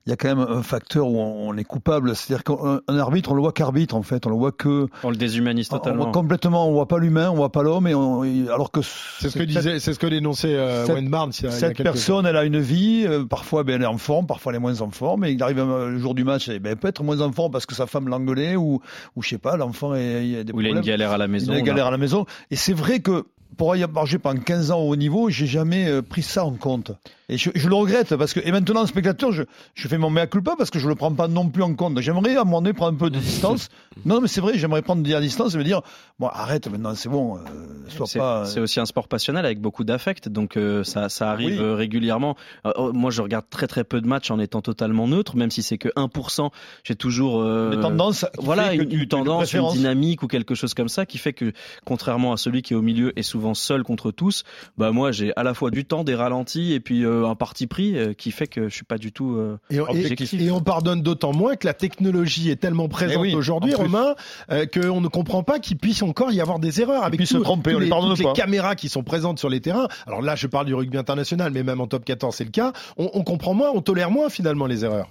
il 0.07 0.11
y 0.11 0.13
a 0.13 0.17
quand 0.17 0.35
même 0.35 0.45
un 0.49 0.63
facteur 0.63 1.07
où 1.07 1.21
on 1.21 1.57
est 1.57 1.65
coupable. 1.65 2.17
C'est-à-dire 2.17 2.43
qu'un 2.43 2.99
arbitre, 2.99 3.31
on 3.31 3.35
le 3.35 3.41
voit 3.41 3.53
qu'arbitre 3.53 3.95
en 3.95 4.03
fait, 4.03 4.27
on 4.27 4.31
le 4.31 4.37
voit 4.37 4.51
que. 4.51 4.89
On 5.05 5.11
le 5.11 5.17
déshumanise 5.17 5.69
totalement. 5.69 6.03
On 6.03 6.05
voit 6.07 6.13
complètement, 6.13 6.69
on 6.69 6.73
voit 6.73 6.89
pas 6.89 6.99
l'humain, 6.99 7.31
on 7.31 7.37
voit 7.37 7.53
pas 7.53 7.63
l'homme, 7.63 7.87
et 7.87 7.95
on, 7.95 8.23
alors 8.23 8.73
que. 8.73 8.81
C'est 8.83 9.31
ce 9.31 9.39
que 9.39 9.45
disait, 9.45 9.79
c'est 9.79 9.95
ce 9.95 9.99
que 9.99 10.09
dénonçait 10.09 10.57
euh, 10.57 10.87
Wayne 10.87 11.09
Barnes. 11.09 11.33
Il 11.39 11.45
y 11.45 11.49
a, 11.49 11.51
cette 11.53 11.79
il 11.79 11.85
y 11.85 11.89
a 11.89 11.93
personne, 11.93 12.27
elle 12.27 12.37
a 12.37 12.45
une 12.45 12.59
vie. 12.59 13.05
Euh, 13.07 13.25
parfois, 13.25 13.63
ben, 13.63 13.77
elle 13.77 13.83
est 13.83 13.87
en 13.87 13.99
forme, 13.99 14.27
parfois 14.27 14.53
elle 14.53 14.57
est 14.57 14.61
moins 14.61 14.81
en 14.81 14.91
forme. 14.91 15.25
Et 15.25 15.31
il 15.31 15.43
arrive 15.43 15.61
euh, 15.61 15.91
le 15.91 15.99
jour 15.99 16.15
du 16.15 16.25
match, 16.25 16.49
et, 16.49 16.59
ben, 16.59 16.75
peut 16.75 16.89
être 16.89 17.05
moins 17.05 17.21
en 17.21 17.31
forme 17.31 17.53
parce 17.53 17.67
que 17.67 17.75
sa 17.77 17.87
femme 17.87 18.09
l'engueulait 18.09 18.57
ou, 18.57 18.81
ou 19.15 19.23
je 19.23 19.29
sais 19.29 19.39
pas, 19.39 19.57
l'enfant 19.57 19.95
est, 19.95 20.27
il 20.27 20.39
a 20.39 20.45
des 20.45 20.53
ou 20.53 20.61
il 20.61 20.67
a 20.67 20.71
une 20.71 20.81
galère 20.81 21.13
à 21.13 21.19
la 21.19 21.29
maison. 21.29 21.53
Il 21.53 21.57
a 21.57 21.59
une 21.61 21.65
galère 21.65 21.87
à 21.87 21.93
la 21.93 21.99
maison. 21.99 22.27
Et 22.51 22.57
c'est 22.57 22.73
vrai 22.73 23.01
que 23.01 23.25
pour 23.57 23.77
y 23.77 23.83
avoir 23.83 24.07
pendant 24.23 24.41
15 24.41 24.71
ans 24.71 24.81
au 24.81 24.91
haut 24.91 24.97
niveau, 24.97 25.31
j'ai 25.31 25.47
jamais 25.47 26.03
pris 26.03 26.23
ça 26.23 26.45
en 26.45 26.53
compte. 26.53 26.93
Et 27.33 27.39
je, 27.39 27.51
je, 27.55 27.69
le 27.69 27.75
regrette 27.75 28.15
parce 28.17 28.35
que, 28.35 28.41
et 28.45 28.53
maintenant, 28.53 28.85
spectateur, 28.85 29.33
je, 29.33 29.45
je 29.75 29.89
fais 29.89 29.97
mon 29.97 30.11
mea 30.11 30.27
culpa 30.27 30.55
parce 30.59 30.69
que 30.71 30.79
je 30.79 30.87
le 30.87 30.95
prends 30.95 31.15
pas 31.15 31.29
non 31.29 31.49
plus 31.49 31.63
en 31.63 31.75
compte. 31.75 31.99
J'aimerais 32.01 32.37
à 32.37 32.43
un 32.43 32.45
moment 32.45 32.61
donné 32.61 32.75
prendre 32.75 32.95
un 32.95 32.99
peu 32.99 33.09
de 33.09 33.19
distance. 33.21 33.71
non, 34.05 34.21
mais 34.21 34.29
c'est 34.29 34.43
vrai, 34.43 34.59
j'aimerais 34.59 34.83
prendre 34.83 35.03
de 35.03 35.11
la 35.11 35.21
distance 35.21 35.55
et 35.55 35.59
me 35.59 35.65
dire, 35.65 35.81
bon, 36.19 36.27
arrête 36.27 36.71
maintenant, 36.71 36.95
c'est 36.95 37.09
bon, 37.09 37.37
euh, 37.37 37.41
sois 37.89 38.07
pas. 38.15 38.45
C'est 38.45 38.61
aussi 38.61 38.81
un 38.81 38.85
sport 38.85 39.09
passionnel 39.09 39.47
avec 39.47 39.61
beaucoup 39.61 39.83
d'affect, 39.85 40.29
donc 40.29 40.57
euh, 40.57 40.85
ça, 40.85 41.09
ça 41.09 41.31
arrive 41.31 41.61
oui. 41.61 41.75
régulièrement. 41.75 42.37
Euh, 42.67 42.73
oh, 42.77 42.93
moi, 42.93 43.11
je 43.11 43.23
regarde 43.23 43.47
très 43.49 43.67
très 43.67 43.85
peu 43.85 44.01
de 44.01 44.07
matchs 44.07 44.31
en 44.31 44.39
étant 44.39 44.61
totalement 44.61 45.09
neutre, 45.09 45.37
même 45.37 45.51
si 45.51 45.63
c'est 45.63 45.79
que 45.79 45.89
1%. 45.97 46.51
J'ai 46.85 46.97
toujours 46.97 47.41
euh, 47.41 47.81
tendance, 47.81 48.27
voilà, 48.39 48.75
une, 48.75 48.93
une 48.93 49.09
tendance, 49.09 49.55
une 49.55 49.71
dynamique 49.71 50.23
ou 50.23 50.27
quelque 50.27 50.55
chose 50.55 50.75
comme 50.75 50.89
ça 50.89 51.07
qui 51.07 51.17
fait 51.17 51.33
que, 51.33 51.53
contrairement 51.87 52.33
à 52.33 52.37
celui 52.37 52.61
qui 52.61 52.75
est 52.75 52.77
au 52.77 52.83
milieu 52.83 53.19
et 53.19 53.23
souvent 53.23 53.42
seul 53.55 53.83
contre 53.83 54.11
tous, 54.11 54.45
bah 54.79 54.93
moi 54.93 55.13
j'ai 55.13 55.33
à 55.37 55.43
la 55.43 55.55
fois 55.55 55.71
du 55.71 55.85
temps, 55.85 56.05
des 56.05 56.15
ralentis 56.15 56.73
et 56.73 56.81
puis 56.81 57.05
un 57.05 57.35
parti 57.35 57.67
pris 57.67 57.97
euh, 57.97 58.13
qui 58.15 58.31
fait 58.31 58.47
que 58.47 58.69
je 58.69 58.75
suis 58.75 58.85
pas 58.85 58.99
du 58.99 59.13
tout 59.13 59.37
euh, 59.37 59.59
et, 59.71 59.81
objectif. 59.81 60.35
Et, 60.35 60.45
et, 60.45 60.51
on 60.51 60.61
pardonne 60.61 61.03
d'autant 61.03 61.33
moins 61.33 61.57
que 61.57 61.67
la 61.67 61.75
technologie 61.75 62.51
est 62.51 62.57
tellement 62.57 62.89
présente 62.89 63.23
oui, 63.23 63.35
aujourd'hui, 63.35 63.75
Romain, 63.75 64.15
euh, 64.51 64.67
qu'on 64.67 65.01
ne 65.01 65.09
comprend 65.09 65.43
pas 65.43 65.59
qu'il 65.59 65.79
puisse 65.79 66.03
encore 66.03 66.33
y 66.33 66.41
avoir 66.41 66.59
des 66.59 66.81
erreurs 66.81 67.05
avec 67.05 67.21
tout, 67.21 67.27
se 67.27 67.39
tromper, 67.39 67.73
tous 67.73 67.79
les, 67.79 67.91
toutes 67.91 68.19
les 68.19 68.33
caméras 68.33 68.77
qui 68.77 68.89
sont 68.89 69.03
présentes 69.03 69.39
sur 69.39 69.49
les 69.49 69.61
terrains. 69.61 69.89
Alors 70.07 70.23
là, 70.23 70.37
je 70.37 70.47
parle 70.47 70.67
du 70.67 70.75
rugby 70.75 70.99
international, 70.99 71.53
mais 71.53 71.63
même 71.63 71.81
en 71.81 71.87
top 71.87 72.05
14, 72.05 72.35
c'est 72.35 72.45
le 72.45 72.51
cas. 72.51 72.73
On, 72.97 73.11
on 73.15 73.23
comprend 73.23 73.55
moins, 73.55 73.71
on 73.75 73.81
tolère 73.81 74.11
moins 74.11 74.29
finalement 74.29 74.67
les 74.67 74.85
erreurs. 74.85 75.09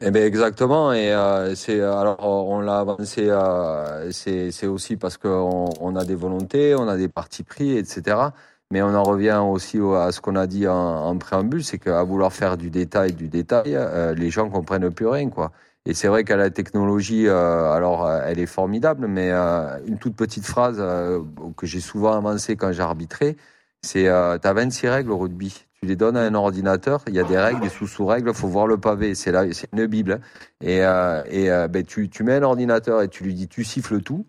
Eh 0.00 0.12
bien 0.12 0.24
exactement 0.24 0.92
et 0.92 1.12
euh, 1.12 1.56
c'est 1.56 1.80
alors 1.80 2.20
on 2.20 2.60
l'a 2.60 2.78
avancé 2.78 3.26
euh, 3.30 4.12
c'est 4.12 4.66
aussi 4.68 4.96
parce 4.96 5.16
qu'on 5.18 5.70
on 5.80 5.96
a 5.96 6.04
des 6.04 6.14
volontés, 6.14 6.76
on 6.76 6.86
a 6.86 6.96
des 6.96 7.08
partis 7.08 7.42
pris 7.42 7.76
etc. 7.76 8.32
Mais 8.70 8.80
on 8.82 8.94
en 8.94 9.02
revient 9.02 9.40
aussi 9.44 9.78
à 9.78 10.12
ce 10.12 10.20
qu'on 10.20 10.36
a 10.36 10.46
dit 10.46 10.68
en, 10.68 10.74
en 10.76 11.16
préambule, 11.18 11.64
c'est 11.64 11.78
qu'à 11.78 12.02
vouloir 12.04 12.32
faire 12.32 12.56
du 12.58 12.70
détail, 12.70 13.14
du 13.14 13.28
détail, 13.28 13.74
euh, 13.74 14.14
les 14.14 14.30
gens 14.30 14.50
comprennent 14.50 14.90
plus 14.92 15.06
rien, 15.06 15.30
quoi. 15.30 15.52
Et 15.86 15.94
c'est 15.94 16.06
vrai 16.08 16.22
qu'à 16.22 16.36
la 16.36 16.50
technologie, 16.50 17.26
euh, 17.26 17.72
alors 17.72 18.04
euh, 18.06 18.20
elle 18.26 18.38
est 18.38 18.46
formidable, 18.46 19.06
mais 19.08 19.30
euh, 19.32 19.78
une 19.86 19.98
toute 19.98 20.16
petite 20.16 20.44
phrase 20.46 20.76
euh, 20.80 21.22
que 21.56 21.66
j'ai 21.66 21.80
souvent 21.80 22.12
avancée 22.12 22.56
quand 22.56 22.70
j'ai 22.72 22.82
arbitré, 22.82 23.36
c'est 23.82 24.06
euh, 24.08 24.36
t'as 24.38 24.52
26 24.52 24.88
règles 24.88 25.10
au 25.12 25.18
rugby. 25.18 25.67
Tu 25.80 25.88
les 25.88 25.96
donnes 25.96 26.16
à 26.16 26.22
un 26.22 26.34
ordinateur, 26.34 27.02
il 27.06 27.14
y 27.14 27.20
a 27.20 27.24
des 27.24 27.38
règles, 27.38 27.60
des 27.60 27.68
sous-sous-règles, 27.68 28.34
faut 28.34 28.48
voir 28.48 28.66
le 28.66 28.78
pavé, 28.78 29.14
c'est 29.14 29.30
là, 29.30 29.44
c'est 29.52 29.68
une 29.72 29.86
bible. 29.86 30.20
Et, 30.60 30.78
et 30.78 31.66
ben 31.70 31.84
tu, 31.86 32.08
tu 32.08 32.24
mets 32.24 32.34
un 32.34 32.42
ordinateur 32.42 33.00
et 33.02 33.08
tu 33.08 33.22
lui 33.22 33.32
dis 33.34 33.46
tu 33.46 33.62
siffles 33.62 34.00
tout, 34.02 34.26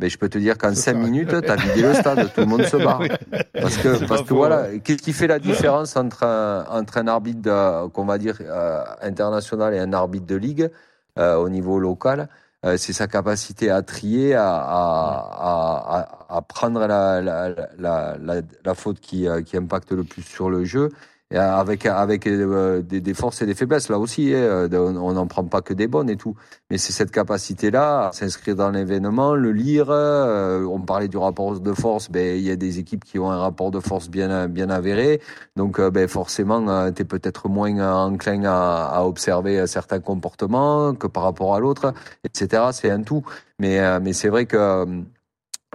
mais 0.00 0.08
je 0.08 0.18
peux 0.18 0.28
te 0.28 0.38
dire 0.38 0.56
qu'en 0.56 0.74
cinq 0.74 0.94
minutes, 0.94 1.28
tu 1.42 1.50
as 1.50 1.56
vidé 1.56 1.82
le 1.82 1.92
stade, 1.92 2.32
tout 2.32 2.40
le 2.40 2.46
monde 2.46 2.64
se 2.64 2.76
barre. 2.76 3.02
Parce 3.60 3.76
que, 3.76 4.06
parce 4.06 4.22
que 4.22 4.32
voilà, 4.32 4.78
qu'est-ce 4.78 5.02
qui 5.02 5.12
fait 5.12 5.26
la 5.26 5.38
différence 5.38 5.96
entre 5.96 6.24
un, 6.24 6.64
entre 6.70 6.96
un 6.96 7.06
arbitre, 7.06 7.88
qu'on 7.92 8.06
va 8.06 8.16
dire, 8.16 8.38
euh, 8.40 8.82
international 9.02 9.74
et 9.74 9.78
un 9.78 9.92
arbitre 9.92 10.24
de 10.24 10.36
ligue 10.36 10.70
euh, 11.18 11.36
au 11.36 11.50
niveau 11.50 11.78
local? 11.78 12.28
Euh, 12.64 12.76
C'est 12.76 12.92
sa 12.92 13.06
capacité 13.06 13.70
à 13.70 13.82
trier, 13.82 14.34
à, 14.34 14.46
à, 14.54 16.06
à, 16.28 16.36
à 16.36 16.42
prendre 16.42 16.86
la, 16.86 17.20
la, 17.20 17.48
la, 17.78 18.16
la, 18.18 18.42
la 18.64 18.74
faute 18.74 19.00
qui, 19.00 19.28
euh, 19.28 19.42
qui 19.42 19.56
impacte 19.56 19.92
le 19.92 20.04
plus 20.04 20.22
sur 20.22 20.50
le 20.50 20.64
jeu 20.64 20.90
avec 21.32 21.86
avec 21.86 22.26
euh, 22.26 22.82
des, 22.82 23.00
des, 23.00 23.14
forces 23.14 23.40
et 23.40 23.46
des 23.46 23.54
faiblesses 23.54 23.88
là 23.88 23.98
aussi 23.98 24.34
hein, 24.34 24.68
on 24.72 25.12
n'en 25.12 25.26
prend 25.28 25.44
pas 25.44 25.62
que 25.62 25.72
des 25.72 25.86
bonnes 25.86 26.10
et 26.10 26.16
tout. 26.16 26.34
Mais 26.70 26.78
c'est 26.78 26.92
cette 26.92 27.12
capacité 27.12 27.70
là 27.70 28.08
à 28.08 28.12
s'inscrire 28.12 28.56
dans 28.56 28.70
l'événement 28.70 29.34
le 29.36 29.52
lire 29.52 29.90
euh, 29.90 30.64
on 30.64 30.80
parlait 30.80 31.06
du 31.06 31.18
rapport 31.18 31.60
de 31.60 31.72
force 31.72 32.10
ben 32.10 32.36
il 32.36 32.42
y 32.42 32.50
a 32.50 32.56
des 32.56 32.80
équipes 32.80 33.04
qui 33.04 33.18
ont 33.20 33.30
un 33.30 33.38
rapport 33.38 33.70
de 33.70 33.78
force 33.78 34.08
bien 34.08 34.48
bien 34.48 34.70
avéré. 34.70 35.20
Donc 35.54 35.78
euh, 35.78 35.90
ben 35.90 36.08
forcément 36.08 36.68
euh, 36.68 36.90
tu 36.90 37.02
es 37.02 37.04
peut-être 37.04 37.48
moins 37.48 37.78
enclin 37.78 38.44
à, 38.44 38.86
à, 38.92 39.04
observer 39.04 39.66
certains 39.68 40.00
comportements 40.00 40.94
que 40.94 41.06
par 41.06 41.22
rapport 41.22 41.54
à 41.54 41.60
l'autre 41.60 41.94
etc 42.24 42.64
c'est 42.72 42.90
un 42.90 43.02
tout. 43.02 43.22
Mais 43.60 43.78
euh, 43.78 44.00
mais 44.02 44.12
c'est 44.12 44.30
vrai 44.30 44.46
que 44.46 44.84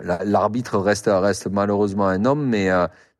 l'arbitre 0.04 0.78
reste 0.80 1.10
reste 1.10 1.48
malheureusement 1.48 2.08
un 2.08 2.26
homme 2.26 2.46
mais 2.46 2.70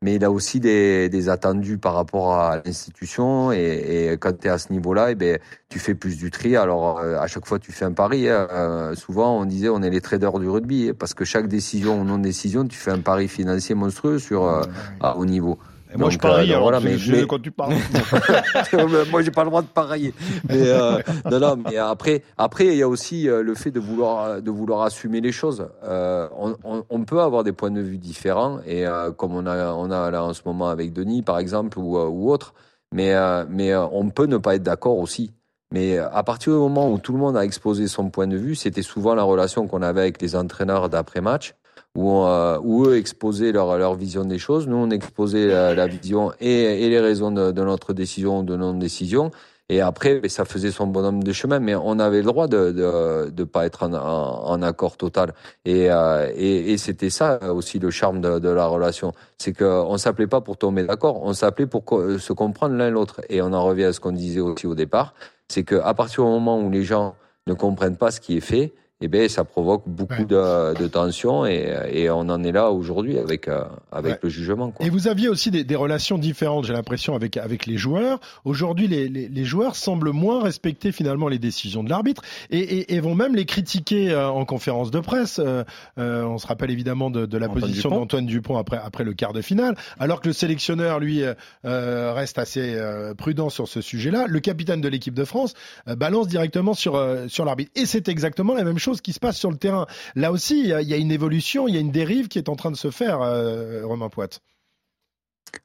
mais 0.06 0.14
il 0.14 0.24
a 0.24 0.30
aussi 0.30 0.60
des, 0.60 1.08
des 1.08 1.28
attendus 1.28 1.78
par 1.78 1.94
rapport 1.94 2.34
à 2.34 2.62
l'institution 2.64 3.50
et, 3.50 4.12
et, 4.12 4.16
quand 4.18 4.38
tu 4.38 4.46
es 4.46 4.50
à 4.50 4.56
ce 4.56 4.72
niveau-là, 4.72 5.10
eh 5.10 5.16
ben 5.16 5.40
tu 5.68 5.80
fais 5.80 5.96
plus 5.96 6.16
du 6.16 6.30
tri. 6.30 6.54
Alors 6.54 7.00
euh, 7.00 7.18
à 7.18 7.26
chaque 7.26 7.44
fois 7.44 7.58
tu 7.58 7.72
fais 7.72 7.86
un 7.86 7.92
pari. 7.92 8.28
Hein. 8.28 8.46
Euh, 8.52 8.94
souvent 8.94 9.36
on 9.40 9.44
disait 9.46 9.68
on 9.68 9.82
est 9.82 9.90
les 9.90 10.00
traders 10.00 10.38
du 10.38 10.48
rugby 10.48 10.92
parce 10.92 11.12
que 11.12 11.24
chaque 11.24 11.48
décision 11.48 12.00
ou 12.00 12.04
non 12.04 12.18
décision 12.18 12.68
tu 12.68 12.78
fais 12.78 12.92
un 12.92 13.00
pari 13.00 13.26
financier 13.26 13.74
monstrueux 13.74 14.20
sur 14.20 14.44
euh, 14.44 14.62
à 15.00 15.16
haut 15.16 15.26
niveau. 15.26 15.58
Moi, 15.96 16.10
je 16.10 16.18
parie, 16.18 16.50
alors, 16.50 16.62
voilà, 16.62 16.80
mais, 16.80 17.26
quand 17.26 17.40
tu 17.40 17.50
parles. 17.50 17.74
moi, 19.10 19.22
j'ai 19.22 19.30
pas 19.30 19.44
le 19.44 19.50
droit 19.50 19.62
de 19.62 19.66
parier. 19.66 20.14
Mais, 20.48 20.68
euh, 20.68 21.00
non, 21.30 21.38
non, 21.38 21.56
mais 21.56 21.76
après, 21.76 22.22
après, 22.36 22.66
il 22.66 22.76
y 22.76 22.82
a 22.82 22.88
aussi 22.88 23.28
euh, 23.28 23.42
le 23.42 23.54
fait 23.54 23.70
de 23.70 23.80
vouloir, 23.80 24.40
de 24.42 24.50
vouloir 24.50 24.82
assumer 24.82 25.20
les 25.20 25.32
choses. 25.32 25.68
Euh, 25.84 26.28
on, 26.38 26.56
on, 26.64 26.84
on, 26.88 27.04
peut 27.04 27.20
avoir 27.20 27.44
des 27.44 27.52
points 27.52 27.70
de 27.70 27.80
vue 27.80 27.98
différents, 27.98 28.60
et 28.66 28.86
euh, 28.86 29.12
comme 29.12 29.34
on 29.34 29.46
a, 29.46 29.72
on 29.72 29.90
a 29.90 30.10
là 30.10 30.24
en 30.24 30.34
ce 30.34 30.42
moment 30.44 30.68
avec 30.68 30.92
Denis, 30.92 31.22
par 31.22 31.38
exemple, 31.38 31.78
ou, 31.78 31.98
euh, 31.98 32.06
ou 32.06 32.30
autre, 32.30 32.54
mais, 32.92 33.14
mais 33.48 33.74
on 33.74 34.10
peut 34.10 34.26
ne 34.26 34.36
pas 34.36 34.54
être 34.54 34.62
d'accord 34.62 34.98
aussi. 34.98 35.32
Mais 35.72 35.98
à 35.98 36.22
partir 36.22 36.52
du 36.52 36.58
moment 36.60 36.90
où 36.90 36.98
tout 36.98 37.12
le 37.12 37.18
monde 37.18 37.36
a 37.36 37.44
exposé 37.44 37.88
son 37.88 38.10
point 38.10 38.28
de 38.28 38.36
vue, 38.36 38.54
c'était 38.54 38.82
souvent 38.82 39.14
la 39.14 39.24
relation 39.24 39.66
qu'on 39.66 39.82
avait 39.82 40.02
avec 40.02 40.22
les 40.22 40.36
entraîneurs 40.36 40.88
d'après-match 40.88 41.56
où, 41.96 42.22
euh, 42.24 42.58
où 42.62 42.86
eux 42.86 42.96
exposaient 42.96 43.52
leur, 43.52 43.76
leur 43.78 43.94
vision 43.94 44.24
des 44.24 44.38
choses. 44.38 44.68
Nous, 44.68 44.76
on 44.76 44.90
exposait 44.90 45.46
la, 45.46 45.86
vision 45.86 46.32
et, 46.40 46.84
et, 46.84 46.88
les 46.88 47.00
raisons 47.00 47.32
de, 47.32 47.50
de, 47.50 47.62
notre 47.62 47.94
décision 47.94 48.40
ou 48.40 48.42
de 48.42 48.54
non-décision. 48.54 49.30
Et 49.68 49.80
après, 49.80 50.20
ben, 50.20 50.28
ça 50.28 50.44
faisait 50.44 50.70
son 50.70 50.86
bonhomme 50.86 51.24
de 51.24 51.32
chemin, 51.32 51.58
mais 51.58 51.74
on 51.74 51.98
avait 51.98 52.18
le 52.18 52.24
droit 52.24 52.46
de 52.46 52.70
de, 52.70 53.30
de 53.30 53.44
pas 53.44 53.66
être 53.66 53.82
en, 53.82 53.94
en, 53.94 54.44
en, 54.46 54.62
accord 54.62 54.96
total. 54.96 55.32
Et, 55.64 55.90
euh, 55.90 56.30
et, 56.36 56.72
et 56.72 56.78
c'était 56.78 57.10
ça 57.10 57.40
aussi 57.52 57.78
le 57.80 57.90
charme 57.90 58.20
de, 58.20 58.38
de 58.38 58.48
la 58.48 58.66
relation, 58.66 59.12
c'est 59.38 59.54
qu'on 59.54 59.96
s'appelait 59.96 60.28
pas 60.28 60.40
pour 60.40 60.56
tomber 60.56 60.84
d'accord, 60.84 61.22
on 61.22 61.32
s'appelait 61.32 61.66
pour 61.66 61.82
se 61.88 62.32
comprendre 62.32 62.76
l'un 62.76 62.90
l'autre. 62.90 63.22
Et 63.28 63.42
on 63.42 63.52
en 63.52 63.64
revient 63.64 63.84
à 63.84 63.92
ce 63.92 63.98
qu'on 63.98 64.12
disait 64.12 64.40
aussi 64.40 64.66
au 64.66 64.74
départ, 64.74 65.14
c'est 65.48 65.64
que 65.64 65.76
à 65.76 65.94
partir 65.94 66.24
du 66.24 66.30
moment 66.30 66.60
où 66.60 66.70
les 66.70 66.84
gens 66.84 67.16
ne 67.48 67.54
comprennent 67.54 67.96
pas 67.96 68.10
ce 68.10 68.20
qui 68.20 68.36
est 68.36 68.40
fait, 68.40 68.72
eh 69.02 69.08
bien, 69.08 69.28
ça 69.28 69.44
provoque 69.44 69.82
beaucoup 69.86 70.24
de, 70.24 70.72
de 70.74 70.86
tensions 70.86 71.44
et, 71.44 71.70
et, 71.92 72.08
on 72.08 72.20
en 72.20 72.42
est 72.42 72.52
là 72.52 72.70
aujourd'hui 72.70 73.18
avec, 73.18 73.46
euh, 73.46 73.62
avec 73.92 74.14
ouais. 74.14 74.18
le 74.22 74.28
jugement. 74.30 74.70
Quoi. 74.70 74.86
Et 74.86 74.88
vous 74.88 75.06
aviez 75.06 75.28
aussi 75.28 75.50
des, 75.50 75.64
des 75.64 75.76
relations 75.76 76.16
différentes, 76.16 76.64
j'ai 76.64 76.72
l'impression, 76.72 77.14
avec, 77.14 77.36
avec 77.36 77.66
les 77.66 77.76
joueurs. 77.76 78.20
Aujourd'hui, 78.46 78.88
les, 78.88 79.10
les, 79.10 79.28
les, 79.28 79.44
joueurs 79.44 79.76
semblent 79.76 80.12
moins 80.12 80.42
respecter 80.42 80.92
finalement 80.92 81.28
les 81.28 81.38
décisions 81.38 81.84
de 81.84 81.90
l'arbitre 81.90 82.22
et, 82.48 82.58
et, 82.58 82.94
et, 82.94 83.00
vont 83.00 83.14
même 83.14 83.36
les 83.36 83.44
critiquer 83.44 84.12
euh, 84.12 84.30
en 84.30 84.46
conférence 84.46 84.90
de 84.90 85.00
presse. 85.00 85.42
Euh, 85.42 85.64
on 85.96 86.38
se 86.38 86.46
rappelle 86.46 86.70
évidemment 86.70 87.10
de, 87.10 87.26
de 87.26 87.36
la 87.36 87.48
Antoine 87.48 87.60
position 87.60 87.90
d'Antoine 87.90 88.24
Dupont 88.24 88.56
après, 88.56 88.80
après 88.82 89.04
le 89.04 89.12
quart 89.12 89.34
de 89.34 89.42
finale, 89.42 89.76
alors 89.98 90.22
que 90.22 90.28
le 90.28 90.32
sélectionneur, 90.32 91.00
lui, 91.00 91.22
euh, 91.66 92.12
reste 92.14 92.38
assez 92.38 92.80
prudent 93.18 93.50
sur 93.50 93.68
ce 93.68 93.82
sujet-là. 93.82 94.24
Le 94.26 94.40
capitaine 94.40 94.80
de 94.80 94.88
l'équipe 94.88 95.14
de 95.14 95.24
France 95.24 95.52
balance 95.86 96.28
directement 96.28 96.72
sur, 96.72 96.98
sur 97.28 97.44
l'arbitre. 97.44 97.72
Et 97.74 97.84
c'est 97.84 98.08
exactement 98.08 98.54
la 98.54 98.64
même 98.64 98.78
chose 98.78 98.85
qui 98.94 99.12
se 99.12 99.20
passe 99.20 99.36
sur 99.36 99.50
le 99.50 99.56
terrain. 99.56 99.86
Là 100.14 100.32
aussi, 100.32 100.60
il 100.60 100.88
y, 100.88 100.94
a 100.94 100.96
une 100.96 101.10
évolution, 101.10 101.68
il 101.68 101.74
y 101.74 101.78
a 101.78 101.80
une 101.80 101.92
dérive 101.92 102.28
qui 102.28 102.38
est 102.38 102.48
en 102.48 102.56
train 102.56 102.70
de 102.70 102.76
se 102.76 102.90
faire, 102.90 103.20
euh, 103.22 103.84
Romain 103.84 104.08
Poite. 104.08 104.40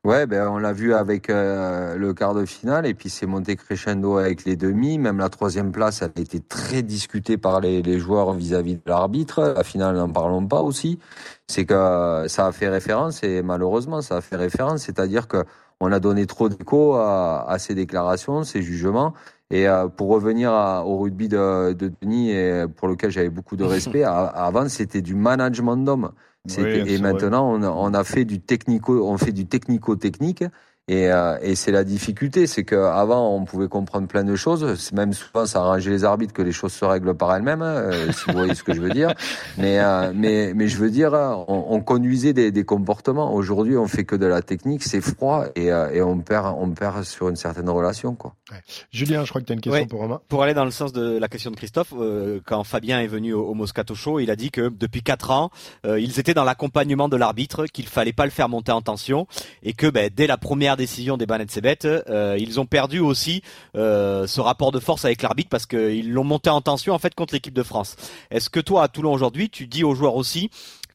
Ouais, 0.04 0.26
ben 0.26 0.48
on 0.48 0.58
l'a 0.58 0.74
vu 0.74 0.94
avec 0.94 1.30
euh, 1.30 1.96
le 1.96 2.14
quart 2.14 2.34
de 2.34 2.46
finale 2.46 2.86
et 2.86 2.94
puis 2.94 3.10
c'est 3.10 3.26
monté 3.26 3.56
crescendo 3.56 4.18
avec 4.18 4.46
les 4.46 4.56
demi. 4.56 4.98
Même 4.98 5.18
la 5.18 5.30
troisième 5.30 5.72
place 5.72 6.02
a 6.02 6.08
été 6.16 6.40
très 6.40 6.82
discutée 6.82 7.38
par 7.38 7.60
les, 7.60 7.82
les 7.82 8.00
joueurs 8.00 8.32
vis-à-vis 8.34 8.76
de 8.76 8.82
l'arbitre. 8.86 9.54
La 9.56 9.64
finale, 9.64 9.96
n'en 9.96 10.10
parlons 10.10 10.46
pas 10.48 10.62
aussi. 10.62 10.98
C'est 11.48 11.66
que 11.66 12.26
ça 12.28 12.48
a 12.48 12.52
fait 12.52 12.70
référence 12.70 13.24
et 13.24 13.42
malheureusement 13.42 14.02
ça 14.02 14.18
a 14.18 14.22
fait 14.22 14.38
référence, 14.38 14.84
c'est-à-dire 14.84 15.28
que 15.28 15.44
on 15.80 15.92
a 15.92 16.00
donné 16.00 16.28
trop 16.28 16.48
d'écho 16.48 16.94
à, 16.94 17.50
à 17.50 17.60
ces 17.60 17.76
déclarations, 17.76 18.44
ces 18.44 18.62
jugements 18.62 19.14
et 19.52 19.68
euh, 19.68 19.88
pour 19.88 20.10
revenir 20.10 20.52
à, 20.52 20.86
au 20.86 20.98
rugby 20.98 21.28
de, 21.28 21.74
de, 21.74 21.92
Denis, 22.02 22.32
et 22.32 22.66
pour 22.76 22.88
lequel 22.88 23.12
j'avais 23.12 23.30
beaucoup 23.30 23.56
de 23.56 23.64
respect, 23.64 24.04
avant 24.06 24.68
c'était 24.70 25.02
du 25.02 25.16
management 25.16 25.78
d'hommes. 25.78 26.12
Oui, 26.58 26.64
et 26.64 26.98
maintenant 26.98 27.54
on, 27.54 27.64
on, 27.64 27.94
a 27.94 28.04
fait 28.04 28.26
du 28.26 28.40
technico, 28.40 29.08
on 29.08 29.18
fait 29.18 29.32
du 29.32 29.46
technico-technique. 29.46 30.42
Et, 30.42 30.48
euh, 30.48 30.50
et 30.88 31.56
c'est 31.56 31.72
la 31.72 31.84
difficulté, 31.84 32.48
c'est 32.48 32.64
qu'avant 32.64 33.34
on 33.36 33.46
pouvait 33.46 33.68
comprendre 33.68 34.08
plein 34.08 34.24
de 34.24 34.36
choses, 34.36 34.92
même 34.92 35.14
souvent 35.14 35.46
ça 35.46 35.60
arrangeait 35.60 35.92
les 35.92 36.04
arbitres 36.04 36.34
que 36.34 36.42
les 36.42 36.52
choses 36.52 36.74
se 36.74 36.86
règlent 36.86 37.16
par 37.16 37.34
elles-mêmes, 37.36 37.62
hein, 37.62 37.76
euh, 37.76 38.12
si 38.12 38.26
vous 38.28 38.38
voyez 38.38 38.56
ce 38.56 38.64
que 38.64 38.74
je 38.74 38.82
veux 38.82 38.90
dire. 38.90 39.14
Mais 39.58 39.80
euh, 39.80 40.12
mais 40.14 40.54
mais 40.54 40.68
je 40.68 40.78
veux 40.78 40.90
dire, 40.90 41.14
on, 41.14 41.66
on 41.70 41.82
conduisait 41.82 42.34
des, 42.34 42.52
des 42.52 42.64
comportements. 42.64 43.34
Aujourd'hui, 43.34 43.78
on 43.78 43.88
fait 43.88 44.04
que 44.04 44.16
de 44.16 44.26
la 44.26 44.42
technique, 44.42 44.84
c'est 44.84 45.02
froid 45.02 45.46
et, 45.56 45.72
euh, 45.72 45.92
et 45.92 46.02
on 46.02 46.20
perd 46.20 46.56
on 46.58 46.70
perd 46.72 47.04
sur 47.04 47.30
une 47.30 47.36
certaine 47.36 47.70
relation 47.70 48.16
quoi. 48.16 48.34
Ouais. 48.52 48.58
Julien, 48.92 49.24
je 49.24 49.30
crois 49.30 49.42
que 49.42 49.48
tu 49.48 49.54
as 49.54 49.56
une 49.56 49.62
question 49.62 49.82
ouais. 49.82 49.88
pour 49.88 50.02
Romain. 50.02 50.22
Pour 50.28 50.44
aller 50.44 50.54
dans 50.54 50.66
le 50.66 50.72
sens 50.72 50.94
de 50.94 51.18
la 51.18 51.28
question 51.28 51.52
de 51.52 51.56
Christophe, 51.56 51.94
euh, 51.98 52.40
quand 52.46 52.64
Fabien 52.64 53.00
est 53.02 53.08
venu 53.08 53.34
au, 53.34 53.46
au, 53.46 53.54
Moscato 53.54 53.96
Show, 53.96 54.20
il 54.20 54.32
a 54.32 54.36
dit 54.36 54.52
que 54.52 54.70
depuis 54.70 55.04
quatre 55.04 55.32
ans, 55.32 55.52
ils 55.86 56.20
étaient 56.20 56.34
dans 56.34 56.44
l'accompagnement 56.44 57.10
de 57.10 57.18
l'arbitre, 57.18 57.66
qu'il 57.66 57.88
fallait 57.88 58.14
pas 58.14 58.26
le 58.26 58.32
faire 58.32 58.50
monter 58.50 58.72
en 58.72 58.82
tension 58.82 59.28
et 59.64 59.74
que 59.74 59.88
ben, 59.88 60.10
dès 60.14 60.28
la 60.28 60.38
première 60.38 60.71
décision 60.76 61.18
des 61.18 61.26
Banet 61.26 61.52
Sebet, 61.52 61.80
euh, 61.86 62.36
ils 62.40 62.60
ont 62.60 62.66
perdu 62.66 63.00
aussi 63.00 63.42
euh, 63.76 64.28
ce 64.28 64.42
rapport 64.42 64.72
de 64.72 64.80
force 64.80 65.06
avec 65.06 65.22
l'arbitre 65.22 65.50
parce 65.50 65.66
qu'ils 65.66 66.12
l'ont 66.12 66.24
monté 66.24 66.50
en 66.50 66.62
tension 66.62 66.94
en 66.94 67.00
fait 67.00 67.16
contre 67.16 67.34
l'équipe 67.34 67.54
de 67.54 67.64
France. 67.64 67.96
Est-ce 68.30 68.50
que 68.50 68.60
toi 68.60 68.84
à 68.84 68.88
Toulon 68.88 69.14
aujourd'hui, 69.14 69.50
tu 69.50 69.68
dis 69.68 69.84
aux 69.84 69.96
joueurs 69.96 70.16
aussi 70.16 70.50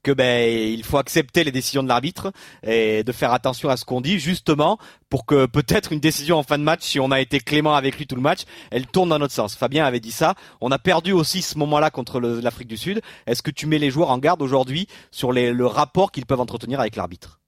que 0.07 0.12
ben 0.12 0.49
il 0.49 0.85
faut 0.85 0.99
accepter 0.99 1.43
les 1.43 1.51
décisions 1.51 1.83
de 1.83 1.89
l'arbitre 1.89 2.31
et 2.65 3.03
de 3.03 3.11
faire 3.11 3.33
attention 3.33 3.71
à 3.71 3.77
ce 3.77 3.85
qu'on 3.85 4.01
dit 4.01 4.21
justement 4.21 4.79
pour 5.11 5.27
que 5.27 5.47
peut-être 5.47 5.93
une 5.93 5.99
décision 5.99 6.39
en 6.39 6.45
fin 6.45 6.59
de 6.59 6.62
match 6.62 6.83
si 6.83 7.01
on 7.01 7.11
a 7.11 7.21
été 7.21 7.41
clément 7.41 7.75
avec 7.75 7.99
lui 7.99 8.07
tout 8.07 8.15
le 8.15 8.21
match 8.21 8.43
elle 8.71 8.87
tourne 8.87 9.09
dans 9.09 9.19
notre 9.19 9.35
sens. 9.35 9.57
Fabien 9.57 9.85
avait 9.85 9.99
dit 9.99 10.12
ça. 10.12 10.37
On 10.61 10.71
a 10.71 10.79
perdu 10.79 11.11
aussi 11.11 11.43
ce 11.43 11.59
moment-là 11.59 11.91
contre 11.91 12.21
l'Afrique 12.21 12.69
du 12.69 12.77
Sud. 12.77 13.01
Est-ce 13.27 13.43
que 13.43 13.51
tu 13.51 13.67
mets 13.67 13.79
les 13.79 13.91
joueurs 13.91 14.11
en 14.11 14.19
garde 14.19 14.43
aujourd'hui 14.43 14.87
sur 15.11 15.33
le 15.33 15.67
rapport 15.67 16.12
qu'ils 16.12 16.27
peuvent 16.27 16.41
entretenir 16.41 16.79
avec 16.79 16.95
l'arbitre? 16.95 17.41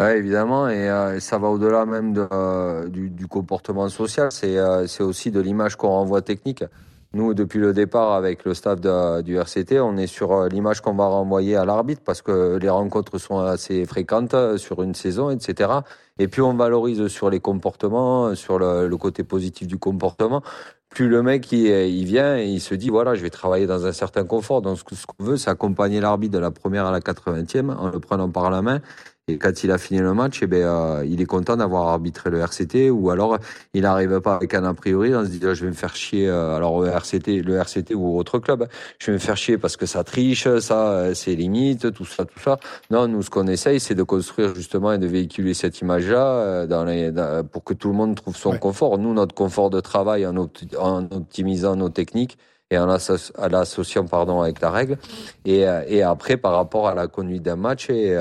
Ouais, 0.00 0.18
évidemment, 0.18 0.68
et 0.68 0.90
euh, 0.90 1.20
ça 1.20 1.38
va 1.38 1.46
au-delà 1.46 1.86
même 1.86 2.14
euh, 2.32 2.88
du, 2.88 3.28
comportement 3.28 3.88
social. 3.88 4.32
C'est 4.32 4.58
euh, 4.58 4.86
aussi 4.98 5.30
de 5.30 5.38
l'image 5.38 5.76
qu'on 5.76 5.90
renvoie 5.90 6.20
technique. 6.20 6.64
Nous, 7.12 7.32
depuis 7.32 7.60
le 7.60 7.72
départ, 7.72 8.12
avec 8.14 8.44
le 8.44 8.54
staff 8.54 8.80
du 9.22 9.36
RCT, 9.36 9.78
on 9.78 9.96
est 9.96 10.08
sur 10.08 10.32
euh, 10.32 10.48
l'image 10.48 10.80
qu'on 10.80 10.94
va 10.94 11.06
renvoyer 11.06 11.54
à 11.54 11.64
l'arbitre 11.64 12.02
parce 12.04 12.22
que 12.22 12.56
les 12.56 12.68
rencontres 12.68 13.18
sont 13.18 13.38
assez 13.38 13.84
fréquentes 13.86 14.34
sur 14.56 14.82
une 14.82 14.94
saison, 14.96 15.30
etc. 15.30 15.70
Et 16.18 16.26
puis 16.26 16.42
on 16.42 16.54
valorise 16.54 17.06
sur 17.06 17.30
les 17.30 17.38
comportements, 17.38 18.34
sur 18.34 18.58
le, 18.58 18.88
le 18.88 18.96
côté 18.96 19.22
positif 19.22 19.68
du 19.68 19.78
comportement. 19.78 20.42
Plus 20.88 21.08
le 21.08 21.22
mec 21.22 21.50
il, 21.52 21.66
il, 21.66 22.04
vient 22.04 22.36
et 22.36 22.46
il 22.46 22.60
se 22.60 22.74
dit 22.74 22.88
voilà, 22.88 23.14
je 23.14 23.22
vais 23.22 23.30
travailler 23.30 23.66
dans 23.66 23.86
un 23.86 23.92
certain 23.92 24.24
confort. 24.24 24.60
Donc 24.60 24.78
ce 24.78 25.06
qu'on 25.06 25.24
veut, 25.24 25.36
c'est 25.36 25.50
accompagner 25.50 26.00
l'arbitre 26.00 26.34
de 26.34 26.38
la 26.40 26.50
première 26.50 26.86
à 26.86 26.90
la 26.90 27.00
80e 27.00 27.72
en 27.76 27.90
le 27.90 28.00
prenant 28.00 28.28
par 28.28 28.50
la 28.50 28.60
main 28.60 28.80
et 29.26 29.38
quand 29.38 29.64
il 29.64 29.70
a 29.70 29.78
fini 29.78 30.00
le 30.00 30.12
match, 30.12 30.40
eh 30.42 30.46
ben, 30.46 30.62
euh, 30.64 31.06
il 31.06 31.22
est 31.22 31.24
content 31.26 31.56
d'avoir 31.56 31.88
arbitré 31.88 32.28
le 32.28 32.40
RCT, 32.40 32.90
ou 32.90 33.08
alors 33.08 33.38
il 33.72 33.82
n'arrive 33.82 34.20
pas 34.20 34.36
avec 34.36 34.52
un 34.52 34.64
a 34.64 34.74
priori, 34.74 35.14
on 35.14 35.24
se 35.24 35.30
dit 35.30 35.40
je 35.40 35.64
vais 35.64 35.70
me 35.70 35.72
faire 35.72 35.96
chier. 35.96 36.28
Euh, 36.28 36.54
alors 36.54 36.82
le 36.82 36.90
RCT, 36.90 37.40
le 37.40 37.56
RCT 37.56 37.94
ou 37.94 38.18
autre 38.18 38.38
club, 38.38 38.68
je 38.98 39.06
vais 39.06 39.12
me 39.14 39.18
faire 39.18 39.38
chier 39.38 39.56
parce 39.56 39.78
que 39.78 39.86
ça 39.86 40.04
triche, 40.04 40.46
ça 40.58 40.90
euh, 40.90 41.14
c'est 41.14 41.34
limite, 41.34 41.90
tout 41.94 42.04
ça, 42.04 42.26
tout 42.26 42.38
ça. 42.38 42.58
Non, 42.90 43.08
nous 43.08 43.22
ce 43.22 43.30
qu'on 43.30 43.46
essaye, 43.46 43.80
c'est 43.80 43.94
de 43.94 44.02
construire 44.02 44.54
justement 44.54 44.92
et 44.92 44.98
de 44.98 45.06
véhiculer 45.06 45.54
cette 45.54 45.80
image-là 45.80 46.66
dans 46.66 46.84
les, 46.84 47.10
dans, 47.10 47.46
pour 47.46 47.64
que 47.64 47.72
tout 47.72 47.88
le 47.88 47.94
monde 47.94 48.16
trouve 48.16 48.36
son 48.36 48.50
ouais. 48.50 48.58
confort. 48.58 48.98
Nous, 48.98 49.14
notre 49.14 49.34
confort 49.34 49.70
de 49.70 49.80
travail 49.80 50.26
en, 50.26 50.36
opti 50.36 50.68
en 50.78 51.04
optimisant 51.04 51.76
nos 51.76 51.88
techniques 51.88 52.36
et 52.70 52.76
en 52.76 52.86
l'associant 52.86 54.04
pardon 54.04 54.42
avec 54.42 54.60
la 54.60 54.70
règle 54.70 54.98
et, 55.44 55.64
et 55.86 56.02
après 56.02 56.36
par 56.38 56.52
rapport 56.52 56.88
à 56.88 56.94
la 56.94 57.08
conduite 57.08 57.42
d'un 57.42 57.56
match 57.56 57.90
et 57.90 58.16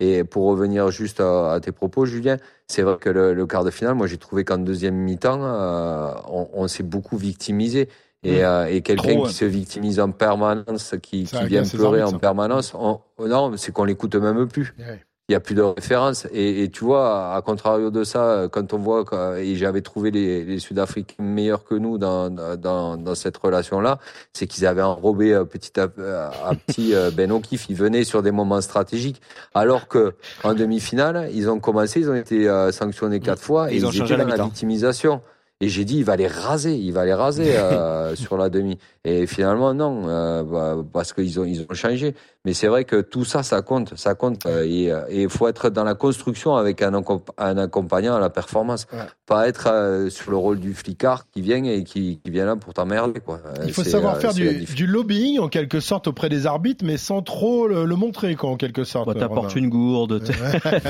et 0.00 0.24
pour 0.24 0.46
revenir 0.46 0.90
juste 0.90 1.20
à, 1.20 1.52
à 1.52 1.60
tes 1.60 1.72
propos, 1.72 2.04
Julien, 2.04 2.36
c'est 2.66 2.82
vrai 2.82 2.96
que 2.98 3.10
le, 3.10 3.34
le, 3.34 3.46
quart 3.46 3.64
de 3.64 3.70
finale, 3.70 3.94
moi 3.94 4.06
j'ai 4.06 4.18
trouvé 4.18 4.44
qu'en 4.44 4.58
deuxième 4.58 4.96
mi-temps, 4.96 5.40
euh, 5.42 6.12
on, 6.28 6.48
on 6.52 6.68
s'est 6.68 6.82
beaucoup 6.82 7.16
victimisé. 7.16 7.88
Et, 8.26 8.40
mmh. 8.40 8.44
euh, 8.44 8.66
et 8.66 8.80
quelqu'un 8.80 9.22
qui 9.22 9.34
se 9.34 9.44
victimise 9.44 10.00
en 10.00 10.10
permanence, 10.10 10.94
qui, 11.02 11.24
qui 11.24 11.44
vient 11.44 11.62
pleurer 11.62 12.02
en 12.02 12.18
permanence, 12.18 12.72
on, 12.74 13.00
non, 13.18 13.56
c'est 13.56 13.70
qu'on 13.70 13.84
l'écoute 13.84 14.14
même 14.14 14.48
plus. 14.48 14.74
Ouais 14.78 15.00
il 15.28 15.32
y 15.32 15.34
a 15.34 15.40
plus 15.40 15.54
de 15.54 15.62
référence. 15.62 16.26
Et, 16.32 16.64
et, 16.64 16.68
tu 16.68 16.84
vois 16.84 17.34
à 17.34 17.40
contrario 17.40 17.90
de 17.90 18.04
ça 18.04 18.46
quand 18.52 18.74
on 18.74 18.78
voit 18.78 19.04
que, 19.04 19.38
et 19.38 19.56
j'avais 19.56 19.80
trouvé 19.80 20.10
les, 20.10 20.44
les 20.44 20.58
Sud-Africains 20.58 21.22
meilleurs 21.22 21.64
que 21.64 21.74
nous 21.74 21.96
dans, 21.96 22.28
dans, 22.28 22.98
dans 22.98 23.14
cette 23.14 23.36
relation 23.38 23.80
là 23.80 23.98
c'est 24.34 24.46
qu'ils 24.46 24.66
avaient 24.66 24.82
enrobé 24.82 25.32
euh, 25.32 25.44
petit 25.44 25.80
à, 25.80 25.84
à 25.84 26.54
petit 26.54 26.94
euh, 26.94 27.10
Ben 27.10 27.32
O'Keefe. 27.32 27.70
Ils 27.70 27.76
venaient 27.76 28.04
sur 28.04 28.22
des 28.22 28.32
moments 28.32 28.60
stratégiques. 28.60 29.22
Alors 29.54 29.88
que 29.88 30.14
en 30.42 30.52
demi-finale 30.52 31.30
ils 31.32 31.48
ont 31.48 31.58
commencé 31.58 32.00
ils 32.00 32.10
ont 32.10 32.14
été 32.14 32.48
euh, 32.48 32.70
sanctionnés 32.70 33.20
quatre 33.20 33.42
fois 33.42 33.72
et 33.72 33.76
ils, 33.76 33.84
ils 33.84 34.02
étaient 34.02 34.16
dans 34.16 34.26
la 34.26 34.44
victimisation 34.44 35.22
Et 35.64 35.68
j'ai 35.70 35.86
dit, 35.86 35.96
il 35.96 36.04
va 36.04 36.14
les 36.16 36.26
raser, 36.26 36.76
il 36.76 36.92
va 36.92 37.06
les 37.06 37.14
raser 37.14 37.56
euh, 37.56 38.14
sur 38.16 38.36
la 38.36 38.50
demi. 38.50 38.76
Et 39.06 39.26
finalement, 39.26 39.72
non, 39.72 40.02
euh, 40.08 40.42
bah, 40.42 40.76
parce 40.92 41.14
qu'ils 41.14 41.40
ont, 41.40 41.44
ils 41.44 41.62
ont 41.62 41.72
changé. 41.72 42.14
Mais 42.44 42.52
c'est 42.52 42.66
vrai 42.66 42.84
que 42.84 43.00
tout 43.00 43.24
ça, 43.24 43.42
ça 43.42 43.62
compte, 43.62 43.96
ça 43.96 44.14
compte. 44.14 44.44
Euh, 44.44 44.66
et 45.08 45.22
il 45.22 45.30
faut 45.30 45.48
être 45.48 45.70
dans 45.70 45.84
la 45.84 45.94
construction 45.94 46.56
avec 46.56 46.82
un, 46.82 46.92
un 47.38 47.56
accompagnant 47.56 48.14
à 48.14 48.20
la 48.20 48.28
performance. 48.28 48.86
Pas 49.24 49.48
être 49.48 50.08
sur 50.10 50.30
le 50.30 50.36
rôle 50.36 50.60
du 50.60 50.74
flicard 50.74 51.24
qui 51.30 51.40
vient 51.40 51.64
et 51.64 51.82
qui, 51.82 52.20
qui 52.22 52.30
vient 52.30 52.44
là 52.44 52.56
pour 52.56 52.74
t'emmerder. 52.74 53.20
Quoi. 53.20 53.40
Il 53.64 53.72
faut 53.72 53.84
savoir 53.84 54.18
faire 54.18 54.34
du, 54.34 54.66
du, 54.66 54.86
lobbying, 54.86 55.38
en 55.38 55.48
quelque 55.48 55.80
sorte, 55.80 56.08
auprès 56.08 56.28
des 56.28 56.46
arbitres, 56.46 56.84
mais 56.84 56.98
sans 56.98 57.22
trop 57.22 57.66
le, 57.66 57.96
montrer, 57.96 58.34
quoi, 58.34 58.50
en 58.50 58.56
quelque 58.56 58.84
sorte. 58.84 59.06
Bah, 59.06 59.14
T'apportes 59.18 59.56
une 59.56 59.70
gourde. 59.70 60.20
Ouais. 60.22 60.80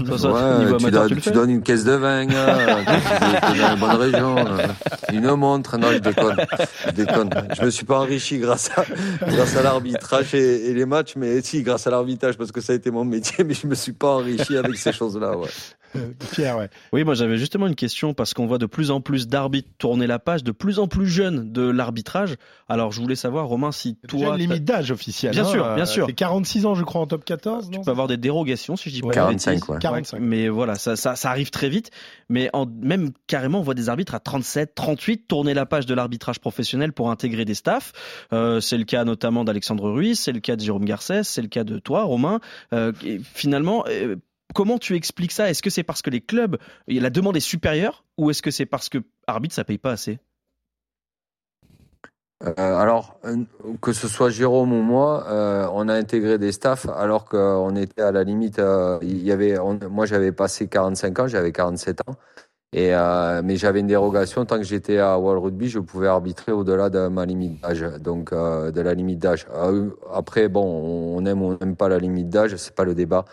tu, 1.20 1.30
donnes, 1.30 1.50
une 1.50 1.62
caisse 1.62 1.84
de 1.84 1.92
vin, 1.92 2.24
dans 2.26 4.13
bonne 4.20 4.48
région. 4.48 4.74
Une 5.12 5.34
montre. 5.34 5.78
Non, 5.78 5.92
je 5.92 5.98
déconne. 5.98 6.36
Je 6.86 6.90
déconne. 6.90 7.30
Je 7.56 7.64
me 7.64 7.70
suis 7.70 7.84
pas 7.84 7.98
enrichi 7.98 8.38
grâce 8.38 8.70
à, 8.76 8.84
grâce 9.26 9.56
à 9.56 9.62
l'arbitrage 9.62 10.34
et, 10.34 10.72
les 10.72 10.86
matchs, 10.86 11.14
mais 11.16 11.40
si, 11.42 11.62
grâce 11.62 11.86
à 11.86 11.90
l'arbitrage, 11.90 12.36
parce 12.36 12.52
que 12.52 12.60
ça 12.60 12.72
a 12.72 12.76
été 12.76 12.90
mon 12.90 13.04
métier, 13.04 13.44
mais 13.44 13.54
je 13.54 13.66
me 13.66 13.74
suis 13.74 13.92
pas 13.92 14.08
enrichi 14.08 14.56
avec 14.56 14.76
ces 14.76 14.92
choses-là, 14.92 15.36
ouais. 15.36 15.48
Pierre, 16.32 16.58
ouais. 16.58 16.68
Oui, 16.92 17.04
moi 17.04 17.14
j'avais 17.14 17.38
justement 17.38 17.66
une 17.66 17.74
question 17.74 18.14
parce 18.14 18.34
qu'on 18.34 18.46
voit 18.46 18.58
de 18.58 18.66
plus 18.66 18.90
en 18.90 19.00
plus 19.00 19.28
d'arbitres 19.28 19.68
tourner 19.78 20.06
la 20.06 20.18
page, 20.18 20.44
de 20.44 20.52
plus 20.52 20.78
en 20.78 20.88
plus 20.88 21.06
jeunes 21.06 21.52
de 21.52 21.62
l'arbitrage. 21.62 22.36
Alors 22.68 22.92
je 22.92 23.00
voulais 23.00 23.16
savoir, 23.16 23.46
Romain, 23.46 23.72
si 23.72 23.96
toi. 24.08 24.34
Une 24.34 24.36
limite 24.36 24.64
d'âge 24.64 24.90
officielle. 24.90 25.32
Bien 25.32 25.44
sûr, 25.44 25.74
bien 25.74 25.86
sûr. 25.86 26.06
C'est 26.06 26.12
46 26.12 26.66
ans, 26.66 26.74
je 26.74 26.82
crois, 26.82 27.00
en 27.00 27.06
top 27.06 27.24
14. 27.24 27.70
Tu 27.70 27.80
peux 27.80 27.90
avoir 27.90 28.06
des 28.06 28.16
dérogations, 28.16 28.76
si 28.76 28.90
je 28.90 28.94
dis 28.94 29.02
pas 29.02 29.10
45, 29.10 29.68
ouais. 29.68 29.78
45. 29.78 30.18
Mais 30.20 30.48
voilà, 30.48 30.74
ça, 30.74 30.96
ça, 30.96 31.16
ça, 31.16 31.30
arrive 31.30 31.50
très 31.50 31.68
vite. 31.68 31.90
Mais 32.28 32.50
en, 32.52 32.66
même 32.66 33.10
carrément, 33.26 33.60
on 33.60 33.62
voit 33.62 33.74
des 33.74 33.88
arbitres 33.88 34.14
à 34.14 34.20
37, 34.20 34.74
38 34.74 35.28
tourner 35.28 35.54
la 35.54 35.66
page 35.66 35.86
de 35.86 35.94
l'arbitrage 35.94 36.40
professionnel 36.40 36.92
pour 36.92 37.10
intégrer 37.10 37.44
des 37.44 37.54
staffs. 37.54 37.92
Euh, 38.32 38.60
c'est 38.60 38.78
le 38.78 38.84
cas 38.84 39.04
notamment 39.04 39.44
d'Alexandre 39.44 39.90
Ruiz, 39.90 40.18
c'est 40.18 40.32
le 40.32 40.40
cas 40.40 40.56
de 40.56 40.62
Jérôme 40.62 40.84
Garcès, 40.84 41.24
c'est 41.24 41.42
le 41.42 41.48
cas 41.48 41.64
de 41.64 41.78
toi, 41.78 42.04
Romain. 42.04 42.40
Euh, 42.72 42.92
finalement, 43.34 43.84
euh, 43.88 44.16
Comment 44.54 44.78
tu 44.78 44.94
expliques 44.94 45.32
ça? 45.32 45.50
Est-ce 45.50 45.62
que 45.62 45.70
c'est 45.70 45.82
parce 45.82 46.00
que 46.00 46.10
les 46.10 46.20
clubs, 46.20 46.58
la 46.86 47.10
demande 47.10 47.36
est 47.36 47.40
supérieure 47.40 48.04
ou 48.16 48.30
est-ce 48.30 48.40
que 48.40 48.50
c'est 48.50 48.66
parce 48.66 48.88
que 48.88 48.98
arbitre 49.26 49.54
ça 49.54 49.64
paye 49.64 49.78
pas 49.78 49.90
assez? 49.90 50.18
Euh, 52.42 52.52
alors, 52.56 53.18
que 53.80 53.92
ce 53.92 54.06
soit 54.06 54.28
Jérôme 54.28 54.72
ou 54.72 54.82
moi, 54.82 55.24
euh, 55.28 55.66
on 55.72 55.88
a 55.88 55.94
intégré 55.94 56.38
des 56.38 56.52
staffs 56.52 56.86
alors 56.88 57.24
qu'on 57.24 57.74
était 57.76 58.02
à 58.02 58.12
la 58.12 58.22
limite. 58.22 58.58
Euh, 58.58 58.98
y 59.02 59.32
avait, 59.32 59.56
moi, 59.90 60.04
j'avais 60.06 60.32
passé 60.32 60.68
45 60.68 61.18
ans, 61.20 61.26
j'avais 61.26 61.52
47 61.52 62.00
ans, 62.06 62.16
mais 62.72 63.56
j'avais 63.56 63.80
une 63.80 63.86
dérogation 63.86 64.44
tant 64.44 64.58
que 64.58 64.64
j'étais 64.64 64.98
à 64.98 65.18
World 65.18 65.44
Rugby, 65.44 65.68
je 65.68 65.78
pouvais 65.78 66.08
arbitrer 66.08 66.52
au-delà 66.52 66.90
de 66.90 67.08
ma 67.08 67.24
limite 67.24 67.60
d'âge, 67.62 67.80
donc 68.00 68.32
de 68.32 68.80
la 68.80 68.94
limite 68.94 69.20
d'âge. 69.20 69.46
après, 70.12 70.48
bon, 70.48 70.64
on 71.16 71.24
aime 71.24 71.40
ou 71.40 71.52
on 71.52 71.58
n'aime 71.58 71.76
pas 71.76 71.88
la 71.88 71.98
limite 71.98 72.28
d'âge, 72.28 72.56
c'est 72.56 72.74
pas 72.74 72.84
le 72.84 72.94
débat. 72.94 73.24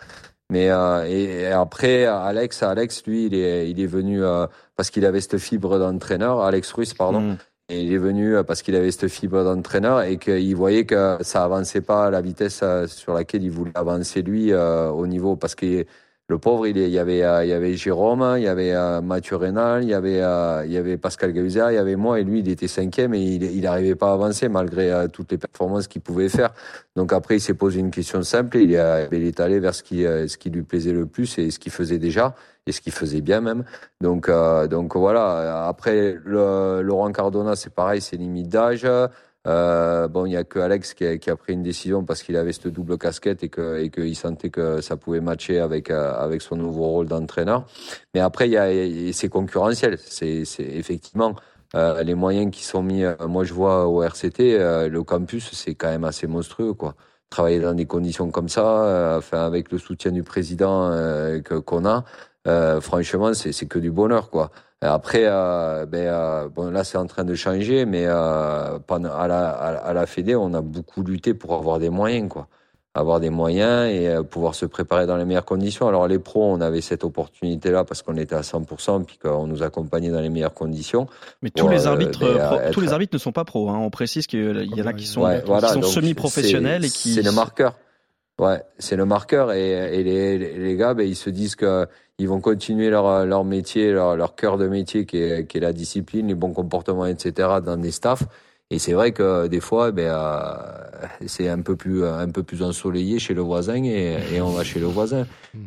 Mais 0.52 0.68
euh, 0.70 1.06
et, 1.08 1.46
après, 1.46 2.04
Alex, 2.04 2.62
Alex, 2.62 3.04
lui, 3.06 3.24
il 3.24 3.34
est, 3.34 3.70
il 3.70 3.80
est 3.80 3.86
venu 3.86 4.22
euh, 4.22 4.46
parce 4.76 4.90
qu'il 4.90 5.06
avait 5.06 5.22
cette 5.22 5.38
fibre 5.38 5.78
d'entraîneur, 5.78 6.42
Alex 6.42 6.70
Ruiz, 6.72 6.92
pardon. 6.92 7.20
Mm. 7.20 7.38
Et 7.70 7.80
il 7.80 7.92
est 7.94 7.98
venu 7.98 8.36
euh, 8.36 8.42
parce 8.42 8.60
qu'il 8.60 8.76
avait 8.76 8.90
cette 8.90 9.08
fibre 9.08 9.44
d'entraîneur 9.44 10.02
et 10.02 10.18
qu'il 10.18 10.54
voyait 10.54 10.84
que 10.84 11.16
ça 11.22 11.42
avançait 11.42 11.80
pas 11.80 12.04
à 12.04 12.10
la 12.10 12.20
vitesse 12.20 12.62
sur 12.86 13.14
laquelle 13.14 13.42
il 13.42 13.50
voulait 13.50 13.72
avancer 13.74 14.20
lui 14.20 14.52
au 14.52 15.06
niveau 15.06 15.36
parce 15.36 15.54
que 15.54 15.86
le 16.32 16.38
pauvre, 16.38 16.66
il, 16.66 16.78
y 16.78 16.98
avait, 16.98 17.18
il 17.18 17.48
y 17.48 17.52
avait 17.52 17.74
Jérôme, 17.74 18.34
il 18.38 18.42
y 18.42 18.48
avait 18.48 18.72
Mathieu 19.02 19.36
Rénal, 19.36 19.82
il 19.82 19.90
y 19.90 19.94
avait, 19.94 20.22
il 20.66 20.72
y 20.72 20.76
avait 20.78 20.96
Pascal 20.96 21.32
Gauzia, 21.32 21.72
il 21.72 21.74
y 21.74 21.78
avait 21.78 21.96
moi, 21.96 22.18
et 22.20 22.24
lui, 22.24 22.40
il 22.40 22.48
était 22.48 22.68
cinquième 22.68 23.12
et 23.12 23.20
il 23.20 23.60
n'arrivait 23.60 23.94
pas 23.94 24.10
à 24.10 24.14
avancer 24.14 24.48
malgré 24.48 25.06
toutes 25.12 25.30
les 25.30 25.38
performances 25.38 25.88
qu'il 25.88 26.00
pouvait 26.00 26.30
faire. 26.30 26.54
Donc 26.96 27.12
après, 27.12 27.36
il 27.36 27.40
s'est 27.40 27.54
posé 27.54 27.80
une 27.80 27.90
question 27.90 28.22
simple 28.22 28.56
et 28.56 28.62
il, 28.62 28.74
est 28.74 29.40
allé 29.40 29.60
vers 29.60 29.74
ce 29.74 29.82
qui, 29.82 30.50
lui 30.50 30.62
plaisait 30.62 30.92
le 30.92 31.04
plus 31.04 31.38
et 31.38 31.50
ce 31.50 31.58
qu'il 31.58 31.72
faisait 31.72 31.98
déjà 31.98 32.34
et 32.66 32.72
ce 32.72 32.80
qu'il 32.80 32.92
faisait 32.92 33.20
bien 33.20 33.42
même. 33.42 33.64
Donc, 34.00 34.28
voilà. 34.28 35.66
Après, 35.68 36.16
Laurent 36.24 37.12
Cardona, 37.12 37.56
c'est 37.56 37.74
pareil, 37.74 38.00
c'est 38.00 38.16
limite 38.16 38.48
d'âge. 38.48 38.86
Euh, 39.48 40.06
bon, 40.06 40.26
il 40.26 40.32
y 40.32 40.36
a 40.36 40.44
que 40.44 40.60
Alex 40.60 40.94
qui 40.94 41.04
a, 41.04 41.36
pris 41.36 41.52
une 41.52 41.62
décision 41.62 42.04
parce 42.04 42.22
qu'il 42.22 42.36
avait 42.36 42.52
cette 42.52 42.68
double 42.68 42.96
casquette 42.96 43.42
et 43.42 43.90
qu'il 43.90 44.16
sentait 44.16 44.50
que 44.50 44.80
ça 44.80 44.96
pouvait 44.96 45.20
matcher 45.20 45.58
avec 45.58 45.90
euh, 45.90 46.14
avec 46.14 46.42
son 46.42 46.56
nouveau 46.56 46.84
rôle 46.86 47.06
d'entraîneur. 47.08 47.66
Mais 48.14 48.20
après, 48.20 48.48
il 48.48 48.52
y 48.52 48.56
a 48.56 49.12
c'est 49.12 49.28
concurrentiel. 49.28 49.98
C'est 49.98 50.44
effectivement 50.58 51.34
euh, 51.74 52.02
les 52.04 52.14
moyens 52.14 52.52
qui 52.52 52.64
sont 52.64 52.82
mis. 52.82 53.02
Moi, 53.26 53.44
je 53.44 53.52
vois 53.54 53.86
au 53.88 54.02
RCT, 54.02 54.58
le 54.88 55.02
campus, 55.02 55.50
c'est 55.52 55.74
quand 55.74 55.88
même 55.88 56.04
assez 56.04 56.26
monstrueux, 56.26 56.74
quoi. 56.74 56.94
Travailler 57.30 57.60
dans 57.60 57.74
des 57.74 57.86
conditions 57.86 58.30
comme 58.30 58.48
ça, 58.48 59.20
avec 59.32 59.72
le 59.72 59.78
soutien 59.78 60.12
du 60.12 60.22
président 60.22 60.90
qu'on 61.64 61.86
a, 61.86 62.04
franchement, 62.80 63.34
c'est 63.34 63.66
que 63.66 63.78
du 63.78 63.90
bonheur, 63.90 64.30
quoi. 64.30 64.50
Après, 64.82 65.22
euh, 65.26 65.86
ben, 65.86 66.06
euh, 66.08 66.48
bon, 66.48 66.70
là, 66.70 66.82
c'est 66.82 66.98
en 66.98 67.06
train 67.06 67.24
de 67.24 67.34
changer, 67.34 67.86
mais 67.86 68.04
euh, 68.06 68.78
pendant, 68.84 69.14
à, 69.14 69.28
la, 69.28 69.50
à, 69.50 69.92
la 69.92 70.06
Fédé, 70.06 70.34
on 70.34 70.52
a 70.54 70.60
beaucoup 70.60 71.02
lutté 71.02 71.34
pour 71.34 71.54
avoir 71.54 71.78
des 71.78 71.90
moyens, 71.90 72.28
quoi. 72.28 72.48
Avoir 72.94 73.20
des 73.20 73.30
moyens 73.30 73.90
et 73.90 74.08
euh, 74.08 74.22
pouvoir 74.22 74.54
se 74.54 74.66
préparer 74.66 75.06
dans 75.06 75.16
les 75.16 75.24
meilleures 75.24 75.46
conditions. 75.46 75.88
Alors, 75.88 76.08
les 76.08 76.18
pros, 76.18 76.44
on 76.52 76.60
avait 76.60 76.82
cette 76.82 77.04
opportunité-là 77.04 77.84
parce 77.84 78.02
qu'on 78.02 78.16
était 78.16 78.34
à 78.34 78.42
100%, 78.42 79.04
puis 79.04 79.16
qu'on 79.16 79.46
nous 79.46 79.62
accompagnait 79.62 80.10
dans 80.10 80.20
les 80.20 80.28
meilleures 80.28 80.52
conditions. 80.52 81.06
Mais 81.40 81.50
tous 81.50 81.68
les 81.68 81.86
arbitres, 81.86 82.18
ben, 82.18 82.70
tous 82.72 82.80
les 82.80 82.92
arbitres 82.92 83.14
ne 83.14 83.18
sont 83.18 83.32
pas 83.32 83.44
pros. 83.44 83.70
Hein. 83.70 83.78
On 83.78 83.88
précise 83.88 84.26
qu'il 84.26 84.74
y 84.76 84.82
en 84.82 84.86
a 84.86 84.92
qui 84.92 85.06
sont, 85.06 85.22
sont 85.22 85.82
semi-professionnels 85.82 86.84
et 86.84 86.90
qui. 86.90 87.14
C'est 87.14 87.22
le 87.22 87.32
marqueur. 87.32 87.76
Ouais, 88.38 88.62
c'est 88.78 88.96
le 88.96 89.04
marqueur 89.04 89.52
et, 89.52 90.02
les, 90.02 90.76
gars, 90.76 90.94
ben, 90.94 91.06
ils 91.06 91.16
se 91.16 91.30
disent 91.30 91.54
que 91.54 91.86
ils 92.18 92.28
vont 92.28 92.40
continuer 92.40 92.88
leur, 92.90 93.26
leur 93.26 93.44
métier, 93.44 93.92
leur, 93.92 94.16
leur 94.16 94.34
cœur 94.34 94.58
de 94.58 94.68
métier 94.68 95.06
qui 95.06 95.18
est, 95.18 95.46
qui 95.46 95.58
est 95.58 95.60
la 95.60 95.72
discipline, 95.72 96.28
les 96.28 96.34
bons 96.34 96.52
comportements, 96.52 97.06
etc. 97.06 97.48
dans 97.64 97.76
des 97.76 97.90
staffs. 97.90 98.24
Et 98.70 98.78
c'est 98.78 98.94
vrai 98.94 99.12
que 99.12 99.48
des 99.48 99.60
fois, 99.60 99.92
ben, 99.92 100.06
euh, 100.08 101.06
c'est 101.26 101.48
un 101.48 101.60
peu 101.60 101.76
plus 101.76 102.06
un 102.06 102.30
peu 102.30 102.42
plus 102.42 102.62
ensoleillé 102.62 103.18
chez 103.18 103.34
le 103.34 103.42
voisin 103.42 103.84
et, 103.84 104.40
on 104.40 104.50
va 104.50 104.64
chez 104.64 104.80
le 104.80 104.86
voisin. 104.86 105.26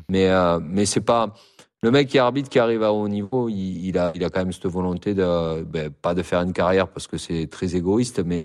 Mais 0.09 0.29
euh, 0.29 0.59
mais 0.59 0.85
c'est 0.85 1.01
pas 1.01 1.33
le 1.83 1.91
mec 1.91 2.07
qui 2.07 2.17
arbitre 2.17 2.49
qui 2.49 2.57
arrive 2.57 2.81
à 2.81 2.91
haut 2.91 3.07
niveau, 3.07 3.47
il, 3.47 3.85
il, 3.85 3.97
a 3.99 4.11
il 4.15 4.23
a 4.23 4.31
quand 4.31 4.39
même 4.39 4.51
cette 4.51 4.65
volonté 4.65 5.13
de 5.13 5.61
ben, 5.63 5.91
pas 5.91 6.15
de 6.15 6.23
faire 6.23 6.41
une 6.41 6.53
carrière 6.53 6.87
parce 6.87 7.05
que 7.05 7.17
c'est 7.17 7.47
très 7.47 7.75
égoïste, 7.75 8.23
mais 8.25 8.41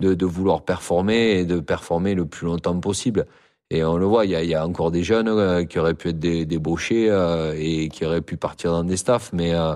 de, 0.00 0.12
de 0.12 0.26
vouloir 0.26 0.62
performer 0.62 1.38
et 1.38 1.46
de 1.46 1.60
performer 1.60 2.14
le 2.14 2.26
plus 2.26 2.46
longtemps 2.46 2.78
possible. 2.78 3.26
Et 3.72 3.82
on 3.84 3.96
le 3.96 4.04
voit, 4.04 4.26
il 4.26 4.32
y 4.32 4.36
a, 4.36 4.44
y 4.44 4.54
a, 4.54 4.66
encore 4.66 4.90
des 4.90 5.02
jeunes 5.02 5.28
euh, 5.28 5.64
qui 5.64 5.78
auraient 5.78 5.94
pu 5.94 6.10
être 6.10 6.18
débauchés 6.18 7.06
euh, 7.08 7.54
et 7.56 7.88
qui 7.88 8.04
auraient 8.04 8.20
pu 8.20 8.36
partir 8.36 8.70
dans 8.70 8.84
des 8.84 8.98
staffs, 8.98 9.32
mais 9.32 9.54
euh, 9.54 9.74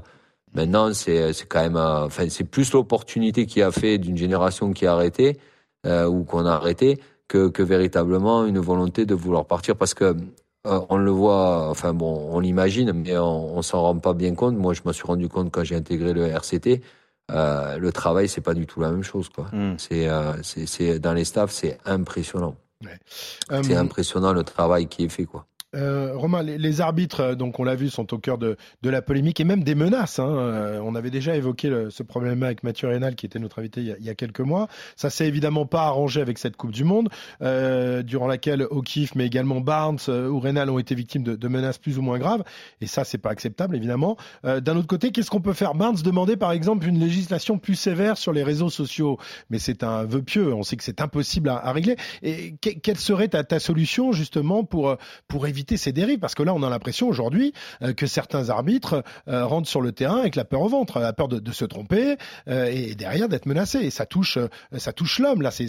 maintenant 0.55 0.93
c'est 0.93 1.33
quand 1.49 1.63
même, 1.63 1.79
enfin 1.79 2.29
c'est 2.29 2.45
plus 2.45 2.75
l'opportunité 2.75 3.47
qui 3.47 3.63
a 3.63 3.73
fait 3.73 3.97
d'une 3.97 4.19
génération 4.19 4.75
qui 4.75 4.87
a 4.87 4.93
arrêté 4.93 5.39
ou 5.87 6.25
qu'on 6.25 6.45
a 6.45 6.51
arrêté 6.51 6.99
que, 7.29 7.49
que 7.49 7.63
véritablement 7.63 8.45
une 8.45 8.59
volonté 8.59 9.07
de 9.07 9.15
vouloir 9.15 9.47
partir 9.47 9.77
parce 9.77 9.95
que 9.95 10.17
on 10.65 10.97
le 10.97 11.11
voit, 11.13 11.71
enfin 11.71 11.95
bon, 11.95 12.29
on 12.33 12.41
l'imagine, 12.41 12.93
mais 12.93 13.17
on, 13.17 13.57
on 13.57 13.63
s'en 13.63 13.81
rend 13.81 13.99
pas 13.99 14.15
bien 14.15 14.35
compte. 14.35 14.57
Moi, 14.57 14.75
je 14.75 14.83
me 14.85 14.93
suis 14.93 15.05
rendu 15.05 15.29
compte 15.29 15.53
quand 15.53 15.63
j'ai 15.63 15.77
intégré 15.77 16.13
le 16.13 16.27
RCT. 16.27 16.83
Le 17.29 17.91
travail, 17.91 18.29
c'est 18.29 18.41
pas 18.41 18.55
du 18.55 18.67
tout 18.67 18.81
la 18.81 18.91
même 18.91 19.05
chose, 19.05 19.29
quoi. 19.29 19.45
Mm. 19.53 19.77
C'est, 19.79 20.09
c'est, 20.43 20.99
dans 20.99 21.13
les 21.13 21.25
staffs, 21.25 21.53
c'est 21.53 21.79
impressionnant. 21.85 22.57
C'est 22.83 23.75
euh, 23.75 23.81
impressionnant 23.81 24.33
le 24.33 24.45
travail 24.45 24.89
qui 24.89 25.05
est 25.05 25.09
fait, 25.09 25.25
quoi. 25.25 25.47
Euh, 25.75 26.13
Romain, 26.15 26.43
les, 26.43 26.81
arbitres, 26.81 27.21
euh, 27.21 27.35
donc 27.35 27.59
on 27.59 27.65
l'a 27.65 27.75
vu, 27.75 27.91
sont 27.91 28.15
au 28.15 28.19
cœur 28.19 28.39
de, 28.39 28.57
la 28.85 29.03
polémique 29.03 29.41
et 29.41 29.45
même 29.45 29.65
des 29.65 29.75
menaces. 29.75 30.21
Hein. 30.21 30.29
Euh, 30.29 30.81
on 30.83 30.95
avait 30.95 31.11
déjà 31.11 31.35
évoqué 31.35 31.89
ce 31.91 32.03
problème 32.05 32.43
avec 32.45 32.63
Mathieu 32.63 32.89
Rénal, 32.89 33.17
qui 33.17 33.27
était 33.27 33.41
notre 33.41 33.59
invité 33.59 33.81
il 33.81 34.05
y 34.05 34.11
a, 34.11 34.15
quelques 34.15 34.41
mois. 34.41 34.69
Ça 34.95 35.11
s'est 35.11 35.27
évidemment 35.27 35.67
pas 35.67 35.83
arrangé 35.83 36.21
avec 36.21 36.39
cette 36.39 36.57
Coupe 36.57 36.71
du 36.71 36.85
Monde, 36.85 37.09
durant 37.41 38.27
laquelle 38.27 38.63
O'Keefe, 38.71 39.15
mais 39.15 39.27
également 39.27 39.61
Barnes 39.61 39.99
ou 40.09 40.39
Rénal 40.39 40.71
ont 40.71 40.79
été 40.79 40.95
victimes 40.95 41.25
de, 41.25 41.49
menaces 41.49 41.79
plus 41.79 41.99
ou 41.99 42.03
moins 42.03 42.19
graves. 42.19 42.45
Et 42.81 42.87
ça, 42.87 43.05
c'est 43.05 43.19
pas 43.19 43.31
acceptable, 43.31 43.77
évidemment. 43.77 44.17
D'un 44.45 44.77
autre 44.77 44.87
côté, 44.87 45.11
qu'est-ce 45.11 45.31
qu'on 45.31 45.41
peut 45.41 45.53
faire? 45.53 45.75
Barnes 45.75 45.97
demandait 46.03 46.37
par 46.37 46.53
exemple 46.53 46.87
une 46.87 46.99
législation 46.99 47.59
plus 47.59 47.75
sévère 47.75 48.17
sur 48.17 48.33
les 48.33 48.43
réseaux 48.43 48.71
sociaux, 48.71 49.19
mais 49.51 49.59
c'est 49.59 49.83
un 49.83 50.05
vœu 50.05 50.23
pieux. 50.23 50.55
On 50.55 50.63
sait 50.63 50.77
que 50.77 50.85
c'est 50.85 51.01
impossible 51.01 51.49
à, 51.49 51.73
régler. 51.73 51.97
Et 52.23 52.55
quelle 52.57 52.99
serait 52.99 53.29
ta, 53.29 53.45
ta 53.45 53.59
solution 53.59 54.13
justement 54.13 54.65
pour 54.65 54.97
pour 55.29 55.47
éviter 55.47 55.56
ces 55.77 55.93
dérives 55.93 56.19
Parce 56.19 56.35
que 56.35 56.43
là, 56.43 56.55
on 56.55 56.63
a 56.63 56.71
l'impression 56.71 57.09
aujourd'hui 57.09 57.53
euh, 57.83 57.93
que 57.93 58.07
certains 58.07 58.51
arbitres 58.51 59.03
euh, 59.29 59.45
rentrent 59.47 59.69
sur 59.69 59.81
le 59.81 59.93
terrain 59.93 60.19
avec 60.19 60.37
la 60.37 60.45
peur 60.45 60.63
au 60.63 60.69
ventre, 60.69 61.01
la 61.01 61.13
peur 61.13 61.29
de, 61.29 61.53
se 61.53 61.65
tromper 61.65 62.17
euh, 62.49 62.67
et 62.67 62.95
derrière 62.95 63.29
d'être 63.29 63.47
menacés. 63.47 63.81
Et 63.81 63.91
ça 63.91 64.07
touche, 64.07 64.39
ça 64.77 64.93
touche 64.93 65.19
l'homme. 65.19 65.43
Là, 65.43 65.51
c'est 65.51 65.67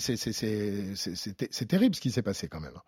terrible 1.68 1.96
ce 1.96 2.02
qui 2.02 2.12
s'est 2.12 2.22
passé 2.22 2.48
quand 2.48 2.60
même. 2.60 2.80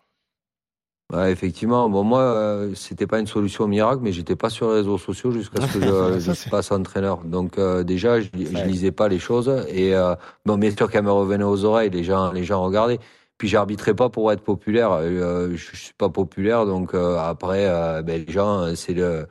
Ouais, 1.12 1.32
effectivement. 1.32 1.88
Bon, 1.88 2.04
moi, 2.04 2.20
euh, 2.20 2.74
c'était 2.74 3.06
pas 3.06 3.18
une 3.18 3.26
solution 3.26 3.66
miracle, 3.66 4.00
mais 4.02 4.12
j'étais 4.12 4.36
pas 4.36 4.48
sur 4.48 4.68
les 4.68 4.76
réseaux 4.76 4.98
sociaux 4.98 5.32
jusqu'à 5.32 5.60
ce 5.66 5.78
que 5.78 5.80
je, 5.80 6.32
je 6.44 6.50
passe 6.50 6.70
entraîneur. 6.70 7.24
Donc 7.24 7.58
euh, 7.58 7.82
déjà, 7.82 8.20
je, 8.20 8.28
je 8.32 8.64
lisais 8.64 8.92
pas 8.92 9.08
les 9.08 9.18
choses 9.18 9.50
et 9.68 9.94
euh, 9.94 10.14
bon, 10.46 10.56
bien 10.56 10.70
sûr 10.70 10.90
qu'elle 10.90 11.02
me 11.02 11.10
revenait 11.10 11.44
aux 11.44 11.64
oreilles, 11.64 11.90
les 11.90 12.04
gens, 12.04 12.32
les 12.32 12.44
gens 12.44 12.62
regardaient. 12.62 13.00
Puis 13.40 13.48
j'arbitrais 13.48 13.94
pas 13.94 14.10
pour 14.10 14.30
être 14.32 14.42
populaire. 14.42 14.92
Euh, 14.92 15.52
je, 15.56 15.70
je 15.72 15.76
suis 15.76 15.94
pas 15.94 16.10
populaire, 16.10 16.66
donc 16.66 16.92
euh, 16.94 17.16
après, 17.16 17.66
euh, 17.68 18.02
ben, 18.02 18.22
les 18.26 18.30
gens, 18.30 18.74
c'est 18.76 18.92
le 18.92 19.26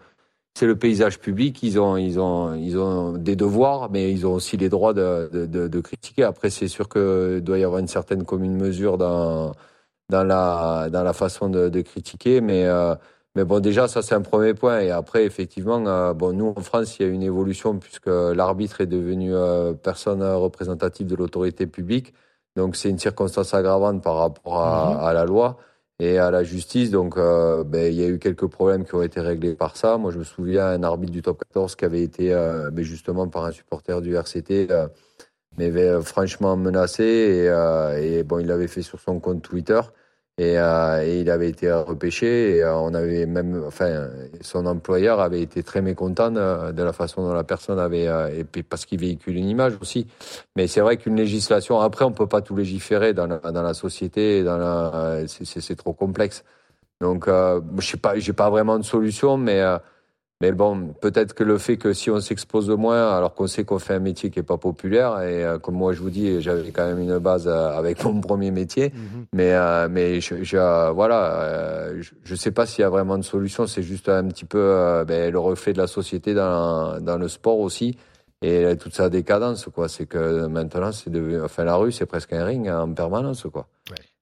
c'est 0.56 0.66
le 0.66 0.76
paysage 0.78 1.20
public. 1.20 1.62
Ils 1.64 1.80
ont, 1.80 1.96
ils 1.98 2.20
ont, 2.20 2.56
ils 2.56 2.78
ont 2.80 3.14
des 3.14 3.36
devoirs, 3.36 3.92
mais 3.92 4.12
ils 4.12 4.26
ont 4.26 4.34
aussi 4.34 4.58
les 4.58 4.70
droits 4.70 4.94
de, 4.96 5.30
de, 5.32 5.68
de, 5.68 5.82
critiquer. 5.82 6.24
Après, 6.24 6.50
c'est 6.50 6.68
sûr 6.68 6.90
qu'il 6.90 7.42
doit 7.42 7.60
y 7.60 7.64
avoir 7.64 7.80
une 7.80 7.88
certaine 7.88 8.26
commune 8.26 8.56
mesure 8.58 8.98
dans 8.98 9.54
dans 10.10 10.24
la 10.24 10.90
dans 10.92 11.04
la 11.04 11.14
façon 11.14 11.50
de, 11.50 11.82
critiquer, 11.82 12.42
mais 12.42 12.66
euh, 12.66 12.96
mais 13.36 13.46
bon, 13.46 13.60
déjà 13.60 13.88
ça 13.88 14.02
c'est 14.02 14.16
un 14.16 14.22
premier 14.22 14.54
point. 14.56 14.80
Et 14.82 14.90
après, 14.92 15.24
effectivement, 15.26 15.86
euh, 15.88 16.14
bon, 16.14 16.34
nous 16.34 16.54
en 16.56 16.62
France, 16.62 16.98
il 17.00 17.06
y 17.06 17.10
a 17.10 17.10
une 17.12 17.24
évolution 17.24 17.78
puisque 17.78 18.08
l'arbitre 18.08 18.82
est 18.82 18.88
devenu 18.88 19.36
euh, 19.36 19.74
personne 19.74 20.24
représentative 20.24 21.08
de 21.08 21.16
l'autorité 21.16 21.68
publique. 21.68 22.14
Donc 22.60 22.76
c'est 22.76 22.90
une 22.90 23.00
circonstance 23.00 23.54
aggravante 23.54 24.04
par 24.04 24.16
rapport 24.18 24.62
à, 24.62 24.94
Mhm. 24.96 25.04
à 25.10 25.14
la 25.14 25.26
loi 25.26 25.58
et 26.00 26.18
à 26.20 26.30
la 26.32 26.44
justice. 26.44 26.92
Donc 26.92 27.18
euh, 27.18 27.64
ben, 27.64 27.92
il 27.92 28.00
y 28.00 28.04
a 28.04 28.08
eu 28.08 28.20
quelques 28.20 28.48
problèmes 28.48 28.84
qui 28.86 28.94
ont 28.96 29.02
été 29.02 29.20
réglés 29.22 29.56
par 29.56 29.76
ça. 29.78 29.98
Moi, 29.98 30.12
je 30.12 30.20
me 30.20 30.24
souviens 30.24 30.68
un 30.68 30.84
arbitre 30.84 31.12
du 31.14 31.22
top 31.22 31.40
14 31.46 31.76
qui 31.76 31.86
avait 31.86 32.04
été 32.04 32.34
euh, 32.34 32.70
ben, 32.72 32.84
justement 32.84 33.28
par 33.28 33.46
un 33.46 33.52
supporter 33.52 34.02
du 34.02 34.16
RCT. 34.16 34.68
euh, 34.72 34.88
m'avait 35.58 35.90
euh, 35.90 36.02
franchement 36.02 36.56
menacé 36.58 37.04
et, 37.04 37.48
et 38.20 38.24
bon, 38.24 38.40
il 38.40 38.48
l'avait 38.48 38.68
fait 38.68 38.82
sur 38.84 39.00
son 39.00 39.20
compte 39.20 39.42
Twitter 39.42 39.82
et, 40.40 40.58
euh, 40.58 41.04
et 41.06 41.20
il 41.22 41.30
avait 41.30 41.50
été 41.50 41.72
repêché 41.72 42.56
et 42.58 42.64
euh, 42.64 42.76
on 42.78 42.94
avait 42.94 43.26
même, 43.26 43.62
enfin, 43.68 44.08
son 44.42 44.66
employeur 44.66 45.20
avait 45.20 45.42
été 45.42 45.64
très 45.64 45.82
mécontent 45.82 46.32
de, 46.32 46.72
de 46.72 46.84
la 46.84 46.94
façon 46.94 47.24
dont 47.24 47.34
la 47.34 47.44
personne 47.44 47.78
avait, 47.78 48.08
euh, 48.08 48.44
parce 48.70 48.86
qu'il 48.86 49.00
véhicule 49.02 49.36
une 49.36 49.50
image 49.50 49.74
aussi. 49.82 50.08
Mais 50.56 50.68
c'est 50.68 50.82
vrai 50.82 50.98
qu'une 50.98 51.18
législation, 51.18 51.80
après, 51.82 52.06
on 52.06 52.12
peut 52.14 52.28
pas 52.28 52.42
tout 52.42 52.56
légiférer 52.56 53.14
dans 53.14 53.28
la, 53.28 53.38
dans 53.40 53.64
la 53.64 53.74
société, 53.74 54.44
euh, 54.48 55.28
c'est- 55.28 55.60
c'est 55.62 55.76
trop 55.76 55.94
complexe. 55.94 56.44
Donc, 57.02 57.28
euh, 57.28 57.62
je 57.80 57.88
sais 57.88 57.98
pas, 57.98 58.18
j'ai 58.20 58.34
pas 58.34 58.50
vraiment 58.50 58.78
de 58.80 58.84
solution, 58.84 59.38
mais 59.38 59.62
euh, 59.62 59.78
mais 60.42 60.52
bon, 60.54 60.94
peut-être 61.02 61.34
que 61.34 61.44
le 61.44 61.58
fait 61.58 61.76
que 61.78 61.92
si 61.94 62.10
on 62.10 62.22
s'expose 62.22 62.70
moins, 62.70 63.12
alors 63.16 63.34
qu'on 63.34 63.48
sait 63.48 63.66
qu'on 63.66 63.78
fait 63.80 63.96
un 63.96 64.00
métier 64.00 64.30
qui 64.30 64.40
est 64.40 64.44
pas 64.44 64.58
populaire, 64.58 65.20
et 65.22 65.44
euh, 65.44 65.60
comme 65.60 65.76
moi 65.76 65.92
je 65.94 66.00
vous 66.02 66.10
dis, 66.10 66.42
j'avais 66.42 66.72
quand 66.72 66.86
même 66.86 67.00
une 67.00 67.18
base 67.20 67.48
euh, 67.48 67.72
avec 67.78 68.04
mon 68.06 68.22
premier 68.30 68.50
métier, 68.52 68.94
mais 69.34 69.54
euh, 69.54 69.88
mais 69.92 70.22
je, 70.22 70.44
je- 70.44 70.92
voilà, 70.92 71.90
je, 72.00 72.12
je 72.24 72.36
sais 72.36 72.52
pas 72.52 72.66
s'il 72.66 72.82
y 72.82 72.86
a 72.86 72.90
vraiment 72.90 73.18
de 73.18 73.24
solution. 73.24 73.68
C'est 73.68 73.84
juste 73.84 74.08
un 74.10 74.26
petit 74.30 74.46
peu 74.46 75.04
ben, 75.06 75.32
le 75.32 75.40
reflet 75.40 75.74
de 75.74 75.78
la 75.78 75.88
société 75.88 76.34
dans 76.34 77.00
dans 77.02 77.18
le 77.18 77.28
sport 77.28 77.60
aussi 77.60 77.98
et 78.42 78.78
toute 78.78 78.94
sa 78.96 79.10
décadence 79.10 79.66
quoi. 79.74 79.90
C'est 79.90 80.06
que 80.06 80.48
maintenant 80.48 80.94
c'est 80.94 81.10
devenu, 81.10 81.42
enfin 81.42 81.66
la 81.66 81.76
rue 81.76 81.92
c'est 81.92 82.06
presque 82.06 82.32
un 82.32 82.46
ring 82.46 82.70
en 82.70 82.94
permanence 82.94 83.46
quoi. 83.52 83.68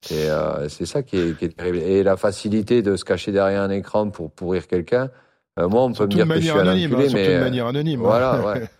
C'est 0.01 0.29
euh, 0.31 0.67
c'est 0.69 0.87
ça 0.87 1.03
qui 1.03 1.17
est, 1.19 1.37
qui 1.37 1.45
est 1.45 1.55
terrible. 1.55 1.77
Et 1.77 2.01
la 2.01 2.17
facilité 2.17 2.81
de 2.81 2.95
se 2.95 3.05
cacher 3.05 3.31
derrière 3.31 3.61
un 3.61 3.69
écran 3.69 4.09
pour 4.09 4.31
pourrir 4.31 4.65
quelqu'un. 4.67 5.11
Euh, 5.57 5.67
moi, 5.67 5.83
on 5.83 5.93
peut 5.93 6.05
me 6.05 6.09
dire 6.09 6.27
que 6.27 6.35
je 6.35 6.39
suis 6.39 6.49
un 6.51 6.59
anonyme, 6.59 6.93
enculé, 6.93 7.07
hein, 7.07 7.11
mais 7.13 7.33
de 7.33 7.39
manière 7.39 7.67
anonyme. 7.67 7.99
Voilà, 8.01 8.39
ouais. 8.45 8.69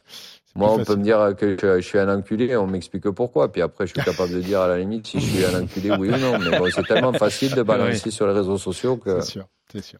Moi, 0.55 0.73
on 0.73 0.83
peut 0.83 0.95
me 0.95 1.03
dire 1.03 1.35
que 1.37 1.55
je, 1.61 1.81
je 1.81 1.87
suis 1.87 1.99
un 1.99 2.09
enculé, 2.09 2.57
on 2.57 2.65
m'explique 2.65 3.07
pourquoi. 3.11 3.51
Puis 3.51 3.61
après, 3.61 3.85
je 3.85 3.93
suis 3.93 4.01
capable 4.01 4.33
de 4.33 4.41
dire 4.41 4.59
à 4.59 4.67
la 4.67 4.79
limite 4.79 5.05
si 5.05 5.19
je 5.19 5.25
suis 5.25 5.45
un 5.45 5.61
enculé, 5.61 5.91
oui 5.91 6.09
ou 6.09 6.17
non. 6.17 6.39
Mais 6.39 6.57
bon, 6.57 6.65
c'est 6.73 6.81
tellement 6.87 7.13
facile 7.13 7.53
de 7.53 7.61
balancer 7.63 8.09
sur 8.09 8.25
les 8.25 8.33
réseaux 8.33 8.57
sociaux 8.57 8.97
que. 8.97 9.21
C'est 9.21 9.33
sûr, 9.33 9.45
c'est 9.71 9.83
sûr. 9.83 9.99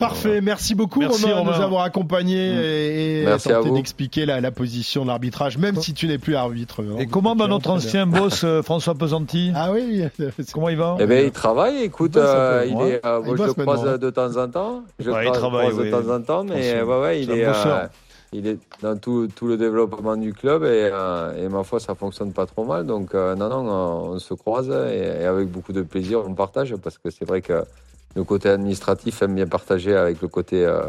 Parfait, 0.00 0.40
merci 0.40 0.74
beaucoup 0.74 0.98
Merci, 1.00 1.30
Romain, 1.32 1.52
de 1.52 1.56
nous 1.58 1.62
avoir 1.62 1.82
accompagnés 1.84 2.34
et, 2.54 3.20
et 3.22 3.24
Merci 3.26 3.50
d'expliquer 3.72 4.26
la, 4.26 4.40
la 4.40 4.50
position 4.50 5.02
de 5.02 5.08
l'arbitrage, 5.08 5.58
même 5.58 5.76
si 5.76 5.94
tu 5.94 6.08
n'es 6.08 6.18
plus 6.18 6.34
arbitre. 6.34 6.82
hein. 6.82 6.96
Et 6.98 7.06
comment 7.06 7.36
va 7.36 7.46
notre 7.46 7.70
ancien 7.70 8.06
boss 8.06 8.42
euh, 8.44 8.62
François 8.62 8.94
Pesanti 8.94 9.52
Ah 9.54 9.70
oui, 9.72 10.02
Comment 10.52 10.70
il 10.70 10.76
va? 10.78 10.96
Eh 10.98 11.06
ben, 11.06 11.26
il 11.26 11.30
travaille, 11.30 11.82
écoute, 11.82 12.16
euh, 12.16 12.64
il 12.66 12.72
est, 12.80 13.06
euh, 13.06 13.20
Il 13.22 13.26
moi, 13.26 13.36
je 13.36 13.42
bosse 13.42 13.56
le 13.56 13.62
croise 13.62 13.84
maintenant, 13.84 13.98
de 13.98 14.10
temps 14.10 14.36
en 14.36 14.48
temps. 14.48 14.82
Je 14.98 15.10
Ouais, 15.10 15.24
il 15.24 15.26
croise, 15.26 15.38
travaille, 15.38 15.72
oui. 15.72 15.84
de 15.86 15.90
temps 15.90 16.12
en 16.14 16.20
temps, 16.22 16.44
mais 16.44 16.82
ouais, 16.82 17.00
ouais, 17.00 17.22
il 17.22 17.30
est, 17.30 17.44
euh, 17.46 17.86
il 18.32 18.46
est 18.46 18.58
dans 18.80 18.96
tout, 18.96 19.28
tout 19.34 19.46
le 19.46 19.56
développement 19.56 20.16
du 20.16 20.32
club 20.32 20.62
et, 20.64 20.88
euh, 20.92 21.44
et 21.44 21.48
ma 21.48 21.62
foi, 21.62 21.78
ça 21.80 21.94
fonctionne 21.94 22.32
pas 22.32 22.46
trop 22.46 22.64
mal. 22.64 22.86
Donc, 22.86 23.14
euh, 23.14 23.34
non, 23.34 23.48
non, 23.48 23.68
on, 23.68 24.10
on 24.14 24.18
se 24.18 24.32
croise 24.34 24.70
et, 24.70 25.22
et 25.22 25.26
avec 25.26 25.48
beaucoup 25.48 25.72
de 25.72 25.82
plaisir, 25.82 26.22
on 26.26 26.32
partage 26.34 26.74
parce 26.76 26.96
que 26.96 27.10
c'est 27.10 27.24
vrai 27.26 27.42
que 27.42 27.64
le 28.16 28.24
côté 28.24 28.48
administratif 28.48 29.22
aime 29.22 29.34
bien 29.34 29.46
partager 29.46 29.94
avec 29.96 30.20
le 30.20 30.28
côté 30.28 30.64
euh, 30.64 30.82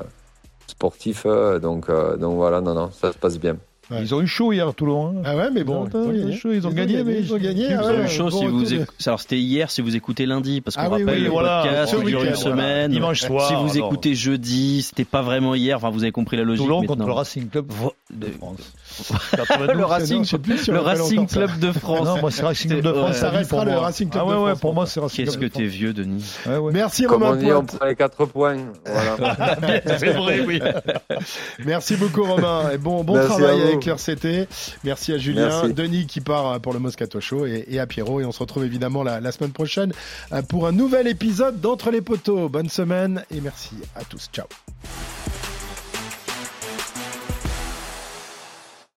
sportif. 0.68 1.24
euh, 1.26 1.60
donc, 1.60 1.90
euh, 1.90 2.18
donc 2.18 2.36
voilà, 2.36 2.62
non, 2.62 2.74
non, 2.74 2.90
ça 2.92 3.12
se 3.12 3.18
passe 3.18 3.40
bien. 3.40 3.58
Ils 4.00 4.16
ont 4.16 4.22
eu 4.22 4.28
chaud 4.28 4.54
hier 4.54 4.70
à 4.70 4.72
Toulon. 4.72 5.08
hein. 5.18 5.22
Ah 5.26 5.36
ouais, 5.36 5.52
mais 5.52 5.66
bon, 5.66 5.86
Ils 5.86 5.98
ont, 5.98 6.12
ils 6.14 6.24
ont 6.24 6.28
eu 6.30 6.34
chaud, 6.34 6.52
ils 6.54 6.66
ont 6.66 6.72
gagné, 6.72 7.04
mais 7.04 7.20
ils 7.20 7.34
ont 7.34 7.38
gagné. 7.38 7.66
Ils 7.66 7.74
ah 7.74 7.84
ont 7.84 7.88
ouais, 7.90 8.06
eu 8.06 8.08
chaud 8.08 8.30
bon 8.30 8.40
si 8.40 8.46
vous 8.48 8.74
éc- 8.74 8.88
Alors 9.06 9.20
c'était 9.20 9.38
hier 9.38 9.70
si 9.70 9.82
vous 9.82 9.98
écoutez 9.98 10.26
lundi 10.26 10.62
parce 10.62 10.78
qu'on 10.78 10.84
Ah 10.84 10.88
rappelle 10.90 11.10
oui, 11.10 11.24
le 11.26 11.30
voilà, 11.30 11.62
podcast 11.62 11.96
dure 12.06 12.20
une 12.24 12.30
voilà. 12.30 12.36
semaine. 12.38 12.92
Dimanche 12.92 13.20
soir, 13.20 13.50
si 13.50 13.54
vous 13.54 13.76
alors. 13.76 13.88
écoutez 13.92 14.16
jeudi, 14.16 14.82
c'était 14.82 15.04
pas 15.04 15.22
vraiment 15.22 15.56
hier. 15.56 15.76
Enfin 15.76 15.90
vous 15.90 16.04
avez 16.04 16.14
compris 16.14 16.38
la 16.38 16.44
logique. 16.44 16.64
Toulon 16.64 16.80
maintenant. 16.80 16.96
contre 16.96 17.08
le 17.08 17.12
Racing 17.14 17.50
Club 17.50 17.66
Vo- 17.70 17.94
de 18.14 18.28
France. 18.28 18.60
le 19.74 19.84
Racing, 19.86 20.24
je 20.24 20.30
sais 20.30 20.38
plus 20.38 20.58
si 20.58 20.72
le 20.72 20.80
Racing. 20.80 21.28
Club 21.28 21.60
de 21.60 21.72
France. 21.72 22.06
Non, 22.06 22.20
moi 22.20 22.32
c'est 22.32 22.44
Racing 22.44 22.72
Club 22.72 22.84
de. 22.84 22.94
France. 22.94 23.18
Ça 23.18 23.30
restera 23.30 23.58
pour 23.62 23.66
le 23.66 23.72
moi. 23.72 23.82
Racing 23.82 24.10
Club 24.10 24.24
Ah 24.26 24.30
de 24.30 24.36
ouais, 24.36 24.44
ouais, 24.44 24.50
France, 24.52 24.60
pour 24.62 24.74
moi 24.74 24.86
c'est 24.86 25.00
Racing 25.00 25.26
Qu'est-ce 25.26 25.38
que 25.38 25.46
t'es 25.46 25.66
vieux, 25.66 25.94
Denis. 25.94 26.26
Ouais, 26.46 26.58
ouais. 26.58 26.72
Merci 26.74 27.04
Comme 27.04 27.24
Romain 27.24 27.36
on 27.38 27.40
dit, 27.40 27.52
on 27.52 27.64
Pointe. 27.66 27.78
prend 27.78 27.86
les 27.86 27.96
quatre 27.96 28.26
points. 28.26 28.58
Voilà. 28.86 29.58
C'est 29.98 30.14
vrai, 30.14 30.42
oui. 30.42 30.62
Merci 31.66 31.96
beaucoup 31.96 32.24
Romain 32.24 32.72
et 32.74 32.78
bon, 32.78 33.04
bon 33.04 33.14
Merci 33.16 33.32
à 33.32 33.36
travail 33.38 33.62
avec 33.62 33.86
l'RCT. 33.86 34.48
Merci 34.84 35.14
à 35.14 35.18
Julien, 35.18 35.48
Merci. 35.48 35.74
Denis 35.74 36.06
qui 36.08 36.22
part 36.22 36.60
pour 36.60 36.74
le 36.74 36.80
Moscato 36.80 37.20
Show 37.20 37.46
et, 37.46 37.66
et 37.70 37.80
à 37.80 37.88
Pierrot 37.88 38.22
et 38.22 38.26
on 38.26 38.32
se 38.32 38.40
retrouve 38.40 38.66
évidemment 38.66 39.04
la, 39.04 39.20
la 39.20 39.32
semaine 39.32 39.52
prochaine 39.52 39.94
euh, 40.34 40.42
pour 40.42 40.68
un 40.68 40.72
nouvel 40.72 41.08
épisode 41.08 41.60
d'Entre 41.62 41.92
les 41.92 42.02
poteaux. 42.02 42.50
Bonne 42.50 42.70
semaine 42.70 43.24
et 43.32 43.42
merci 43.42 43.76
à 43.96 44.04
tous. 44.04 44.30
Ciao. 44.34 44.48